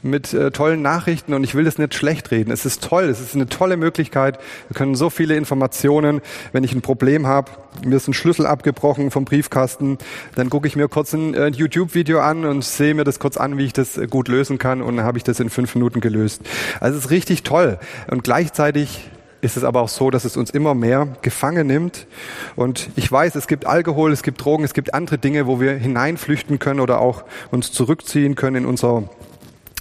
mit 0.02 0.34
äh, 0.34 0.52
tollen 0.52 0.82
Nachrichten 0.82 1.34
und 1.34 1.44
ich 1.44 1.56
will 1.56 1.66
das 1.66 1.78
nicht 1.78 1.94
schlecht 1.94 2.32
reden. 2.32 2.52
Es 2.52 2.66
ist 2.66 2.84
toll, 2.84 3.06
es 3.06 3.20
ist 3.20 3.36
eine 3.36 3.48
tolle 3.48 3.78
Möglichkeit. 3.78 4.40
Wir 4.68 4.76
können 4.76 4.96
so 4.96 5.10
viele 5.10 5.36
Informationen, 5.36 6.22
wenn 6.52 6.64
ich 6.64 6.74
ein 6.74 6.82
Problem 6.82 7.28
habe, 7.28 7.52
mir 7.84 7.96
ist 7.96 8.08
ein 8.08 8.14
Schlüssel 8.14 8.46
abgebrochen 8.46 9.12
vom 9.12 9.26
Briefkasten, 9.26 9.98
dann 10.36 10.50
gucke 10.50 10.68
ich 10.68 10.76
mir 10.76 10.88
kurz 10.88 11.14
ein 11.14 11.34
äh, 11.34 11.48
YouTube-Video 11.48 12.20
an 12.20 12.46
und 12.46 12.64
sehe 12.64 12.94
mir 12.94 13.04
das 13.04 13.20
kurz 13.20 13.38
an, 13.38 13.58
wie 13.58 13.66
ich 13.66 13.74
das 13.74 13.98
äh, 13.98 14.08
gut 14.08 14.28
lösen 14.28 14.58
kann 14.58 14.82
und 14.82 14.98
dann 14.98 15.06
habe 15.06 15.18
ich 15.18 15.24
das 15.24 15.40
in 15.40 15.50
fünf 15.50 15.76
Minuten 15.76 16.02
gelöst. 16.02 16.42
Also 16.80 16.98
es 16.98 17.06
ist 17.06 17.12
richtig 17.12 17.44
toll 17.44 17.80
und 18.10 18.24
gleichzeitig 18.24 19.10
ist 19.42 19.58
es 19.58 19.64
aber 19.64 19.82
auch 19.82 19.90
so, 19.90 20.10
dass 20.10 20.26
es 20.26 20.38
uns 20.38 20.50
immer 20.50 20.74
mehr 20.74 21.08
gefangen 21.22 21.68
nimmt. 21.68 22.08
Und 22.56 22.90
ich 22.96 23.10
weiß, 23.12 23.36
es 23.36 23.48
gibt 23.48 23.66
Alkohol, 23.66 24.12
es 24.12 24.24
gibt 24.24 24.44
Drogen, 24.44 24.64
es 24.64 24.74
gibt 24.74 24.94
andere 24.94 25.18
Dinge, 25.18 25.48
wo 25.48 25.60
wir 25.60 25.74
hineinflüchten 25.74 26.60
können 26.60 26.80
oder 26.80 27.00
auch 27.00 27.24
uns 27.52 27.72
zurückziehen 27.72 28.36
können 28.36 28.58
in 28.58 28.66
unser 28.66 29.04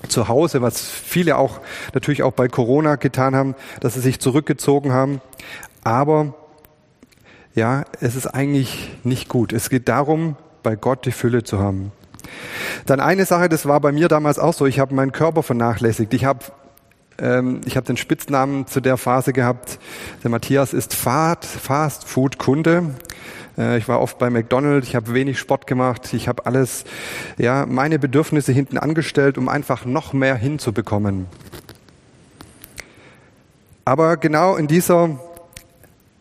zu 0.07 0.29
Hause, 0.29 0.63
was 0.63 0.89
viele 0.89 1.37
auch 1.37 1.61
natürlich 1.93 2.23
auch 2.23 2.33
bei 2.33 2.49
Corona 2.49 2.97
getan 2.97 3.35
haben, 3.35 3.55
dass 3.81 3.95
sie 3.95 4.01
sich 4.01 4.21
zurückgezogen 4.21 4.93
haben. 4.93 5.21
Aber 5.83 6.35
ja, 7.55 7.85
es 8.01 8.15
ist 8.15 8.27
eigentlich 8.27 8.91
nicht 9.03 9.29
gut. 9.29 9.53
Es 9.53 9.71
geht 9.71 9.89
darum, 9.89 10.37
bei 10.63 10.77
Gott 10.77 11.05
die 11.07 11.13
Fülle 11.13 11.43
zu 11.43 11.59
haben. 11.59 11.93
Dann 12.87 13.01
eine 13.01 13.25
Sache, 13.25 13.49
das 13.49 13.67
war 13.67 13.81
bei 13.81 13.91
mir 13.91 14.09
damals 14.09 14.39
auch 14.39 14.55
so. 14.55 14.67
Ich 14.67 14.79
habe 14.79 14.95
meinen 14.95 15.13
Körper 15.13 15.43
vernachlässigt. 15.43 16.15
Ich 16.15 16.25
habe 16.25 16.45
ähm, 17.21 17.61
ich 17.65 17.77
habe 17.77 17.87
den 17.87 17.97
Spitznamen 17.97 18.67
zu 18.67 18.81
der 18.81 18.97
Phase 18.97 19.33
gehabt. 19.33 19.79
Der 20.23 20.31
Matthias 20.31 20.73
ist 20.73 20.95
Fast 20.95 22.07
Food 22.07 22.39
Kunde. 22.39 22.95
Äh, 23.59 23.79
ich 23.79 23.89
war 23.89 24.01
oft 24.01 24.19
bei 24.19 24.31
McDonald's, 24.31 24.89
ich 24.89 24.95
habe 24.95 25.13
wenig 25.13 25.39
Sport 25.39 25.67
gemacht, 25.67 26.15
ich 26.15 26.29
habe 26.29 26.47
alles, 26.47 26.85
ja, 27.37 27.67
meine 27.67 27.99
Bedürfnisse 27.99 28.53
hinten 28.53 28.79
angestellt, 28.79 29.37
um 29.37 29.49
einfach 29.49 29.85
noch 29.85 30.13
mehr 30.13 30.37
hinzubekommen. 30.37 31.27
Aber 33.85 34.17
genau 34.17 34.57
in 34.57 34.69
dieser 34.69 35.19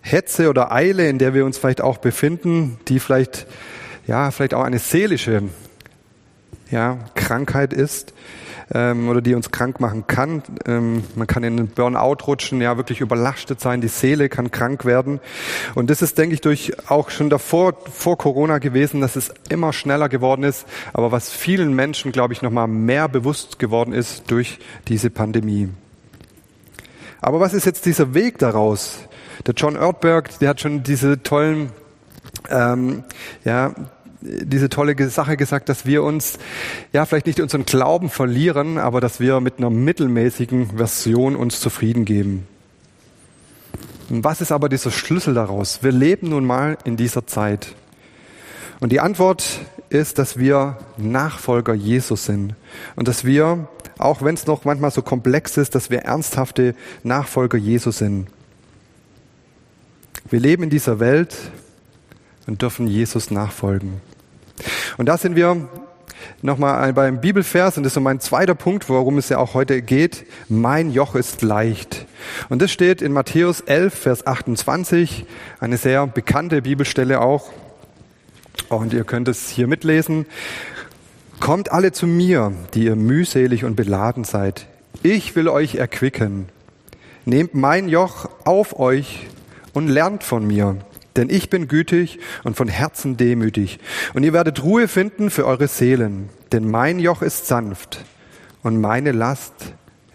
Hetze 0.01 0.49
oder 0.49 0.71
Eile, 0.71 1.09
in 1.09 1.19
der 1.19 1.33
wir 1.33 1.45
uns 1.45 1.57
vielleicht 1.57 1.81
auch 1.81 1.97
befinden, 1.97 2.79
die 2.87 2.99
vielleicht, 2.99 3.45
ja, 4.07 4.31
vielleicht 4.31 4.53
auch 4.53 4.63
eine 4.63 4.79
seelische, 4.79 5.43
ja, 6.71 6.99
Krankheit 7.15 7.73
ist, 7.73 8.13
ähm, 8.73 9.09
oder 9.09 9.21
die 9.21 9.33
uns 9.33 9.51
krank 9.51 9.79
machen 9.79 10.07
kann. 10.07 10.43
Ähm, 10.65 11.03
man 11.15 11.27
kann 11.27 11.43
in 11.43 11.57
einen 11.57 11.67
Burnout 11.67 12.25
rutschen, 12.27 12.61
ja, 12.61 12.77
wirklich 12.77 13.01
überlastet 13.01 13.61
sein, 13.61 13.81
die 13.81 13.87
Seele 13.87 14.29
kann 14.29 14.51
krank 14.51 14.85
werden. 14.85 15.19
Und 15.75 15.89
das 15.89 16.01
ist, 16.01 16.17
denke 16.17 16.33
ich, 16.33 16.41
durch 16.41 16.73
auch 16.89 17.09
schon 17.09 17.29
davor, 17.29 17.75
vor 17.91 18.17
Corona 18.17 18.57
gewesen, 18.59 19.01
dass 19.01 19.15
es 19.15 19.33
immer 19.49 19.73
schneller 19.73 20.09
geworden 20.09 20.43
ist, 20.43 20.65
aber 20.93 21.11
was 21.11 21.31
vielen 21.31 21.73
Menschen, 21.73 22.11
glaube 22.11 22.33
ich, 22.33 22.41
nochmal 22.41 22.67
mehr 22.67 23.07
bewusst 23.07 23.59
geworden 23.59 23.93
ist 23.93 24.29
durch 24.31 24.59
diese 24.87 25.09
Pandemie. 25.09 25.69
Aber 27.21 27.39
was 27.39 27.53
ist 27.53 27.65
jetzt 27.65 27.85
dieser 27.85 28.13
Weg 28.13 28.37
daraus? 28.37 28.99
Der 29.45 29.53
John 29.55 29.75
Erdberg, 29.75 30.39
der 30.39 30.49
hat 30.49 30.61
schon 30.61 30.83
diese 30.83 31.21
tollen 31.23 31.71
ähm, 32.49 33.03
ja, 33.43 33.73
diese 34.21 34.69
tolle 34.69 35.09
Sache 35.09 35.37
gesagt, 35.37 35.69
dass 35.69 35.85
wir 35.85 36.03
uns 36.03 36.39
ja 36.91 37.05
vielleicht 37.05 37.27
nicht 37.27 37.39
unseren 37.39 37.65
Glauben 37.65 38.09
verlieren, 38.09 38.77
aber 38.77 38.99
dass 39.01 39.19
wir 39.19 39.39
mit 39.39 39.57
einer 39.57 39.69
mittelmäßigen 39.69 40.77
Version 40.77 41.35
uns 41.35 41.59
zufrieden 41.59 42.05
geben. 42.05 42.47
Was 44.09 44.41
ist 44.41 44.51
aber 44.51 44.69
dieser 44.69 44.91
Schlüssel 44.91 45.33
daraus? 45.33 45.83
Wir 45.83 45.91
leben 45.91 46.29
nun 46.29 46.45
mal 46.45 46.77
in 46.85 46.97
dieser 46.97 47.27
Zeit. 47.27 47.75
Und 48.79 48.91
die 48.91 48.99
Antwort 48.99 49.59
ist, 49.89 50.17
dass 50.17 50.37
wir 50.37 50.77
Nachfolger 50.97 51.73
Jesus 51.73 52.25
sind 52.25 52.55
und 52.95 53.07
dass 53.07 53.25
wir, 53.25 53.67
auch 53.97 54.21
wenn 54.21 54.35
es 54.35 54.47
noch 54.47 54.65
manchmal 54.65 54.91
so 54.91 55.01
komplex 55.01 55.57
ist, 55.57 55.75
dass 55.75 55.89
wir 55.89 55.99
ernsthafte 55.99 56.75
Nachfolger 57.03 57.57
Jesus 57.57 57.97
sind. 57.97 58.27
Wir 60.29 60.39
leben 60.39 60.63
in 60.63 60.69
dieser 60.69 60.99
Welt 60.99 61.35
und 62.47 62.61
dürfen 62.61 62.87
Jesus 62.87 63.29
nachfolgen. 63.29 64.01
Und 64.97 65.07
da 65.07 65.17
sind 65.17 65.35
wir 65.35 65.67
nochmal 66.41 66.93
beim 66.93 67.21
Bibelvers 67.21 67.77
und 67.77 67.83
das 67.83 67.91
ist 67.91 67.95
so 67.95 68.01
mein 68.01 68.19
zweiter 68.19 68.55
Punkt, 68.55 68.89
worum 68.89 69.17
es 69.17 69.29
ja 69.29 69.37
auch 69.37 69.53
heute 69.53 69.81
geht. 69.81 70.25
Mein 70.49 70.91
Joch 70.91 71.15
ist 71.15 71.41
leicht. 71.41 72.05
Und 72.49 72.61
das 72.61 72.71
steht 72.71 73.01
in 73.01 73.11
Matthäus 73.11 73.61
11, 73.61 73.93
Vers 73.93 74.27
28, 74.27 75.25
eine 75.59 75.77
sehr 75.77 76.07
bekannte 76.07 76.61
Bibelstelle 76.63 77.21
auch. 77.21 77.51
Und 78.69 78.93
ihr 78.93 79.03
könnt 79.03 79.27
es 79.27 79.49
hier 79.49 79.67
mitlesen. 79.67 80.25
Kommt 81.39 81.71
alle 81.71 81.91
zu 81.91 82.07
mir, 82.07 82.51
die 82.73 82.85
ihr 82.85 82.95
mühselig 82.95 83.63
und 83.63 83.75
beladen 83.75 84.23
seid. 84.23 84.65
Ich 85.03 85.35
will 85.35 85.47
euch 85.47 85.75
erquicken. 85.75 86.49
Nehmt 87.25 87.53
mein 87.53 87.89
Joch 87.89 88.29
auf 88.45 88.79
euch 88.79 89.27
und 89.73 89.87
lernt 89.87 90.23
von 90.23 90.47
mir, 90.47 90.77
denn 91.17 91.29
ich 91.29 91.49
bin 91.49 91.67
gütig 91.67 92.19
und 92.43 92.55
von 92.55 92.67
Herzen 92.67 93.17
demütig. 93.17 93.79
Und 94.13 94.23
ihr 94.23 94.33
werdet 94.33 94.63
Ruhe 94.63 94.87
finden 94.87 95.29
für 95.29 95.45
eure 95.45 95.67
Seelen. 95.67 96.29
Denn 96.51 96.69
mein 96.69 96.99
Joch 96.99 97.21
ist 97.21 97.47
sanft 97.47 98.05
und 98.63 98.79
meine 98.79 99.11
Last 99.11 99.53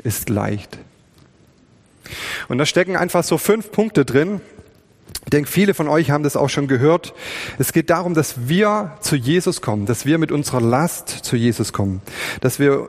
ist 0.03 0.29
leicht. 0.29 0.79
Und 2.49 2.59
da 2.59 2.67
stecken 2.67 2.97
einfach 2.97 3.25
so 3.25 3.38
fünf 3.38 3.73
Punkte 3.73 4.05
drin. 4.05 4.41
Ich 5.25 5.31
denke, 5.31 5.51
viele 5.51 5.75
von 5.75 5.88
euch 5.88 6.11
haben 6.11 6.25
das 6.25 6.37
auch 6.37 6.49
schon 6.49 6.69
gehört. 6.69 7.15
Es 7.59 7.73
geht 7.73 7.91
darum, 7.91 8.15
dass 8.15 8.49
wir 8.49 8.97
zu 9.01 9.17
Jesus 9.17 9.61
kommen, 9.61 9.87
dass 9.87 10.05
wir 10.05 10.19
mit 10.19 10.33
unserer 10.33 10.61
Last 10.61 11.09
zu 11.09 11.37
Jesus 11.37 11.73
kommen, 11.73 12.03
dass 12.41 12.59
wir 12.59 12.88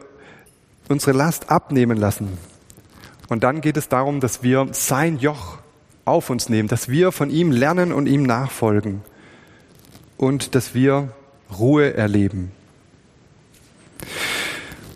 unsere 0.89 1.15
Last 1.15 1.49
abnehmen 1.49 1.97
lassen. 1.97 2.37
Und 3.29 3.43
dann 3.43 3.61
geht 3.61 3.77
es 3.77 3.87
darum, 3.87 4.19
dass 4.19 4.43
wir 4.43 4.67
sein 4.71 5.17
Joch 5.19 5.59
auf 6.05 6.29
uns 6.29 6.49
nehmen, 6.49 6.67
dass 6.67 6.89
wir 6.89 7.11
von 7.11 7.29
ihm 7.29 7.51
lernen 7.51 7.93
und 7.93 8.07
ihm 8.07 8.23
nachfolgen 8.23 9.01
und 10.17 10.55
dass 10.55 10.73
wir 10.73 11.09
Ruhe 11.57 11.93
erleben. 11.93 12.51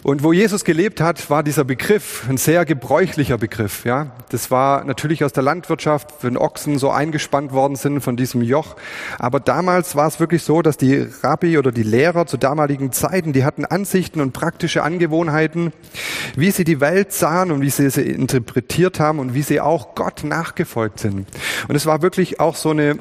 Und 0.08 0.24
wo 0.24 0.32
Jesus 0.32 0.64
gelebt 0.64 1.02
hat, 1.02 1.30
war 1.30 1.44
dieser 1.44 1.66
Begriff 1.66 2.24
ein 2.30 2.38
sehr 2.38 2.64
gebräuchlicher 2.64 3.38
Begriff. 3.38 3.84
Ja, 3.84 4.12
das 4.30 4.50
war 4.50 4.86
natürlich 4.86 5.26
aus 5.26 5.34
der 5.34 5.44
Landwirtschaft, 5.44 6.24
wenn 6.24 6.38
Ochsen 6.38 6.80
so 6.80 6.92
eingespannt 6.92 7.52
worden 7.52 7.76
sind 7.76 8.00
von 8.00 8.16
diesem 8.16 8.42
Joch. 8.42 8.78
Aber 9.20 9.42
damals 9.42 9.98
war 9.98 10.08
es 10.08 10.22
wirklich 10.22 10.44
so, 10.44 10.62
dass 10.62 10.78
die 10.78 11.06
Rabbi 11.24 11.58
oder 11.58 11.74
die 11.74 11.84
Lehrer 11.84 12.26
zu 12.26 12.38
damaligen 12.38 12.94
Zeiten, 12.94 13.34
die 13.34 13.44
hatten 13.44 13.66
Ansichten 13.66 14.22
und 14.22 14.32
praktische 14.32 14.82
Angewohnheiten, 14.82 15.74
wie 16.38 16.52
sie 16.52 16.64
die 16.64 16.80
Welt 16.80 17.12
sahen 17.12 17.52
und 17.52 17.60
wie 17.60 17.70
sie 17.70 17.90
sie 17.90 18.04
interpretiert 18.04 19.02
haben 19.02 19.20
und 19.20 19.34
wie 19.34 19.42
sie 19.42 19.60
auch 19.60 19.94
Gott 19.94 20.24
nachgefolgt 20.24 21.02
sind. 21.02 21.28
Und 21.68 21.76
es 21.76 21.86
war 21.86 22.02
wirklich 22.02 22.40
auch 22.40 22.56
so 22.56 22.70
eine 22.70 23.00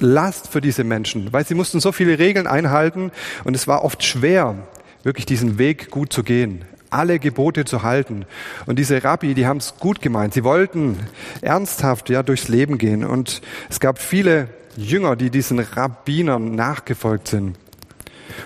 Last 0.00 0.48
für 0.48 0.60
diese 0.60 0.84
Menschen, 0.84 1.32
weil 1.32 1.46
sie 1.46 1.54
mussten 1.54 1.80
so 1.80 1.92
viele 1.92 2.18
Regeln 2.18 2.46
einhalten 2.46 3.10
und 3.44 3.56
es 3.56 3.66
war 3.66 3.84
oft 3.84 4.04
schwer, 4.04 4.56
wirklich 5.02 5.26
diesen 5.26 5.58
Weg 5.58 5.90
gut 5.90 6.12
zu 6.12 6.22
gehen, 6.22 6.64
alle 6.90 7.18
Gebote 7.18 7.64
zu 7.64 7.82
halten. 7.82 8.24
Und 8.66 8.78
diese 8.78 9.02
Rabbi, 9.02 9.34
die 9.34 9.46
haben 9.46 9.58
es 9.58 9.74
gut 9.78 10.00
gemeint. 10.02 10.34
Sie 10.34 10.44
wollten 10.44 10.98
ernsthaft 11.40 12.10
ja 12.10 12.22
durchs 12.22 12.48
Leben 12.48 12.78
gehen. 12.78 13.04
Und 13.04 13.40
es 13.70 13.80
gab 13.80 13.98
viele 13.98 14.48
Jünger, 14.76 15.16
die 15.16 15.30
diesen 15.30 15.58
Rabbinern 15.58 16.54
nachgefolgt 16.54 17.28
sind. 17.28 17.56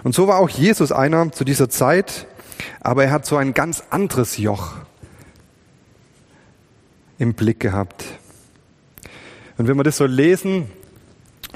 Und 0.02 0.14
so 0.14 0.26
war 0.26 0.38
auch 0.38 0.48
Jesus 0.48 0.92
einer 0.92 1.30
zu 1.32 1.44
dieser 1.44 1.68
Zeit, 1.68 2.26
aber 2.80 3.04
er 3.04 3.12
hat 3.12 3.26
so 3.26 3.36
ein 3.36 3.54
ganz 3.54 3.82
anderes 3.90 4.36
Joch 4.36 4.74
im 7.18 7.34
Blick 7.34 7.60
gehabt. 7.60 8.04
Und 9.58 9.68
wenn 9.68 9.76
wir 9.76 9.84
das 9.84 9.96
so 9.96 10.06
lesen, 10.06 10.70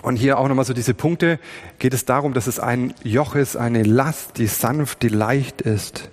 und 0.02 0.16
hier 0.16 0.38
auch 0.38 0.48
nochmal 0.48 0.64
so 0.64 0.72
diese 0.72 0.94
Punkte, 0.94 1.38
geht 1.78 1.94
es 1.94 2.04
darum, 2.04 2.34
dass 2.34 2.46
es 2.46 2.58
ein 2.58 2.94
Joch 3.02 3.34
ist, 3.34 3.56
eine 3.56 3.82
Last, 3.82 4.38
die 4.38 4.46
sanft, 4.46 5.02
die 5.02 5.08
leicht 5.08 5.60
ist. 5.60 6.10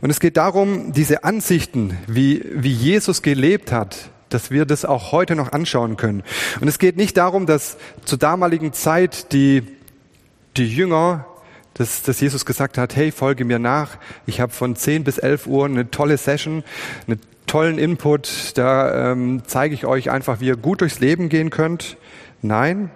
Und 0.00 0.10
es 0.10 0.20
geht 0.20 0.36
darum, 0.36 0.92
diese 0.92 1.24
Ansichten, 1.24 1.98
wie, 2.06 2.44
wie 2.52 2.72
Jesus 2.72 3.22
gelebt 3.22 3.72
hat, 3.72 4.10
dass 4.28 4.50
wir 4.50 4.64
das 4.64 4.84
auch 4.84 5.12
heute 5.12 5.34
noch 5.34 5.52
anschauen 5.52 5.96
können. 5.96 6.22
Und 6.60 6.68
es 6.68 6.78
geht 6.78 6.96
nicht 6.96 7.16
darum, 7.16 7.46
dass 7.46 7.76
zur 8.04 8.18
damaligen 8.18 8.72
Zeit 8.72 9.32
die, 9.32 9.62
die 10.56 10.66
Jünger, 10.66 11.26
dass, 11.74 12.02
dass 12.02 12.20
Jesus 12.20 12.46
gesagt 12.46 12.78
hat, 12.78 12.96
hey, 12.96 13.12
folge 13.12 13.44
mir 13.44 13.58
nach. 13.58 13.98
Ich 14.26 14.40
habe 14.40 14.52
von 14.52 14.76
10 14.76 15.04
bis 15.04 15.18
11 15.18 15.46
Uhr 15.46 15.66
eine 15.66 15.90
tolle 15.90 16.16
Session, 16.16 16.64
einen 17.06 17.20
tollen 17.46 17.78
Input. 17.78 18.52
Da 18.54 19.12
ähm, 19.12 19.42
zeige 19.46 19.74
ich 19.74 19.84
euch 19.86 20.10
einfach, 20.10 20.40
wie 20.40 20.46
ihr 20.46 20.56
gut 20.56 20.80
durchs 20.80 21.00
Leben 21.00 21.28
gehen 21.28 21.50
könnt. 21.50 21.96
Nein, 22.42 22.90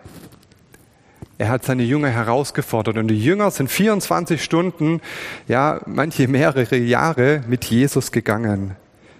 er 1.39 1.51
hat 1.51 1.65
seine 1.65 1.83
Jünger 1.83 2.09
herausgefordert 2.09 2.97
und 2.97 3.09
die 3.09 3.23
Jünger 3.23 3.51
sind 3.51 3.71
24 3.71 4.43
Stunden, 4.43 5.01
ja, 5.47 5.81
manche 5.87 6.29
mehrere 6.29 6.77
Jahre 6.77 7.43
mit 7.47 7.67
Jesus 7.67 8.11
gegangen. 8.11 8.75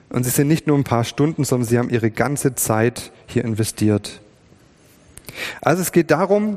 Und 0.09 0.25
sie 0.25 0.31
sind 0.31 0.49
nicht 0.49 0.67
nur 0.67 0.79
ein 0.79 0.85
paar 0.85 1.05
Stunden, 1.05 1.45
sondern 1.45 1.69
sie 1.69 1.79
haben 1.79 1.91
ihre 1.91 2.11
ganze 2.11 2.55
Zeit 2.55 3.13
hier 3.27 3.45
investiert. 3.45 4.21
Also 5.61 5.83
es 5.83 5.93
geht 5.93 6.11
darum, 6.11 6.57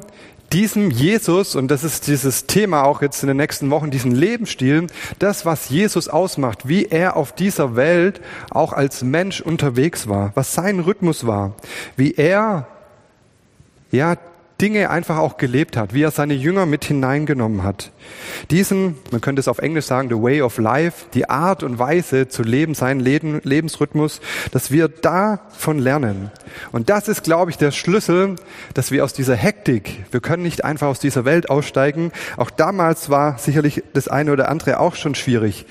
diesem 0.54 0.90
Jesus, 0.90 1.56
und 1.56 1.70
das 1.70 1.84
ist 1.84 2.08
dieses 2.08 2.48
Thema 2.48 2.84
auch 2.84 3.02
jetzt 3.02 3.22
in 3.22 3.28
den 3.28 3.38
nächsten 3.38 3.70
Wochen, 3.70 3.92
diesen 3.92 4.12
Lebensstil, 4.12 4.88
das, 5.20 5.46
was 5.46 5.70
Jesus 5.70 6.08
ausmacht, 6.08 6.68
wie 6.68 6.86
er 6.86 7.18
auf 7.18 7.34
dieser 7.34 7.76
Welt 7.76 8.22
auch 8.50 8.74
als 8.74 9.04
Mensch 9.04 9.42
unterwegs 9.42 10.08
war, 10.08 10.32
was 10.36 10.54
sein 10.54 10.80
Rhythmus 10.80 11.28
war, 11.28 11.54
wie 11.98 12.14
er 12.14 12.68
ja, 13.92 14.18
Dinge 14.60 14.90
einfach 14.90 15.18
auch 15.18 15.38
gelebt 15.38 15.78
hat, 15.78 15.94
wie 15.94 16.04
er 16.04 16.12
seine 16.12 16.34
Jünger 16.34 16.66
mit 16.66 16.84
hineingenommen 16.84 17.64
hat. 17.64 17.92
Diesen, 18.52 18.98
man 19.12 19.22
könnte 19.22 19.40
es 19.40 19.48
auf 19.48 19.60
Englisch 19.60 19.86
sagen, 19.86 20.10
the 20.10 20.22
way 20.22 20.42
of 20.42 20.58
life, 20.58 21.06
die 21.14 21.30
Art 21.30 21.64
und 21.64 21.80
Weise 21.80 22.28
zu 22.28 22.44
leben, 22.44 22.74
seinen 22.74 23.00
Leben, 23.00 23.40
Lebensrhythmus, 23.44 24.20
dass 24.52 24.72
wir 24.72 24.90
davon 24.90 25.80
lernen. 25.80 26.32
Und 26.72 26.90
das 26.90 27.08
ist, 27.08 27.24
glaube 27.24 27.52
ich, 27.52 27.58
der 27.58 27.72
Schlüssel, 27.72 28.36
dass 28.74 28.92
wir 28.92 29.04
aus 29.04 29.14
dieser 29.14 29.36
Hektik, 29.36 30.04
wir 30.12 30.20
können 30.20 30.44
nicht 30.44 30.66
einfach 30.66 30.88
aus 30.88 31.00
dieser 31.00 31.24
Welt 31.24 31.50
aussteigen. 31.50 32.12
Auch 32.36 32.50
damals 32.50 33.10
war 33.10 33.38
sicherlich 33.38 33.84
das 33.94 34.08
eine 34.10 34.34
oder 34.34 34.50
andere 34.50 34.80
auch 34.80 34.96
schon 34.96 35.16
schwierig. 35.16 35.66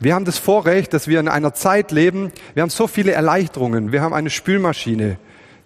Wir 0.00 0.14
haben 0.14 0.24
das 0.24 0.38
Vorrecht, 0.38 0.92
dass 0.92 1.06
wir 1.06 1.20
in 1.20 1.28
einer 1.28 1.54
Zeit 1.54 1.92
leben, 1.92 2.32
wir 2.54 2.62
haben 2.62 2.70
so 2.70 2.88
viele 2.88 3.12
Erleichterungen, 3.12 3.92
wir 3.92 4.02
haben 4.02 4.12
eine 4.12 4.28
Spülmaschine, 4.28 5.18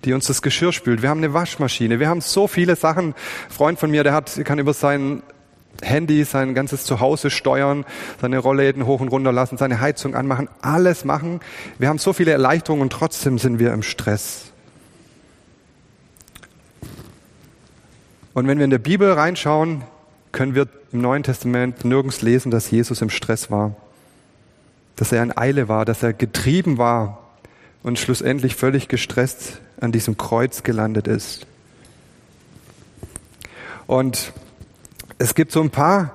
die 0.05 0.13
uns 0.13 0.27
das 0.27 0.43
Geschirr 0.43 0.73
spült. 0.73 1.03
Wir 1.03 1.09
haben 1.09 1.19
eine 1.19 1.35
Waschmaschine. 1.35 2.01
Wir 2.01 2.09
haben 2.09 2.21
so 2.21 2.47
viele 2.47 2.77
Sachen. 2.77 3.09
Ein 3.09 3.15
Freund 3.51 3.79
von 3.79 3.91
mir, 3.91 4.05
der 4.05 4.13
hat, 4.13 4.41
kann 4.45 4.59
über 4.59 4.73
sein 4.73 5.23
Handy 5.83 6.25
sein 6.25 6.55
ganzes 6.55 6.85
Zuhause 6.85 7.31
steuern, 7.31 7.85
seine 8.21 8.39
Rollläden 8.39 8.87
hoch 8.87 9.01
und 9.01 9.09
runter 9.09 9.33
lassen, 9.33 9.59
seine 9.59 9.81
Heizung 9.81 10.15
anmachen, 10.15 10.49
alles 10.61 11.05
machen. 11.05 11.41
Wir 11.79 11.89
haben 11.89 11.99
so 11.99 12.13
viele 12.13 12.33
Erleichterungen 12.33 12.83
und 12.83 12.93
trotzdem 12.93 13.39
sind 13.39 13.59
wir 13.59 13.73
im 13.73 13.83
Stress. 13.83 14.53
Und 18.35 18.47
wenn 18.47 18.59
wir 18.59 18.65
in 18.65 18.71
der 18.71 18.79
Bibel 18.79 19.13
reinschauen, 19.13 19.83
können 20.33 20.55
wir 20.55 20.69
im 20.93 21.01
Neuen 21.01 21.23
Testament 21.23 21.85
nirgends 21.85 22.23
lesen, 22.23 22.51
dass 22.51 22.71
Jesus 22.71 23.03
im 23.03 23.11
Stress 23.11 23.51
war, 23.51 23.75
dass 24.97 25.13
er 25.13 25.23
in 25.23 25.37
Eile 25.37 25.69
war, 25.69 25.85
dass 25.85 26.03
er 26.03 26.13
getrieben 26.13 26.79
war 26.79 27.28
und 27.89 27.99
schlussendlich 27.99 28.55
völlig 28.55 28.87
gestresst 28.89 29.61
an 29.81 29.93
diesem 29.93 30.19
Kreuz 30.19 30.63
gelandet 30.63 31.09
ist. 31.09 31.47
Und 33.87 34.35
es 35.17 35.35
gibt 35.35 35.53
so 35.53 35.63
ein 35.63 35.71
paar 35.71 36.15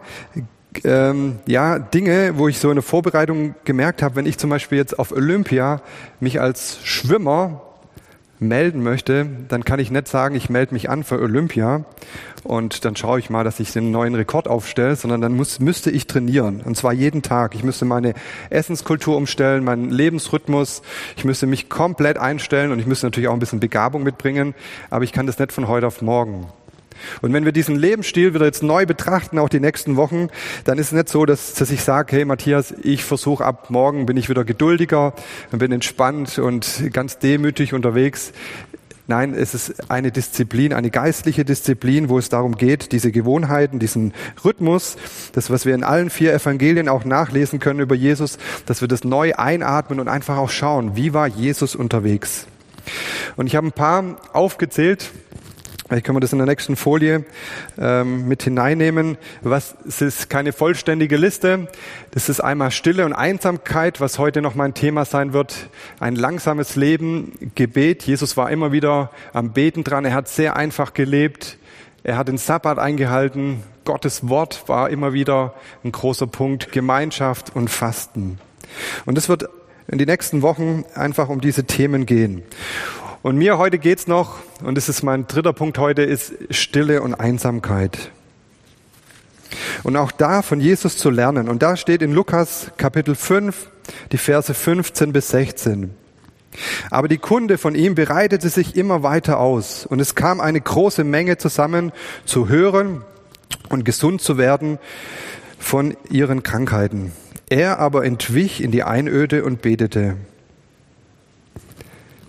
ähm, 0.84 1.40
ja, 1.48 1.80
Dinge, 1.80 2.38
wo 2.38 2.48
ich 2.48 2.60
so 2.60 2.70
in 2.70 2.76
der 2.76 2.84
Vorbereitung 2.84 3.56
gemerkt 3.66 4.04
habe, 4.04 4.16
wenn 4.16 4.28
ich 4.28 4.38
zum 4.38 4.52
Beispiel 4.52 4.78
jetzt 4.78 5.00
auf 5.00 5.12
Olympia 5.12 5.82
mich 6.20 6.40
als 6.40 6.78
Schwimmer 6.84 7.64
melden 8.44 8.84
möchte, 8.84 9.26
dann 9.48 9.66
kann 9.66 9.80
ich 9.80 9.92
nicht 9.92 10.08
sagen, 10.08 10.36
ich 10.36 10.50
melde 10.50 10.74
mich 10.74 10.90
an 10.90 11.04
für 11.04 11.20
Olympia 11.20 11.86
und 12.44 12.84
dann 12.86 12.96
schaue 12.96 13.20
ich 13.20 13.30
mal, 13.30 13.44
dass 13.44 13.60
ich 13.60 13.72
den 13.72 13.92
neuen 13.92 14.16
Rekord 14.16 14.48
aufstelle, 14.48 14.96
sondern 14.96 15.22
dann 15.22 15.34
muss, 15.36 15.60
müsste 15.60 15.90
ich 15.90 16.08
trainieren. 16.08 16.62
Und 16.62 16.76
zwar 16.76 16.94
jeden 16.94 17.22
Tag. 17.22 17.56
Ich 17.56 17.64
müsste 17.64 17.86
meine 17.86 18.14
Essenskultur 18.50 19.16
umstellen, 19.16 19.64
meinen 19.64 19.90
Lebensrhythmus. 19.90 20.82
Ich 21.16 21.24
müsste 21.24 21.48
mich 21.48 21.70
komplett 21.70 22.18
einstellen 22.18 22.72
und 22.72 22.80
ich 22.80 22.86
müsste 22.86 23.08
natürlich 23.08 23.30
auch 23.30 23.34
ein 23.34 23.40
bisschen 23.40 23.60
Begabung 23.60 24.04
mitbringen. 24.04 24.54
Aber 24.90 25.04
ich 25.04 25.14
kann 25.14 25.26
das 25.26 25.40
nicht 25.40 25.52
von 25.54 25.68
heute 25.68 25.88
auf 25.88 26.02
morgen. 26.02 26.48
Und 27.22 27.34
wenn 27.34 27.46
wir 27.46 27.52
diesen 27.52 27.76
Lebensstil 27.76 28.34
wieder 28.34 28.46
jetzt 28.46 28.64
neu 28.64 28.86
betrachten, 28.86 29.40
auch 29.40 29.50
die 29.50 29.60
nächsten 29.60 29.96
Wochen, 29.96 30.30
dann 30.66 30.78
ist 30.78 30.88
es 30.88 30.92
nicht 30.94 31.10
so, 31.10 31.26
dass, 31.26 31.54
dass 31.54 31.72
ich 31.72 31.84
sage, 31.84 32.16
hey 32.16 32.26
Matthias, 32.26 32.74
ich 32.84 33.04
versuche 33.04 33.46
ab 33.46 33.70
morgen 33.70 34.06
bin 34.06 34.18
ich 34.18 34.30
wieder 34.30 34.44
geduldiger, 34.44 35.14
bin 35.52 35.72
entspannt 35.72 36.40
und 36.40 36.90
ganz 36.92 37.20
demütig 37.20 37.74
unterwegs. 37.74 38.34
Nein, 39.06 39.34
es 39.34 39.54
ist 39.54 39.92
eine 39.92 40.12
Disziplin, 40.12 40.72
eine 40.72 40.90
geistliche 40.90 41.44
Disziplin, 41.44 42.08
wo 42.08 42.18
es 42.18 42.30
darum 42.30 42.56
geht, 42.56 42.94
diese 42.94 43.12
Gewohnheiten, 43.12 43.78
diesen 43.78 44.14
Rhythmus, 44.46 44.96
das, 45.34 45.50
was 45.50 45.66
wir 45.66 45.76
in 45.76 45.84
allen 45.84 46.10
vier 46.10 46.34
Evangelien 46.34 46.88
auch 46.88 47.04
nachlesen 47.04 47.60
können 47.60 47.82
über 47.82 47.96
Jesus, 47.96 48.38
dass 48.66 48.80
wir 48.80 48.88
das 48.88 49.04
neu 49.04 49.34
einatmen 49.36 50.00
und 50.00 50.08
einfach 50.08 50.38
auch 50.38 50.50
schauen, 50.50 50.96
wie 50.96 51.14
war 51.14 51.28
Jesus 51.28 51.76
unterwegs. 51.76 52.48
Und 53.36 53.48
ich 53.48 53.58
habe 53.58 53.68
ein 53.68 53.74
paar 53.74 54.18
aufgezählt, 54.32 55.12
Vielleicht 55.94 56.08
können 56.08 56.16
wir 56.16 56.22
das 56.22 56.34
in 56.34 56.40
der 56.40 56.48
nächsten 56.48 56.76
Folie 56.76 57.24
ähm, 57.78 58.28
mit 58.28 58.42
hineinnehmen. 58.42 59.16
Was, 59.44 59.76
es 59.88 60.02
ist 60.02 60.28
keine 60.28 60.52
vollständige 60.52 61.18
Liste. 61.18 61.68
Das 62.10 62.30
ist 62.30 62.40
einmal 62.40 62.72
Stille 62.72 63.06
und 63.06 63.14
Einsamkeit, 63.14 64.02
was 64.02 64.18
heute 64.18 64.42
noch 64.42 64.56
mein 64.56 64.74
Thema 64.74 65.06
sein 65.06 65.34
wird. 65.34 65.70
Ein 66.00 66.16
langsames 66.16 66.76
Leben, 66.76 67.52
Gebet. 67.54 68.02
Jesus 68.02 68.38
war 68.38 68.50
immer 68.50 68.72
wieder 68.72 69.12
am 69.34 69.54
Beten 69.54 69.84
dran. 69.84 70.04
Er 70.04 70.16
hat 70.16 70.28
sehr 70.28 70.56
einfach 70.56 70.96
gelebt. 70.96 71.60
Er 72.04 72.18
hat 72.18 72.28
den 72.28 72.40
Sabbat 72.40 72.80
eingehalten. 72.80 73.62
Gottes 73.86 74.28
Wort 74.28 74.64
war 74.66 74.90
immer 74.90 75.14
wieder 75.14 75.54
ein 75.84 75.92
großer 75.92 76.26
Punkt. 76.26 76.72
Gemeinschaft 76.72 77.56
und 77.56 77.70
Fasten. 77.70 78.40
Und 79.06 79.16
es 79.20 79.30
wird 79.30 79.48
in 79.88 80.00
die 80.00 80.08
nächsten 80.08 80.42
Wochen 80.42 80.86
einfach 80.96 81.30
um 81.30 81.40
diese 81.40 81.66
Themen 81.66 82.08
gehen. 82.08 82.42
Und 83.24 83.38
mir 83.38 83.58
heute 83.58 83.80
geht's 83.80 84.06
noch, 84.06 84.36
und 84.66 84.76
das 84.76 84.90
ist 84.90 85.02
mein 85.02 85.28
dritter 85.28 85.54
Punkt 85.54 85.78
heute, 85.78 86.02
ist 86.02 86.34
Stille 86.50 87.02
und 87.02 87.14
Einsamkeit. 87.14 88.12
Und 89.84 89.96
auch 89.96 90.12
da 90.12 90.42
von 90.42 90.60
Jesus 90.60 90.98
zu 90.98 91.10
lernen. 91.10 91.48
Und 91.48 91.64
da 91.64 91.78
steht 91.78 92.02
in 92.02 92.12
Lukas 92.12 92.72
Kapitel 92.76 93.16
5, 93.16 93.70
die 94.12 94.18
Verse 94.18 94.54
15 94.54 95.14
bis 95.14 95.30
16. 95.30 95.96
Aber 96.92 97.08
die 97.08 97.18
Kunde 97.18 97.58
von 97.58 97.76
ihm 97.76 97.96
bereitete 97.96 98.50
sich 98.50 98.76
immer 98.76 99.04
weiter 99.04 99.40
aus, 99.40 99.86
und 99.86 100.02
es 100.02 100.16
kam 100.16 100.42
eine 100.42 100.60
große 100.60 101.06
Menge 101.06 101.38
zusammen, 101.38 101.94
zu 102.26 102.50
hören 102.50 103.06
und 103.70 103.86
gesund 103.86 104.20
zu 104.20 104.38
werden 104.38 104.80
von 105.60 105.96
ihren 106.10 106.44
Krankheiten. 106.44 107.14
Er 107.50 107.80
aber 107.80 108.04
entwich 108.04 108.62
in 108.62 108.72
die 108.72 108.84
Einöde 108.84 109.46
und 109.46 109.62
betete. 109.62 110.18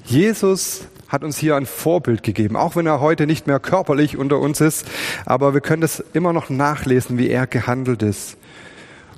Jesus 0.04 0.86
hat 1.08 1.24
uns 1.24 1.38
hier 1.38 1.56
ein 1.56 1.66
Vorbild 1.66 2.22
gegeben, 2.22 2.56
auch 2.56 2.76
wenn 2.76 2.86
er 2.86 3.00
heute 3.00 3.26
nicht 3.26 3.46
mehr 3.46 3.60
körperlich 3.60 4.16
unter 4.16 4.38
uns 4.38 4.60
ist, 4.60 4.86
aber 5.26 5.54
wir 5.54 5.60
können 5.60 5.80
das 5.80 6.02
immer 6.12 6.32
noch 6.32 6.50
nachlesen, 6.50 7.18
wie 7.18 7.30
er 7.30 7.46
gehandelt 7.46 8.02
ist. 8.02 8.36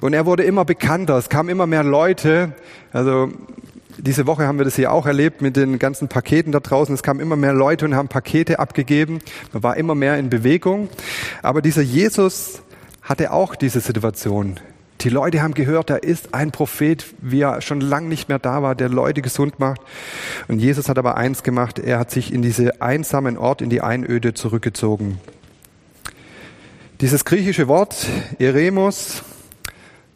Und 0.01 0.12
er 0.12 0.27
wurde 0.27 0.42
immer 0.44 0.64
bekannter, 0.64 1.16
es 1.16 1.29
kamen 1.29 1.49
immer 1.49 1.66
mehr 1.66 1.83
Leute. 1.83 2.53
Also 2.92 3.31
diese 3.99 4.27
Woche 4.27 4.46
haben 4.46 4.59
wir 4.59 4.64
das 4.64 4.77
hier 4.77 4.92
auch 4.92 5.07
erlebt 5.07 5.40
mit 5.40 5.57
den 5.57 5.79
ganzen 5.79 6.09
Paketen 6.09 6.53
da 6.53 6.61
draußen. 6.61 6.94
Es 6.94 7.03
kamen 7.03 7.20
immer 7.20 7.37
mehr 7.37 7.55
Leute 7.55 7.87
und 7.87 7.94
haben 7.94 8.09
Pakete 8.09 8.59
abgegeben. 8.59 9.20
Man 9.53 9.62
war 9.62 9.77
immer 9.77 9.94
mehr 9.94 10.18
in 10.18 10.29
Bewegung. 10.29 10.88
Aber 11.42 11.62
dieser 11.62 11.83
Jesus 11.83 12.61
hatte 13.03 13.33
auch 13.33 13.55
diese 13.55 13.81
Situation. 13.81 14.61
Die 15.02 15.09
Leute 15.11 15.42
haben 15.42 15.54
gehört, 15.54 15.90
da 15.90 15.96
ist 15.96 16.35
ein 16.35 16.52
Prophet, 16.52 17.04
wie 17.20 17.40
er 17.40 17.61
schon 17.61 17.80
lang 17.80 18.09
nicht 18.09 18.28
mehr 18.28 18.38
da 18.38 18.62
war, 18.62 18.74
der 18.74 18.88
Leute 18.88 19.20
gesund 19.20 19.59
macht. 19.59 19.80
Und 20.48 20.59
Jesus 20.59 20.88
hat 20.88 20.98
aber 20.98 21.16
eins 21.16 21.42
gemacht, 21.42 21.78
er 21.78 21.98
hat 21.98 22.11
sich 22.11 22.32
in 22.32 22.42
diese 22.42 22.80
einsamen 22.80 23.37
Ort, 23.37 23.61
in 23.61 23.68
die 23.68 23.82
Einöde 23.82 24.32
zurückgezogen. 24.32 25.20
Dieses 27.00 27.26
griechische 27.26 27.68
Wort 27.68 28.06
Eremos 28.38 29.22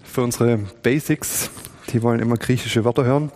für 0.03 0.23
unsere 0.23 0.59
Basics 0.83 1.51
die 1.93 2.03
wollen 2.03 2.21
immer 2.21 2.37
griechische 2.37 2.85
Wörter 2.85 3.05
hören. 3.05 3.31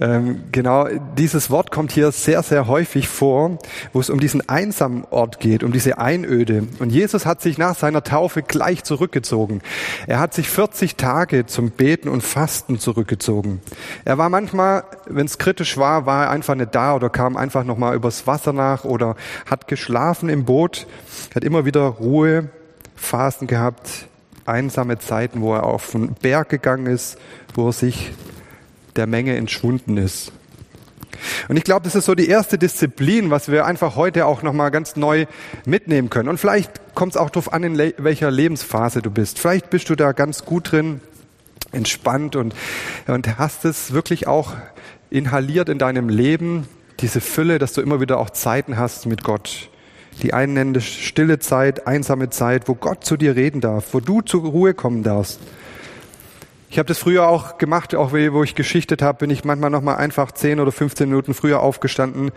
Ähm, 0.00 0.44
genau, 0.52 0.86
dieses 1.16 1.50
Wort 1.50 1.70
kommt 1.70 1.92
hier 1.92 2.12
sehr, 2.12 2.42
sehr 2.42 2.66
häufig 2.66 3.08
vor, 3.08 3.58
wo 3.92 4.00
es 4.00 4.10
um 4.10 4.20
diesen 4.20 4.48
einsamen 4.48 5.04
Ort 5.10 5.40
geht, 5.40 5.62
um 5.62 5.72
diese 5.72 5.98
Einöde. 5.98 6.66
Und 6.78 6.90
Jesus 6.90 7.26
hat 7.26 7.40
sich 7.40 7.58
nach 7.58 7.74
seiner 7.74 8.02
Taufe 8.02 8.42
gleich 8.42 8.84
zurückgezogen. 8.84 9.62
Er 10.06 10.20
hat 10.20 10.34
sich 10.34 10.48
40 10.48 10.96
Tage 10.96 11.46
zum 11.46 11.70
Beten 11.70 12.08
und 12.08 12.22
Fasten 12.22 12.78
zurückgezogen. 12.78 13.60
Er 14.04 14.18
war 14.18 14.28
manchmal, 14.28 14.84
wenn 15.06 15.26
es 15.26 15.38
kritisch 15.38 15.76
war, 15.76 16.06
war 16.06 16.24
er 16.24 16.30
einfach 16.30 16.54
nicht 16.54 16.74
da 16.74 16.94
oder 16.94 17.10
kam 17.10 17.36
einfach 17.36 17.64
nochmal 17.64 17.94
übers 17.94 18.26
Wasser 18.26 18.52
nach 18.52 18.84
oder 18.84 19.16
hat 19.46 19.68
geschlafen 19.68 20.28
im 20.28 20.44
Boot, 20.44 20.86
hat 21.34 21.44
immer 21.44 21.64
wieder 21.64 21.82
Ruhe, 21.82 22.50
Phasen 22.96 23.46
gehabt, 23.46 24.08
einsame 24.48 24.98
Zeiten, 24.98 25.40
wo 25.40 25.54
er 25.54 25.64
auf 25.64 25.92
den 25.92 26.14
Berg 26.14 26.48
gegangen 26.48 26.86
ist, 26.86 27.18
wo 27.54 27.68
er 27.68 27.72
sich 27.72 28.12
der 28.96 29.06
Menge 29.06 29.36
entschwunden 29.36 29.96
ist. 29.96 30.32
Und 31.48 31.56
ich 31.56 31.64
glaube, 31.64 31.84
das 31.84 31.94
ist 31.94 32.04
so 32.04 32.14
die 32.14 32.28
erste 32.28 32.58
Disziplin, 32.58 33.30
was 33.30 33.50
wir 33.50 33.66
einfach 33.66 33.96
heute 33.96 34.26
auch 34.26 34.42
nochmal 34.42 34.70
ganz 34.70 34.96
neu 34.96 35.26
mitnehmen 35.64 36.10
können. 36.10 36.28
Und 36.28 36.38
vielleicht 36.38 36.94
kommt 36.94 37.14
es 37.14 37.16
auch 37.16 37.30
darauf 37.30 37.52
an, 37.52 37.64
in 37.64 37.78
welcher 37.98 38.30
Lebensphase 38.30 39.02
du 39.02 39.10
bist. 39.10 39.38
Vielleicht 39.38 39.70
bist 39.70 39.90
du 39.90 39.96
da 39.96 40.12
ganz 40.12 40.44
gut 40.44 40.72
drin, 40.72 41.00
entspannt 41.72 42.36
und, 42.36 42.54
und 43.06 43.38
hast 43.38 43.64
es 43.64 43.92
wirklich 43.92 44.26
auch 44.26 44.54
inhaliert 45.10 45.68
in 45.68 45.78
deinem 45.78 46.08
Leben, 46.08 46.68
diese 47.00 47.20
Fülle, 47.20 47.58
dass 47.58 47.72
du 47.72 47.80
immer 47.80 48.00
wieder 48.00 48.18
auch 48.18 48.30
Zeiten 48.30 48.76
hast 48.76 49.06
mit 49.06 49.22
Gott. 49.22 49.70
Die 50.22 50.34
einen 50.34 50.54
nennen 50.54 50.74
das 50.74 50.84
stille 50.84 51.38
Zeit, 51.38 51.86
einsame 51.86 52.30
Zeit, 52.30 52.68
wo 52.68 52.74
Gott 52.74 53.04
zu 53.04 53.16
dir 53.16 53.36
reden 53.36 53.60
darf, 53.60 53.94
wo 53.94 54.00
du 54.00 54.20
zur 54.20 54.42
Ruhe 54.42 54.74
kommen 54.74 55.02
darfst. 55.02 55.40
Ich 56.70 56.78
habe 56.78 56.86
das 56.86 56.98
früher 56.98 57.28
auch 57.28 57.56
gemacht, 57.56 57.94
auch 57.94 58.12
wo 58.12 58.42
ich 58.42 58.54
geschichtet 58.54 59.00
habe, 59.00 59.18
bin 59.18 59.30
ich 59.30 59.44
manchmal 59.44 59.70
noch 59.70 59.80
mal 59.80 59.94
einfach 59.94 60.32
10 60.32 60.60
oder 60.60 60.70
15 60.70 61.08
Minuten 61.08 61.32
früher 61.32 61.60
aufgestanden, 61.60 62.30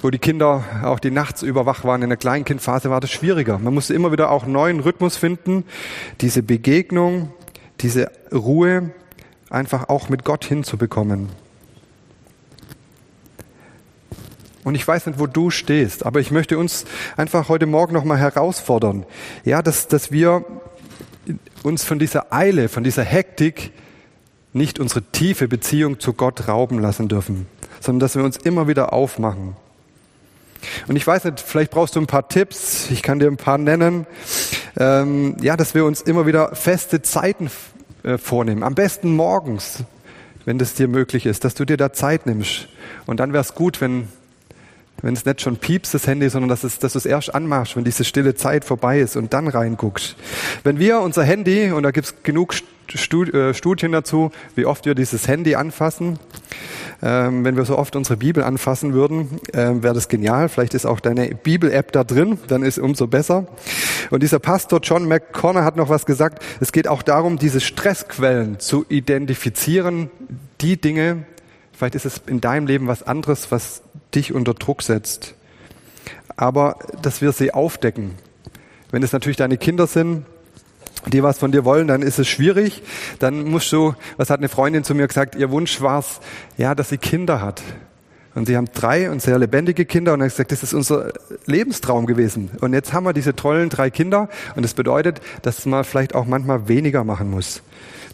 wo 0.00 0.08
die 0.08 0.18
Kinder 0.18 0.64
auch 0.82 0.98
die 0.98 1.10
nachts 1.10 1.42
über 1.42 1.66
wach 1.66 1.84
waren. 1.84 2.00
In 2.00 2.08
der 2.08 2.16
Kleinkindphase 2.16 2.88
war 2.88 3.00
das 3.00 3.10
schwieriger. 3.10 3.58
Man 3.58 3.74
musste 3.74 3.92
immer 3.92 4.10
wieder 4.10 4.30
auch 4.30 4.46
neuen 4.46 4.80
Rhythmus 4.80 5.18
finden, 5.18 5.64
diese 6.22 6.42
Begegnung, 6.42 7.30
diese 7.80 8.10
Ruhe 8.32 8.90
einfach 9.50 9.90
auch 9.90 10.08
mit 10.08 10.24
Gott 10.24 10.46
hinzubekommen. 10.46 11.28
Und 14.64 14.74
ich 14.76 14.86
weiß 14.86 15.06
nicht, 15.06 15.18
wo 15.18 15.26
du 15.26 15.50
stehst, 15.50 16.06
aber 16.06 16.20
ich 16.20 16.30
möchte 16.30 16.56
uns 16.56 16.84
einfach 17.16 17.48
heute 17.48 17.66
Morgen 17.66 17.92
nochmal 17.92 18.18
herausfordern. 18.18 19.04
Ja, 19.44 19.60
dass, 19.60 19.88
dass 19.88 20.12
wir 20.12 20.44
uns 21.62 21.84
von 21.84 21.98
dieser 21.98 22.32
Eile, 22.32 22.68
von 22.68 22.84
dieser 22.84 23.02
Hektik 23.02 23.72
nicht 24.52 24.78
unsere 24.78 25.02
tiefe 25.02 25.48
Beziehung 25.48 25.98
zu 25.98 26.12
Gott 26.12 26.46
rauben 26.48 26.78
lassen 26.78 27.08
dürfen, 27.08 27.46
sondern 27.80 28.00
dass 28.00 28.16
wir 28.16 28.24
uns 28.24 28.36
immer 28.36 28.68
wieder 28.68 28.92
aufmachen. 28.92 29.56
Und 30.86 30.94
ich 30.94 31.06
weiß 31.06 31.24
nicht, 31.24 31.40
vielleicht 31.40 31.72
brauchst 31.72 31.96
du 31.96 32.00
ein 32.00 32.06
paar 32.06 32.28
Tipps, 32.28 32.88
ich 32.90 33.02
kann 33.02 33.18
dir 33.18 33.26
ein 33.26 33.36
paar 33.36 33.58
nennen. 33.58 34.06
Ähm, 34.78 35.36
ja, 35.40 35.56
dass 35.56 35.74
wir 35.74 35.84
uns 35.84 36.00
immer 36.02 36.26
wieder 36.26 36.54
feste 36.54 37.02
Zeiten 37.02 37.50
äh, 38.04 38.16
vornehmen. 38.16 38.62
Am 38.62 38.74
besten 38.74 39.14
morgens, 39.16 39.84
wenn 40.44 40.58
das 40.58 40.74
dir 40.74 40.88
möglich 40.88 41.26
ist, 41.26 41.44
dass 41.44 41.54
du 41.54 41.64
dir 41.64 41.76
da 41.76 41.92
Zeit 41.92 42.26
nimmst. 42.26 42.68
Und 43.06 43.18
dann 43.18 43.32
wäre 43.32 43.42
es 43.42 43.54
gut, 43.54 43.80
wenn 43.80 44.08
wenn 45.02 45.14
es 45.14 45.24
nicht 45.24 45.40
schon 45.40 45.56
piepst, 45.56 45.92
das 45.94 46.06
Handy, 46.06 46.28
sondern 46.28 46.48
dass, 46.48 46.64
es, 46.64 46.78
dass 46.78 46.92
du 46.92 46.98
es 46.98 47.06
erst 47.06 47.34
anmachst, 47.34 47.76
wenn 47.76 47.84
diese 47.84 48.04
stille 48.04 48.34
Zeit 48.34 48.64
vorbei 48.64 49.00
ist 49.00 49.16
und 49.16 49.32
dann 49.32 49.48
reinguckst. 49.48 50.16
Wenn 50.64 50.78
wir 50.78 51.00
unser 51.00 51.24
Handy, 51.24 51.72
und 51.72 51.82
da 51.82 51.90
gibt 51.90 52.06
es 52.06 52.22
genug 52.22 52.54
äh, 52.54 53.54
Studien 53.54 53.92
dazu, 53.92 54.30
wie 54.54 54.66
oft 54.66 54.86
wir 54.86 54.94
dieses 54.94 55.26
Handy 55.26 55.54
anfassen, 55.54 56.18
ähm, 57.02 57.44
wenn 57.44 57.56
wir 57.56 57.64
so 57.64 57.76
oft 57.78 57.96
unsere 57.96 58.16
Bibel 58.16 58.42
anfassen 58.44 58.92
würden, 58.92 59.40
ähm, 59.54 59.82
wäre 59.82 59.94
das 59.94 60.08
genial. 60.08 60.48
Vielleicht 60.48 60.74
ist 60.74 60.86
auch 60.86 61.00
deine 61.00 61.34
Bibel-App 61.34 61.90
da 61.92 62.04
drin, 62.04 62.38
dann 62.48 62.62
ist 62.62 62.78
umso 62.78 63.06
besser. 63.06 63.46
Und 64.10 64.22
dieser 64.22 64.38
Pastor 64.38 64.80
John 64.82 65.08
McConnor 65.08 65.64
hat 65.64 65.76
noch 65.76 65.88
was 65.88 66.06
gesagt. 66.06 66.42
Es 66.60 66.70
geht 66.70 66.86
auch 66.86 67.02
darum, 67.02 67.38
diese 67.38 67.60
Stressquellen 67.60 68.60
zu 68.60 68.84
identifizieren, 68.88 70.10
die 70.60 70.80
Dinge, 70.80 71.24
vielleicht 71.72 71.94
ist 71.94 72.06
es 72.06 72.22
in 72.26 72.40
deinem 72.40 72.66
Leben 72.66 72.86
was 72.86 73.02
anderes, 73.02 73.50
was 73.50 73.82
dich 74.14 74.32
unter 74.32 74.54
Druck 74.54 74.82
setzt. 74.82 75.34
Aber 76.36 76.78
dass 77.02 77.20
wir 77.20 77.32
sie 77.32 77.52
aufdecken. 77.52 78.12
Wenn 78.90 79.02
es 79.02 79.12
natürlich 79.12 79.36
deine 79.36 79.56
Kinder 79.56 79.86
sind, 79.86 80.24
die 81.06 81.22
was 81.22 81.38
von 81.38 81.52
dir 81.52 81.64
wollen, 81.64 81.88
dann 81.88 82.02
ist 82.02 82.18
es 82.18 82.28
schwierig. 82.28 82.82
Dann 83.18 83.44
musst 83.44 83.72
du, 83.72 83.94
was 84.16 84.30
hat 84.30 84.38
eine 84.38 84.48
Freundin 84.48 84.84
zu 84.84 84.94
mir 84.94 85.08
gesagt, 85.08 85.34
ihr 85.34 85.50
Wunsch 85.50 85.80
war 85.80 86.00
es, 86.00 86.20
ja, 86.56 86.74
dass 86.74 86.90
sie 86.90 86.98
Kinder 86.98 87.40
hat. 87.40 87.62
Und 88.34 88.46
sie 88.46 88.56
haben 88.56 88.68
drei 88.72 89.10
und 89.10 89.20
sehr 89.20 89.38
lebendige 89.38 89.84
Kinder 89.84 90.14
und 90.14 90.20
er 90.20 90.26
hat 90.26 90.32
gesagt, 90.32 90.52
das 90.52 90.62
ist 90.62 90.72
unser 90.72 91.12
Lebenstraum 91.44 92.06
gewesen. 92.06 92.50
Und 92.60 92.72
jetzt 92.72 92.92
haben 92.92 93.04
wir 93.04 93.12
diese 93.12 93.36
tollen 93.36 93.68
drei 93.68 93.90
Kinder 93.90 94.28
und 94.56 94.62
das 94.62 94.72
bedeutet, 94.72 95.20
dass 95.42 95.66
man 95.66 95.84
vielleicht 95.84 96.14
auch 96.14 96.24
manchmal 96.24 96.66
weniger 96.68 97.04
machen 97.04 97.30
muss. 97.30 97.62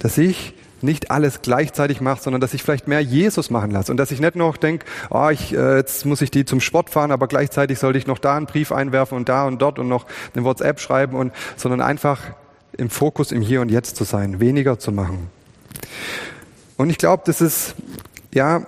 Dass 0.01 0.19
ich 0.19 0.55
nicht 0.83 1.11
alles 1.11 1.43
gleichzeitig 1.43 2.01
mache, 2.01 2.23
sondern 2.23 2.41
dass 2.41 2.55
ich 2.55 2.63
vielleicht 2.63 2.89
mehr 2.89 3.01
Jesus 3.01 3.51
machen 3.51 3.71
lasse 3.71 3.91
und 3.91 3.99
dass 3.99 4.11
ich 4.11 4.21
nicht 4.21 4.37
noch 4.37 4.57
denke, 4.57 4.87
oh, 5.11 5.29
ich, 5.29 5.55
äh, 5.55 5.77
jetzt 5.77 6.07
muss 6.07 6.23
ich 6.23 6.31
die 6.31 6.45
zum 6.45 6.61
Sport 6.61 6.91
fahren, 6.91 7.13
aber 7.13 7.27
gleichzeitig 7.27 7.79
sollte 7.79 7.99
ich 7.99 8.07
noch 8.07 8.19
da 8.19 8.37
einen 8.37 8.47
Brief 8.47 8.73
einwerfen 8.73 9.17
und 9.17 9.29
da 9.29 9.47
und 9.47 9.61
dort 9.61 9.79
und 9.79 9.89
noch 9.89 10.07
eine 10.35 10.45
WhatsApp 10.45 10.81
schreiben 10.81 11.17
und 11.17 11.33
sondern 11.57 11.81
einfach 11.81 12.21
im 12.77 12.91
Fokus 12.91 13.33
im 13.33 13.43
Hier 13.43 13.61
und 13.61 13.71
Jetzt 13.71 13.97
zu 13.97 14.05
sein, 14.05 14.41
weniger 14.41 14.79
zu 14.79 14.93
machen. 14.93 15.31
Und 16.77 16.91
ich 16.91 16.99
glaube, 16.99 17.23
das 17.27 17.41
ist 17.41 17.75
ja 18.33 18.63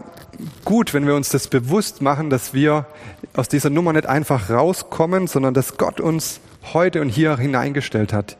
gut, 0.65 0.95
wenn 0.95 1.07
wir 1.07 1.15
uns 1.15 1.29
das 1.29 1.49
bewusst 1.49 2.03
machen, 2.03 2.31
dass 2.31 2.55
wir 2.55 2.87
aus 3.35 3.49
dieser 3.49 3.71
Nummer 3.71 3.93
nicht 3.93 4.07
einfach 4.07 4.51
rauskommen, 4.51 5.27
sondern 5.27 5.55
dass 5.55 5.77
Gott 5.77 6.01
uns 6.01 6.41
heute 6.73 7.01
und 7.01 7.09
hier 7.09 7.37
hineingestellt 7.37 8.13
hat. 8.13 8.37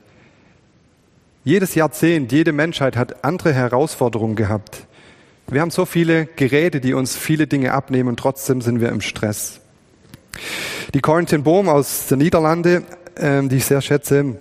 Jedes 1.43 1.75
Jahrzehnt, 1.75 2.33
jede 2.33 2.53
Menschheit 2.53 2.97
hat 2.97 3.25
andere 3.25 3.55
Herausforderungen 3.55 4.37
gehabt. 4.37 4.87
Wir 5.47 5.63
haben 5.63 5.71
so 5.71 5.87
viele 5.87 6.27
Geräte, 6.27 6.83
die 6.83 6.93
uns 6.93 7.17
viele 7.17 7.47
Dinge 7.47 7.73
abnehmen 7.73 8.11
und 8.11 8.19
trotzdem 8.19 8.61
sind 8.61 8.83
wir 8.83 8.91
im 8.91 9.01
Stress. 9.01 9.61
Die 10.93 11.01
Corinthia 11.01 11.39
Bohm 11.39 11.71
aus 11.71 12.09
der 12.09 12.19
Niederlande, 12.19 12.83
ähm, 13.17 13.49
die 13.49 13.57
ich 13.57 13.65
sehr 13.65 13.81
schätze, 13.81 14.37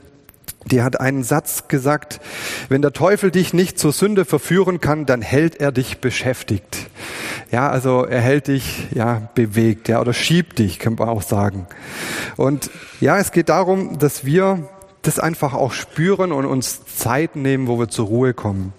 die 0.66 0.82
hat 0.82 1.00
einen 1.00 1.24
Satz 1.24 1.70
gesagt, 1.70 2.20
wenn 2.68 2.82
der 2.82 2.92
Teufel 2.92 3.32
dich 3.32 3.54
nicht 3.54 3.80
zur 3.80 3.94
Sünde 3.94 4.26
verführen 4.26 4.82
kann, 4.82 5.06
dann 5.06 5.22
hält 5.22 5.56
er 5.56 5.72
dich 5.72 6.00
beschäftigt. 6.00 6.90
Ja, 7.50 7.70
also 7.70 8.04
er 8.04 8.20
hält 8.20 8.48
dich, 8.48 8.88
ja, 8.94 9.30
bewegt, 9.36 9.88
ja, 9.88 10.02
oder 10.02 10.12
schiebt 10.12 10.60
dich, 10.60 10.80
kann 10.80 10.96
man 10.96 11.08
auch 11.08 11.22
sagen. 11.22 11.66
Und 12.36 12.70
ja, 13.00 13.18
es 13.18 13.32
geht 13.32 13.48
darum, 13.48 14.00
dass 14.00 14.26
wir 14.26 14.68
das 15.10 15.20
einfach 15.20 15.56
auch 15.56 15.74
spüren 15.74 16.32
und 16.32 16.46
uns 16.46 16.86
Zeit 16.86 17.36
nehmen, 17.36 17.68
wo 17.68 17.80
wir 17.80 17.90
zur 17.90 18.06
Ruhe 18.06 18.36
kommen. 18.36 18.74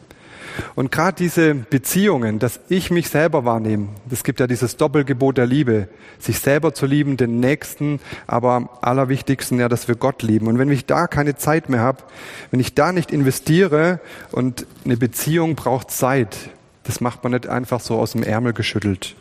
Und 0.76 0.92
gerade 0.92 1.16
diese 1.16 1.54
Beziehungen, 1.54 2.38
dass 2.38 2.60
ich 2.68 2.92
mich 2.92 3.08
selber 3.08 3.44
wahrnehme, 3.44 3.88
es 4.10 4.22
gibt 4.22 4.38
ja 4.38 4.46
dieses 4.46 4.76
Doppelgebot 4.76 5.38
der 5.38 5.46
Liebe, 5.46 5.88
sich 6.20 6.38
selber 6.38 6.72
zu 6.72 6.86
lieben, 6.86 7.16
den 7.16 7.40
Nächsten, 7.40 7.98
aber 8.28 8.52
am 8.52 8.68
allerwichtigsten 8.80 9.58
ja, 9.58 9.68
dass 9.68 9.88
wir 9.88 9.96
Gott 9.96 10.22
lieben. 10.22 10.46
Und 10.46 10.58
wenn 10.58 10.70
ich 10.70 10.86
da 10.86 11.08
keine 11.08 11.34
Zeit 11.36 11.68
mehr 11.68 11.80
habe, 11.80 12.04
wenn 12.52 12.60
ich 12.60 12.74
da 12.74 12.92
nicht 12.92 13.10
investiere 13.10 13.98
und 14.30 14.66
eine 14.84 14.96
Beziehung 14.96 15.56
braucht 15.56 15.90
Zeit, 15.90 16.36
das 16.84 17.00
macht 17.00 17.24
man 17.24 17.32
nicht 17.32 17.48
einfach 17.48 17.80
so 17.80 17.98
aus 17.98 18.12
dem 18.12 18.22
Ärmel 18.22 18.52
geschüttelt. 18.52 19.16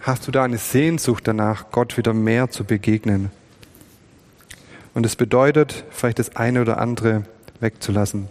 Hast 0.00 0.26
du 0.26 0.30
da 0.30 0.44
eine 0.44 0.58
Sehnsucht 0.58 1.26
danach, 1.26 1.70
Gott 1.72 1.98
wieder 1.98 2.14
mehr 2.14 2.50
zu 2.50 2.64
begegnen? 2.64 3.30
Und 4.94 5.04
es 5.04 5.16
bedeutet, 5.16 5.84
vielleicht 5.90 6.18
das 6.18 6.36
eine 6.36 6.62
oder 6.62 6.78
andere 6.78 7.24
wegzulassen. 7.60 8.28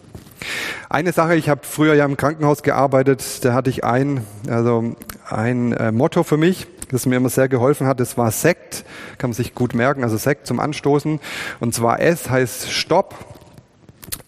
Eine 0.90 1.12
Sache, 1.12 1.36
ich 1.36 1.50
habe 1.50 1.62
früher 1.64 1.94
ja 1.94 2.06
im 2.06 2.18
Krankenhaus 2.18 2.64
gearbeitet, 2.64 3.44
da 3.46 3.54
hatte 3.54 3.70
ich 3.70 3.84
ein, 3.84 4.26
also 4.50 4.96
ein 5.30 5.74
äh, 5.74 5.92
Motto 5.92 6.24
für 6.24 6.38
mich, 6.38 6.68
das 6.92 7.06
mir 7.06 7.16
immer 7.16 7.30
sehr 7.30 7.48
geholfen 7.48 7.88
hat, 7.88 8.00
das 8.00 8.18
war 8.18 8.32
Sekt, 8.32 8.86
kann 9.18 9.32
man 9.32 9.36
sich 9.36 9.56
gut 9.56 9.74
merken, 9.74 10.04
also 10.04 10.18
Sekt 10.18 10.48
zum 10.48 10.60
Anstoßen. 10.60 11.20
Und 11.60 11.74
zwar 11.74 12.00
S 12.00 12.30
heißt 12.30 12.72
Stopp, 12.72 13.16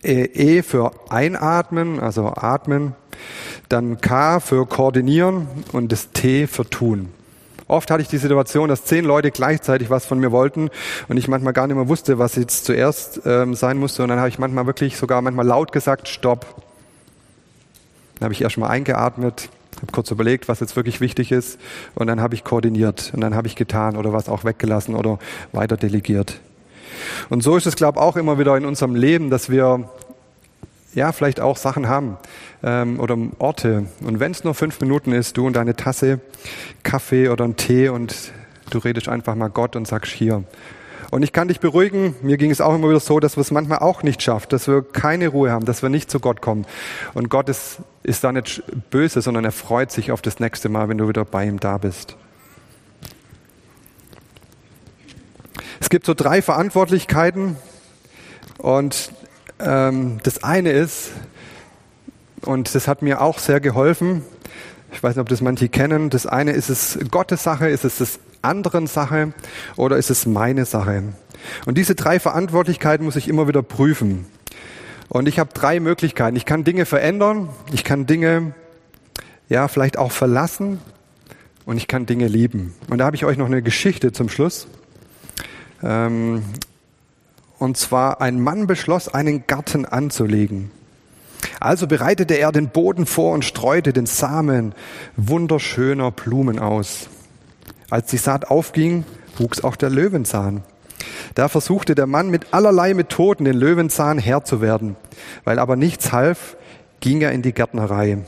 E 0.04 0.62
für 0.62 0.92
einatmen, 1.10 2.00
also 2.00 2.28
atmen, 2.28 2.94
dann 3.70 4.02
K 4.02 4.40
für 4.40 4.68
koordinieren 4.68 5.48
und 5.72 5.92
das 5.92 6.12
T 6.12 6.48
für 6.48 6.70
tun. 6.70 7.10
Oft 7.68 7.90
hatte 7.90 8.02
ich 8.04 8.08
die 8.08 8.18
Situation, 8.18 8.70
dass 8.70 8.86
zehn 8.86 9.06
Leute 9.06 9.32
gleichzeitig 9.32 9.90
was 9.90 10.06
von 10.06 10.20
mir 10.20 10.32
wollten 10.32 10.70
und 11.08 11.18
ich 11.18 11.28
manchmal 11.28 11.54
gar 11.54 11.66
nicht 11.66 11.76
mehr 11.76 11.88
wusste, 11.88 12.20
was 12.20 12.36
jetzt 12.36 12.66
zuerst 12.66 13.22
ähm, 13.26 13.56
sein 13.56 13.78
musste. 13.78 14.04
Und 14.04 14.10
dann 14.10 14.20
habe 14.20 14.30
ich 14.30 14.38
manchmal 14.38 14.68
wirklich 14.68 14.98
sogar 14.98 15.22
manchmal 15.22 15.48
laut 15.48 15.72
gesagt, 15.72 16.08
stopp. 16.08 16.46
Dann 18.16 18.26
habe 18.26 18.34
ich 18.34 18.42
erst 18.42 18.58
mal 18.58 18.68
eingeatmet, 18.68 19.50
habe 19.78 19.92
kurz 19.92 20.12
überlegt, 20.12 20.48
was 20.48 20.60
jetzt 20.60 20.76
wirklich 20.76 21.02
wichtig 21.02 21.32
ist 21.32 21.60
und 21.96 22.08
dann 22.08 22.22
habe 22.22 22.36
ich 22.36 22.44
koordiniert 22.44 23.12
und 23.14 23.22
dann 23.22 23.36
habe 23.36 23.48
ich 23.48 23.56
getan 23.56 23.98
oder 23.98 24.14
was 24.14 24.30
auch 24.30 24.44
weggelassen 24.44 24.96
oder 24.96 25.18
weiter 25.52 25.76
delegiert. 25.76 26.40
Und 27.30 27.42
so 27.42 27.58
ist 27.58 27.66
es, 27.66 27.76
glaube 27.76 28.00
ich, 28.00 28.06
auch 28.06 28.16
immer 28.16 28.40
wieder 28.40 28.56
in 28.56 28.66
unserem 28.66 28.96
Leben, 28.96 29.30
dass 29.30 29.50
wir 29.50 29.90
ja 30.96 31.12
vielleicht 31.12 31.40
auch 31.40 31.58
Sachen 31.58 31.88
haben 31.88 32.18
ähm, 32.64 33.00
oder 33.00 33.18
Orte. 33.38 33.86
Und 34.02 34.20
wenn 34.20 34.32
es 34.32 34.44
nur 34.44 34.56
fünf 34.56 34.80
Minuten 34.82 35.12
ist, 35.12 35.38
du 35.38 35.46
und 35.46 35.56
deine 35.56 35.76
Tasse 35.76 36.20
Kaffee 36.84 37.30
oder 37.30 37.44
einen 37.44 37.58
Tee 37.58 37.90
und 37.90 38.32
du 38.72 38.80
redest 38.80 39.08
einfach 39.08 39.36
mal 39.36 39.50
Gott 39.50 39.76
und 39.76 39.88
sagst 39.88 40.12
hier. 40.12 40.44
Und 41.12 41.22
ich 41.22 41.32
kann 41.32 41.48
dich 41.48 41.60
beruhigen, 41.60 42.16
mir 42.24 42.38
ging 42.38 42.50
es 42.50 42.62
auch 42.62 42.74
immer 42.74 42.90
wieder 42.90 43.00
so, 43.00 43.20
dass 43.20 43.38
wir 43.38 43.42
es 43.42 43.52
manchmal 43.52 43.80
auch 43.80 44.02
nicht 44.04 44.22
schaffen, 44.22 44.48
dass 44.50 44.68
wir 44.68 44.82
keine 44.82 45.28
Ruhe 45.28 45.52
haben, 45.52 45.66
dass 45.66 45.84
wir 45.84 45.90
nicht 45.90 46.10
zu 46.10 46.20
Gott 46.20 46.42
kommen. 46.42 46.66
Und 47.14 47.30
Gott 47.30 47.48
ist, 47.48 47.78
ist 48.04 48.24
da 48.24 48.32
nicht 48.32 48.64
böse, 48.90 49.22
sondern 49.22 49.46
er 49.46 49.52
freut 49.52 49.92
sich 49.92 50.12
auf 50.12 50.22
das 50.22 50.40
nächste 50.40 50.68
Mal, 50.68 50.90
wenn 50.90 50.98
du 50.98 51.08
wieder 51.08 51.24
bei 51.24 51.46
ihm 51.46 51.60
da 51.60 51.78
bist. 51.78 52.18
Es 55.80 55.90
gibt 55.90 56.06
so 56.06 56.14
drei 56.14 56.42
Verantwortlichkeiten 56.42 57.58
und 58.58 59.12
ähm, 59.60 60.20
das 60.24 60.44
eine 60.44 60.72
ist, 60.72 61.12
und 62.42 62.76
das 62.76 62.88
hat 62.88 63.02
mir 63.02 63.22
auch 63.22 63.40
sehr 63.40 63.60
geholfen, 63.60 64.24
ich 64.92 65.04
weiß 65.04 65.16
nicht, 65.16 65.22
ob 65.22 65.30
das 65.30 65.42
manche 65.42 65.68
kennen, 65.68 66.10
das 66.10 66.26
eine 66.26 66.52
ist 66.52 66.70
es 66.70 66.98
Gottes 67.12 67.44
Sache, 67.44 67.68
ist 67.68 67.84
es 67.84 67.98
das 67.98 68.20
anderen 68.42 68.88
Sache 68.88 69.34
oder 69.76 69.98
ist 69.98 70.10
es 70.10 70.26
meine 70.26 70.66
Sache? 70.66 71.04
Und 71.66 71.78
diese 71.78 71.96
drei 71.96 72.20
Verantwortlichkeiten 72.20 73.06
muss 73.06 73.16
ich 73.16 73.28
immer 73.28 73.48
wieder 73.48 73.62
prüfen. 73.62 74.26
Und 75.10 75.28
ich 75.28 75.38
habe 75.38 75.52
drei 75.54 75.80
Möglichkeiten. 75.80 76.36
Ich 76.36 76.46
kann 76.46 76.64
Dinge 76.64 76.86
verändern, 76.86 77.50
ich 77.72 77.84
kann 77.84 78.06
Dinge 78.06 78.54
ja 79.50 79.68
vielleicht 79.68 79.98
auch 79.98 80.12
verlassen 80.12 80.80
und 81.66 81.78
ich 81.78 81.88
kann 81.88 82.06
Dinge 82.06 82.28
lieben. 82.28 82.74
Und 82.90 83.00
da 83.00 83.06
habe 83.06 83.16
ich 83.16 83.26
euch 83.26 83.38
noch 83.38 83.46
eine 83.46 83.62
Geschichte 83.62 84.12
zum 84.12 84.30
Schluss. 84.30 84.68
Ähm, 85.84 86.44
und 87.60 87.78
zwar 87.78 88.22
ein 88.22 88.40
Mann 88.40 88.68
beschloss, 88.68 89.08
einen 89.08 89.48
Garten 89.48 89.86
anzulegen. 89.86 90.72
Also 91.60 91.88
bereitete 91.88 92.36
er 92.36 92.52
den 92.52 92.70
Boden 92.70 93.06
vor 93.06 93.34
und 93.34 93.46
streute 93.46 93.94
den 93.94 94.06
Samen 94.06 94.74
wunderschöner 95.16 96.12
Blumen 96.12 96.60
aus. 96.60 97.08
Als 97.90 98.08
die 98.08 98.18
Saat 98.18 98.50
aufging, 98.50 99.06
wuchs 99.38 99.64
auch 99.64 99.76
der 99.76 99.90
Löwenzahn. 99.90 100.64
Da 101.36 101.50
versuchte 101.50 101.96
der 101.96 102.08
Mann 102.08 102.30
mit 102.30 102.54
allerlei 102.54 102.94
Methoden 102.94 103.46
den 103.46 103.56
Löwenzahn 103.56 104.18
Herr 104.18 104.44
zu 104.44 104.62
werden. 104.62 104.96
Weil 105.44 105.60
aber 105.60 105.76
nichts 105.76 106.12
half, 106.12 106.58
ging 107.00 107.22
er 107.22 107.32
in 107.32 107.42
die 107.42 107.54
Gärtnerei. 107.54 108.20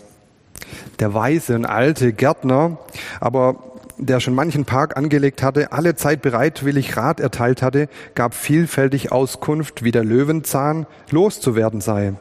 Der 0.99 1.13
weise 1.13 1.55
und 1.55 1.65
alte 1.65 2.13
Gärtner 2.13 2.77
aber 3.19 3.66
der 3.97 4.19
schon 4.19 4.35
manchen 4.35 4.65
Park 4.65 4.97
angelegt 4.97 5.41
hatte, 5.43 5.71
alle 5.71 5.95
Zeit 5.95 6.21
bereitwillig 6.21 6.97
Rat 6.97 7.19
erteilt 7.19 7.61
hatte, 7.61 7.89
gab 8.15 8.33
vielfältig 8.33 9.11
Auskunft, 9.11 9.83
wie 9.83 9.91
der 9.91 10.03
Löwenzahn 10.03 10.85
loszuwerden 11.09 11.81
sei. 11.81 12.13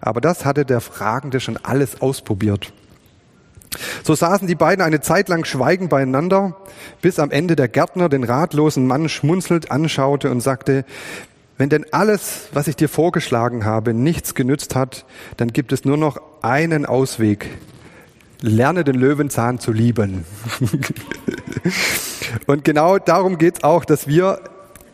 Aber 0.00 0.20
das 0.20 0.44
hatte 0.44 0.64
der 0.64 0.80
Fragende 0.80 1.40
schon 1.40 1.56
alles 1.56 2.00
ausprobiert. 2.00 2.72
So 4.02 4.14
saßen 4.14 4.48
die 4.48 4.56
beiden 4.56 4.84
eine 4.84 5.00
Zeit 5.00 5.28
lang 5.28 5.44
schweigend 5.44 5.90
beieinander, 5.90 6.56
bis 7.02 7.18
am 7.18 7.30
Ende 7.30 7.54
der 7.54 7.68
Gärtner 7.68 8.08
den 8.08 8.24
ratlosen 8.24 8.86
Mann 8.86 9.08
schmunzelnd 9.08 9.70
anschaute 9.70 10.30
und 10.30 10.40
sagte, 10.40 10.84
wenn 11.56 11.68
denn 11.68 11.84
alles, 11.92 12.48
was 12.52 12.68
ich 12.68 12.76
dir 12.76 12.88
vorgeschlagen 12.88 13.64
habe, 13.64 13.94
nichts 13.94 14.34
genützt 14.34 14.74
hat, 14.74 15.04
dann 15.36 15.52
gibt 15.52 15.72
es 15.72 15.84
nur 15.84 15.98
noch 15.98 16.20
einen 16.42 16.86
Ausweg, 16.86 17.48
lerne 18.42 18.84
den 18.84 18.96
Löwenzahn 18.96 19.58
zu 19.58 19.72
lieben. 19.72 20.24
und 22.46 22.64
genau 22.64 22.98
darum 22.98 23.38
geht's 23.38 23.62
auch, 23.62 23.84
dass 23.84 24.06
wir, 24.06 24.40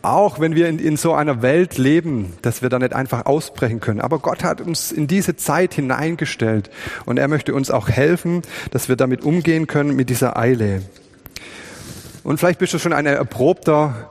auch 0.01 0.39
wenn 0.39 0.55
wir 0.55 0.67
in, 0.67 0.79
in 0.79 0.97
so 0.97 1.13
einer 1.13 1.41
Welt 1.41 1.77
leben, 1.77 2.33
dass 2.41 2.61
wir 2.61 2.69
da 2.69 2.79
nicht 2.79 2.93
einfach 2.93 3.25
ausbrechen 3.25 3.79
können. 3.79 4.01
Aber 4.01 4.19
Gott 4.19 4.43
hat 4.43 4.61
uns 4.61 4.91
in 4.91 5.07
diese 5.07 5.35
Zeit 5.35 5.73
hineingestellt 5.73 6.69
und 7.05 7.17
er 7.17 7.27
möchte 7.27 7.53
uns 7.53 7.71
auch 7.71 7.89
helfen, 7.89 8.41
dass 8.71 8.89
wir 8.89 8.95
damit 8.95 9.23
umgehen 9.23 9.67
können 9.67 9.95
mit 9.95 10.09
dieser 10.09 10.37
Eile. 10.37 10.81
Und 12.23 12.39
vielleicht 12.39 12.59
bist 12.59 12.73
du 12.73 12.79
schon 12.79 12.93
ein 12.93 13.05
erprobter 13.05 14.09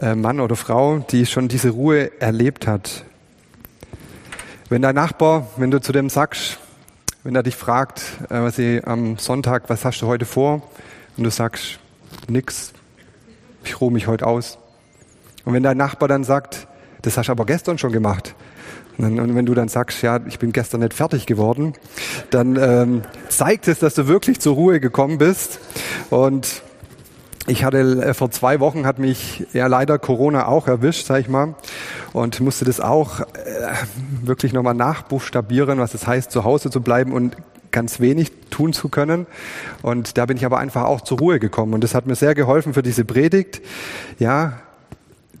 äh, 0.00 0.14
Mann 0.14 0.40
oder 0.40 0.56
Frau, 0.56 0.98
die 0.98 1.26
schon 1.26 1.48
diese 1.48 1.70
Ruhe 1.70 2.18
erlebt 2.20 2.66
hat. 2.66 3.04
Wenn 4.70 4.80
dein 4.80 4.94
Nachbar, 4.94 5.48
wenn 5.58 5.70
du 5.70 5.82
zu 5.82 5.92
dem 5.92 6.08
sagst, 6.08 6.58
wenn 7.24 7.34
er 7.34 7.42
dich 7.42 7.56
fragt, 7.56 8.02
äh, 8.30 8.40
was 8.40 8.56
sie 8.56 8.82
am 8.84 9.18
Sonntag, 9.18 9.64
was 9.68 9.84
hast 9.84 10.00
du 10.00 10.06
heute 10.06 10.24
vor? 10.24 10.62
Und 11.16 11.24
du 11.24 11.30
sagst, 11.30 11.78
nix, 12.28 12.72
ich 13.64 13.80
ruhe 13.80 13.92
mich 13.92 14.06
heute 14.06 14.26
aus. 14.26 14.58
Und 15.44 15.52
wenn 15.54 15.62
dein 15.62 15.76
Nachbar 15.76 16.08
dann 16.08 16.24
sagt, 16.24 16.66
das 17.02 17.16
hast 17.16 17.26
du 17.26 17.32
aber 17.32 17.46
gestern 17.46 17.78
schon 17.78 17.92
gemacht. 17.92 18.34
Und 18.98 19.34
wenn 19.34 19.46
du 19.46 19.54
dann 19.54 19.68
sagst, 19.68 20.02
ja, 20.02 20.20
ich 20.26 20.38
bin 20.38 20.52
gestern 20.52 20.80
nicht 20.80 20.94
fertig 20.94 21.26
geworden, 21.26 21.72
dann 22.30 22.56
ähm, 22.56 23.02
zeigt 23.28 23.66
es, 23.66 23.78
dass 23.78 23.94
du 23.94 24.06
wirklich 24.06 24.38
zur 24.40 24.54
Ruhe 24.54 24.80
gekommen 24.80 25.18
bist. 25.18 25.60
Und 26.10 26.62
ich 27.46 27.64
hatte 27.64 27.78
äh, 27.78 28.14
vor 28.14 28.30
zwei 28.30 28.60
Wochen 28.60 28.86
hat 28.86 28.98
mich 28.98 29.46
ja 29.52 29.66
leider 29.66 29.98
Corona 29.98 30.46
auch 30.46 30.68
erwischt, 30.68 31.06
sag 31.06 31.20
ich 31.20 31.28
mal, 31.28 31.54
und 32.12 32.40
musste 32.40 32.64
das 32.64 32.80
auch 32.80 33.20
äh, 33.20 33.24
wirklich 34.22 34.52
nochmal 34.52 34.74
nachbuchstabieren, 34.74 35.78
was 35.78 35.94
es 35.94 36.02
das 36.02 36.08
heißt, 36.08 36.30
zu 36.30 36.44
Hause 36.44 36.70
zu 36.70 36.80
bleiben 36.80 37.12
und 37.12 37.36
ganz 37.72 38.00
wenig 38.00 38.30
tun 38.50 38.72
zu 38.72 38.88
können. 38.88 39.26
Und 39.80 40.18
da 40.18 40.26
bin 40.26 40.36
ich 40.36 40.44
aber 40.44 40.58
einfach 40.58 40.84
auch 40.84 41.00
zur 41.00 41.18
Ruhe 41.18 41.40
gekommen. 41.40 41.74
Und 41.74 41.82
das 41.82 41.94
hat 41.94 42.06
mir 42.06 42.14
sehr 42.14 42.34
geholfen 42.34 42.74
für 42.74 42.82
diese 42.82 43.04
Predigt. 43.04 43.62
Ja, 44.18 44.60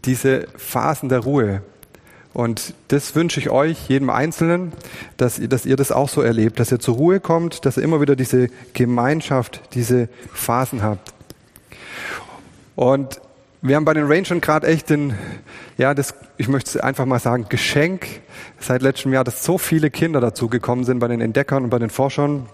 diese 0.04 0.46
Phasen 0.56 1.08
der 1.08 1.20
Ruhe. 1.20 1.62
Und 2.32 2.72
das 2.88 3.14
wünsche 3.14 3.38
ich 3.38 3.50
euch, 3.50 3.88
jedem 3.88 4.08
Einzelnen, 4.08 4.72
dass 5.18 5.38
ihr, 5.38 5.48
dass 5.48 5.66
ihr 5.66 5.76
das 5.76 5.92
auch 5.92 6.08
so 6.08 6.22
erlebt, 6.22 6.58
dass 6.58 6.72
ihr 6.72 6.80
zur 6.80 6.96
Ruhe 6.96 7.20
kommt, 7.20 7.66
dass 7.66 7.76
ihr 7.76 7.82
immer 7.82 8.00
wieder 8.00 8.16
diese 8.16 8.48
Gemeinschaft, 8.72 9.60
diese 9.74 10.08
Phasen 10.32 10.82
habt. 10.82 11.12
Und 12.76 13.20
wir 13.60 13.76
haben 13.76 13.84
bei 13.84 13.94
den 13.94 14.06
Rangern 14.06 14.40
gerade 14.40 14.66
echt 14.66 14.90
den, 14.90 15.14
ja, 15.78 15.94
das, 15.94 16.14
ich 16.36 16.48
möchte 16.48 16.82
einfach 16.82 17.04
mal 17.04 17.20
sagen, 17.20 17.46
Geschenk 17.48 18.06
seit 18.58 18.82
letztem 18.82 19.12
Jahr, 19.12 19.24
dass 19.24 19.44
so 19.44 19.56
viele 19.56 19.90
Kinder 19.90 20.20
dazugekommen 20.20 20.84
sind 20.84 20.98
bei 20.98 21.08
den 21.08 21.20
Entdeckern 21.20 21.64
und 21.64 21.70
bei 21.70 21.78
den 21.78 21.90
Forschern. 21.90 22.48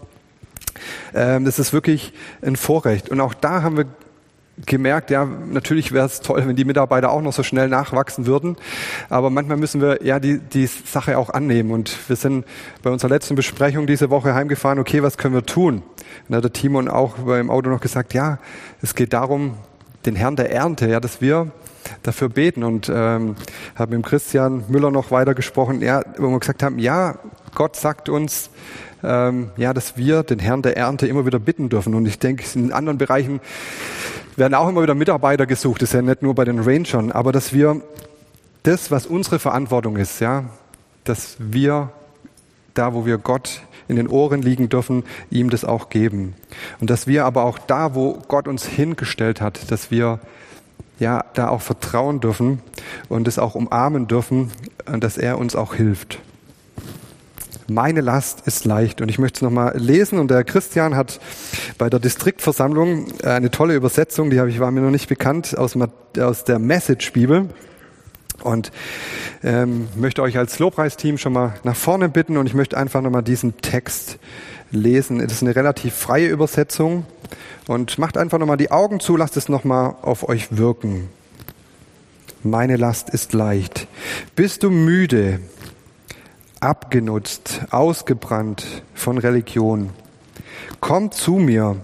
Ähm, 1.15 1.45
das 1.45 1.59
ist 1.59 1.73
wirklich 1.73 2.13
ein 2.43 2.57
Vorrecht. 2.57 3.09
Und 3.09 3.21
auch 3.21 3.35
da 3.35 3.63
haben 3.63 3.77
wir 3.77 3.87
gemerkt, 4.67 5.11
ja, 5.11 5.25
natürlich 5.25 5.93
wäre 5.93 6.07
es 6.07 6.21
toll, 6.21 6.43
wenn 6.47 6.57
die 6.57 6.65
Mitarbeiter 6.65 7.11
auch 7.11 7.23
noch 7.23 7.33
so 7.33 7.43
schnell 7.43 7.69
nachwachsen 7.69 8.27
würden. 8.27 8.57
Aber 9.09 9.31
manchmal 9.31 9.57
müssen 9.57 9.81
wir 9.81 10.03
ja 10.05 10.21
die, 10.21 10.39
die 10.39 10.67
Sache 10.67 11.19
auch 11.19 11.31
annehmen. 11.31 11.71
Und 11.71 11.97
wir 12.09 12.17
sind 12.17 12.45
bei 12.83 12.91
unserer 12.91 13.11
letzten 13.11 13.35
Besprechung 13.35 13.87
diese 13.87 14.11
Woche 14.11 14.35
heimgefahren, 14.35 14.79
okay, 14.79 15.03
was 15.03 15.19
können 15.19 15.35
wir 15.35 15.47
tun? 15.47 15.83
Und 16.29 16.37
hat 16.37 16.45
der 16.45 16.53
Timon 16.53 16.89
auch 16.89 17.17
beim 17.19 17.51
Auto 17.51 17.71
noch 17.71 17.81
gesagt, 17.81 18.15
ja, 18.15 18.39
es 18.83 18.95
geht 18.95 19.13
darum, 19.13 19.55
den 20.07 20.17
Herrn 20.17 20.37
der 20.37 20.51
Ernte, 20.51 20.89
ja, 20.89 21.01
dass 21.01 21.21
wir 21.21 21.51
dafür 22.03 22.29
beten 22.29 22.65
und 22.65 22.91
ähm, 22.93 23.37
habe 23.75 23.97
mit 23.97 24.07
Christian 24.07 24.65
Müller 24.69 24.91
noch 24.91 25.11
weiter 25.11 25.35
gesprochen, 25.35 25.81
ja, 25.81 26.03
wo 26.19 26.29
wir 26.29 26.39
gesagt 26.39 26.63
haben, 26.63 26.79
ja, 26.79 27.19
Gott 27.55 27.77
sagt 27.77 28.09
uns, 28.09 28.51
ähm, 29.03 29.51
ja, 29.57 29.73
dass 29.73 29.97
wir 29.97 30.23
den 30.23 30.39
Herrn 30.39 30.63
der 30.63 30.77
Ernte 30.77 31.07
immer 31.07 31.25
wieder 31.25 31.39
bitten 31.39 31.69
dürfen. 31.69 31.95
Und 31.95 32.07
ich 32.07 32.19
denke, 32.19 32.45
in 32.55 32.73
anderen 32.73 32.99
Bereichen 32.99 33.41
werden 34.39 34.55
auch 34.55 34.69
immer 34.69 34.83
wieder 34.83 34.95
Mitarbeiter 34.95 35.47
gesucht, 35.47 35.83
das 35.83 35.91
ist 35.91 35.95
ja 35.95 36.03
nicht 36.03 36.23
nur 36.23 36.35
bei 36.35 36.45
den 36.45 36.61
Rangern, 36.61 37.13
aber 37.13 37.33
dass 37.33 37.53
wir 37.53 37.81
das, 38.63 38.91
was 38.91 39.07
unsere 39.07 39.39
Verantwortung 39.39 39.97
ist, 39.97 40.21
ja, 40.21 40.45
dass 41.05 41.37
wir 41.39 41.91
da, 42.75 42.95
wo 42.95 43.07
wir 43.07 43.19
Gott 43.19 43.63
in 43.89 43.97
den 43.97 44.09
Ohren 44.09 44.43
liegen 44.43 44.69
dürfen, 44.69 45.05
ihm 45.31 45.51
das 45.51 45.65
auch 45.65 45.89
geben. 45.89 46.35
Und 46.81 46.91
dass 46.91 47.07
wir 47.07 47.25
aber 47.25 47.45
auch 47.45 47.59
da, 47.59 47.95
wo 47.95 48.19
Gott 48.29 48.47
uns 48.47 48.67
hingestellt 48.67 49.41
hat, 49.41 49.71
dass 49.71 49.91
wir 49.91 50.21
ja 50.99 51.25
da 51.35 51.49
auch 51.49 51.63
vertrauen 51.63 52.21
dürfen 52.21 52.61
und 53.09 53.27
es 53.27 53.39
auch 53.39 53.55
umarmen 53.55 54.07
dürfen, 54.07 54.53
dass 54.85 55.17
er 55.17 55.39
uns 55.39 55.57
auch 55.57 55.75
hilft. 55.75 56.21
Meine 57.71 58.01
Last 58.01 58.47
ist 58.47 58.65
leicht. 58.65 59.03
Und 59.03 59.11
ich 59.11 59.19
möchte 59.19 59.39
es 59.39 59.43
nochmal 59.43 59.77
lesen. 59.77 60.19
Und 60.19 60.31
der 60.31 60.43
Christian 60.43 60.97
hat 60.97 61.21
bei 61.77 61.91
der 61.91 62.01
Distriktversammlung 62.01 63.07
eine 63.23 63.51
tolle 63.51 63.75
Übersetzung, 63.75 64.31
die 64.31 64.41
habe 64.41 64.49
ich, 64.49 64.59
war 64.59 64.71
mir 64.71 64.81
noch 64.81 64.91
nicht 64.91 65.09
bekannt, 65.09 65.57
aus, 65.57 65.77
aus 66.19 66.45
der 66.45 66.59
Message-Bibel. 66.59 67.51
Und 68.43 68.73
ähm, 69.43 69.89
möchte 69.97 70.23
euch 70.23 70.39
als 70.39 70.59
Lobpreisteam 70.59 71.19
schon 71.19 71.33
mal 71.33 71.55
nach 71.65 71.77
vorne 71.77 72.09
bitten 72.09 72.37
und 72.37 72.47
ich 72.47 72.55
möchte 72.55 72.79
einfach 72.79 73.03
nochmal 73.03 73.23
diesen 73.23 73.57
Text 73.59 74.19
lesen. 74.71 75.21
Es 75.21 75.33
ist 75.33 75.43
eine 75.43 75.57
relativ 75.57 75.95
freie 75.95 76.29
Übersetzung 76.29 77.05
und 77.67 77.99
macht 77.99 78.17
einfach 78.17 78.39
nochmal 78.39 78.57
die 78.57 78.71
Augen 78.71 79.01
zu, 79.01 79.17
lasst 79.17 79.37
es 79.37 79.49
nochmal 79.49 79.97
auf 80.03 80.29
euch 80.29 80.57
wirken. 80.57 81.09
Meine 82.45 82.77
Last 82.77 83.11
ist 83.11 83.33
leicht. 83.33 83.89
Bist 84.37 84.63
du 84.63 84.71
müde, 84.71 85.41
abgenutzt, 86.61 87.63
ausgebrannt 87.71 88.83
von 88.95 89.19
Religion? 89.19 89.91
Komm 90.81 91.13
zu 91.13 91.37
mir, 91.37 91.77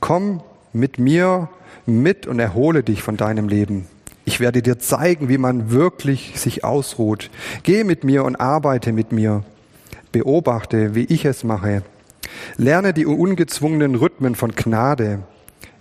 komm 0.00 0.42
mit 0.72 0.98
mir 0.98 1.48
mit 1.86 2.26
und 2.26 2.38
erhole 2.38 2.82
dich 2.82 3.02
von 3.02 3.16
deinem 3.16 3.48
Leben. 3.48 3.86
Ich 4.24 4.40
werde 4.40 4.62
dir 4.62 4.78
zeigen, 4.78 5.28
wie 5.28 5.38
man 5.38 5.70
wirklich 5.70 6.40
sich 6.40 6.64
ausruht. 6.64 7.30
Geh 7.62 7.84
mit 7.84 8.04
mir 8.04 8.24
und 8.24 8.36
arbeite 8.36 8.92
mit 8.92 9.12
mir. 9.12 9.44
Beobachte, 10.12 10.94
wie 10.94 11.04
ich 11.04 11.24
es 11.24 11.44
mache. 11.44 11.82
Lerne 12.56 12.94
die 12.94 13.06
ungezwungenen 13.06 13.94
Rhythmen 13.94 14.34
von 14.34 14.52
Gnade. 14.52 15.20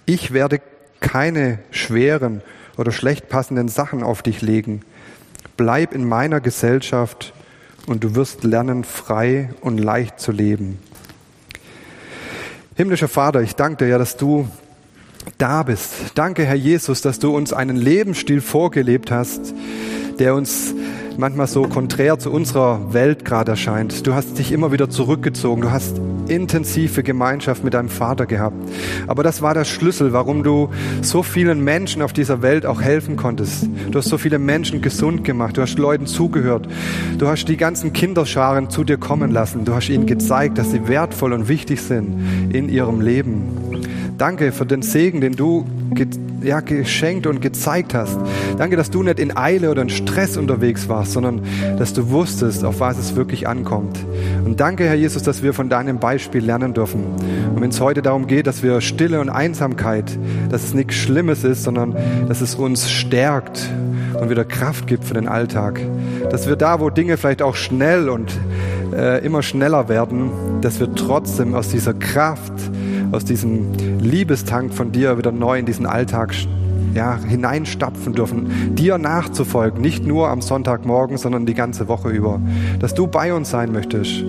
Ich 0.05 0.33
werde 0.33 0.59
keine 0.99 1.59
schweren 1.71 2.41
oder 2.77 2.91
schlecht 2.91 3.29
passenden 3.29 3.69
Sachen 3.69 4.03
auf 4.03 4.21
dich 4.21 4.41
legen. 4.41 4.81
Bleib 5.55 5.93
in 5.93 6.07
meiner 6.07 6.41
Gesellschaft 6.41 7.33
und 7.87 8.03
du 8.03 8.15
wirst 8.15 8.43
lernen, 8.43 8.83
frei 8.83 9.49
und 9.61 9.77
leicht 9.77 10.19
zu 10.19 10.31
leben. 10.31 10.79
Himmlischer 12.75 13.07
Vater, 13.07 13.41
ich 13.41 13.55
danke 13.55 13.85
dir 13.85 13.91
ja, 13.91 13.97
dass 13.97 14.17
du 14.17 14.47
da 15.37 15.63
bist. 15.63 15.93
Danke, 16.15 16.43
Herr 16.43 16.55
Jesus, 16.55 17.01
dass 17.01 17.19
du 17.19 17.35
uns 17.35 17.53
einen 17.53 17.75
Lebensstil 17.75 18.41
vorgelebt 18.41 19.11
hast, 19.11 19.53
der 20.19 20.35
uns 20.35 20.73
manchmal 21.17 21.47
so 21.47 21.63
konträr 21.63 22.19
zu 22.19 22.31
unserer 22.31 22.93
Welt 22.93 23.25
gerade 23.25 23.51
erscheint. 23.51 24.05
Du 24.07 24.13
hast 24.13 24.37
dich 24.37 24.51
immer 24.51 24.71
wieder 24.71 24.89
zurückgezogen. 24.89 25.61
Du 25.61 25.71
hast 25.71 25.99
intensive 26.33 27.03
Gemeinschaft 27.03 27.63
mit 27.63 27.73
deinem 27.73 27.89
Vater 27.89 28.25
gehabt. 28.25 28.55
Aber 29.07 29.23
das 29.23 29.41
war 29.41 29.53
der 29.53 29.65
Schlüssel, 29.65 30.13
warum 30.13 30.43
du 30.43 30.69
so 31.01 31.23
vielen 31.23 31.63
Menschen 31.63 32.01
auf 32.01 32.13
dieser 32.13 32.41
Welt 32.41 32.65
auch 32.65 32.81
helfen 32.81 33.15
konntest. 33.15 33.67
Du 33.91 33.99
hast 33.99 34.09
so 34.09 34.17
viele 34.17 34.39
Menschen 34.39 34.81
gesund 34.81 35.23
gemacht. 35.23 35.57
Du 35.57 35.61
hast 35.61 35.77
Leuten 35.77 36.05
zugehört. 36.05 36.67
Du 37.17 37.27
hast 37.27 37.45
die 37.45 37.57
ganzen 37.57 37.93
Kinderscharen 37.93 38.69
zu 38.69 38.83
dir 38.83 38.97
kommen 38.97 39.31
lassen. 39.31 39.65
Du 39.65 39.73
hast 39.73 39.89
ihnen 39.89 40.05
gezeigt, 40.05 40.57
dass 40.57 40.71
sie 40.71 40.87
wertvoll 40.87 41.33
und 41.33 41.47
wichtig 41.47 41.81
sind 41.81 42.51
in 42.51 42.69
ihrem 42.69 43.01
Leben. 43.01 43.43
Danke 44.17 44.51
für 44.51 44.65
den 44.65 44.81
Segen, 44.81 45.21
den 45.21 45.35
du 45.35 45.65
ja, 46.41 46.59
geschenkt 46.59 47.27
und 47.27 47.41
gezeigt 47.41 47.93
hast. 47.93 48.17
Danke, 48.57 48.75
dass 48.75 48.89
du 48.89 49.03
nicht 49.03 49.19
in 49.19 49.35
Eile 49.35 49.71
oder 49.71 49.81
in 49.81 49.89
Stress 49.89 50.37
unterwegs 50.37 50.89
warst, 50.89 51.13
sondern 51.13 51.41
dass 51.77 51.93
du 51.93 52.09
wusstest, 52.09 52.63
auf 52.65 52.79
was 52.79 52.97
es 52.97 53.15
wirklich 53.15 53.47
ankommt. 53.47 53.97
Und 54.45 54.59
danke, 54.59 54.85
Herr 54.85 54.95
Jesus, 54.95 55.23
dass 55.23 55.43
wir 55.43 55.53
von 55.53 55.69
deinem 55.69 55.99
Beispiel 55.99 56.43
lernen 56.43 56.73
dürfen. 56.73 57.03
Und 57.55 57.61
wenn 57.61 57.69
es 57.69 57.79
heute 57.79 58.01
darum 58.01 58.27
geht, 58.27 58.47
dass 58.47 58.63
wir 58.63 58.81
Stille 58.81 59.19
und 59.19 59.29
Einsamkeit, 59.29 60.17
dass 60.49 60.63
es 60.63 60.73
nichts 60.73 60.95
Schlimmes 60.95 61.43
ist, 61.43 61.63
sondern 61.63 61.95
dass 62.27 62.41
es 62.41 62.55
uns 62.55 62.89
stärkt 62.89 63.69
und 64.19 64.29
wieder 64.29 64.45
Kraft 64.45 64.87
gibt 64.87 65.03
für 65.03 65.13
den 65.13 65.27
Alltag. 65.27 65.79
Dass 66.29 66.47
wir 66.47 66.55
da, 66.55 66.79
wo 66.79 66.89
Dinge 66.89 67.17
vielleicht 67.17 67.41
auch 67.41 67.55
schnell 67.55 68.09
und 68.09 68.31
äh, 68.93 69.23
immer 69.25 69.41
schneller 69.41 69.89
werden, 69.89 70.31
dass 70.61 70.79
wir 70.79 70.93
trotzdem 70.93 71.55
aus 71.55 71.69
dieser 71.69 71.93
Kraft, 71.93 72.53
aus 73.13 73.25
diesem 73.25 73.73
Liebestank 73.99 74.73
von 74.73 74.91
dir 74.91 75.17
wieder 75.17 75.31
neu 75.31 75.59
in 75.59 75.65
diesen 75.65 75.85
Alltag 75.85 76.33
ja, 76.93 77.17
hineinstapfen 77.17 78.13
dürfen, 78.13 78.75
dir 78.75 78.97
nachzufolgen, 78.97 79.81
nicht 79.81 80.05
nur 80.05 80.29
am 80.29 80.41
Sonntagmorgen, 80.41 81.17
sondern 81.17 81.45
die 81.45 81.53
ganze 81.53 81.87
Woche 81.87 82.09
über, 82.09 82.39
dass 82.79 82.93
du 82.93 83.07
bei 83.07 83.33
uns 83.33 83.49
sein 83.49 83.71
möchtest. 83.71 84.23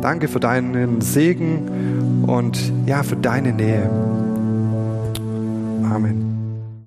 Danke 0.00 0.28
für 0.28 0.40
deinen 0.40 1.00
Segen 1.00 2.24
und 2.26 2.72
ja, 2.86 3.02
für 3.02 3.16
deine 3.16 3.52
Nähe. 3.52 3.90
Amen. 5.90 6.23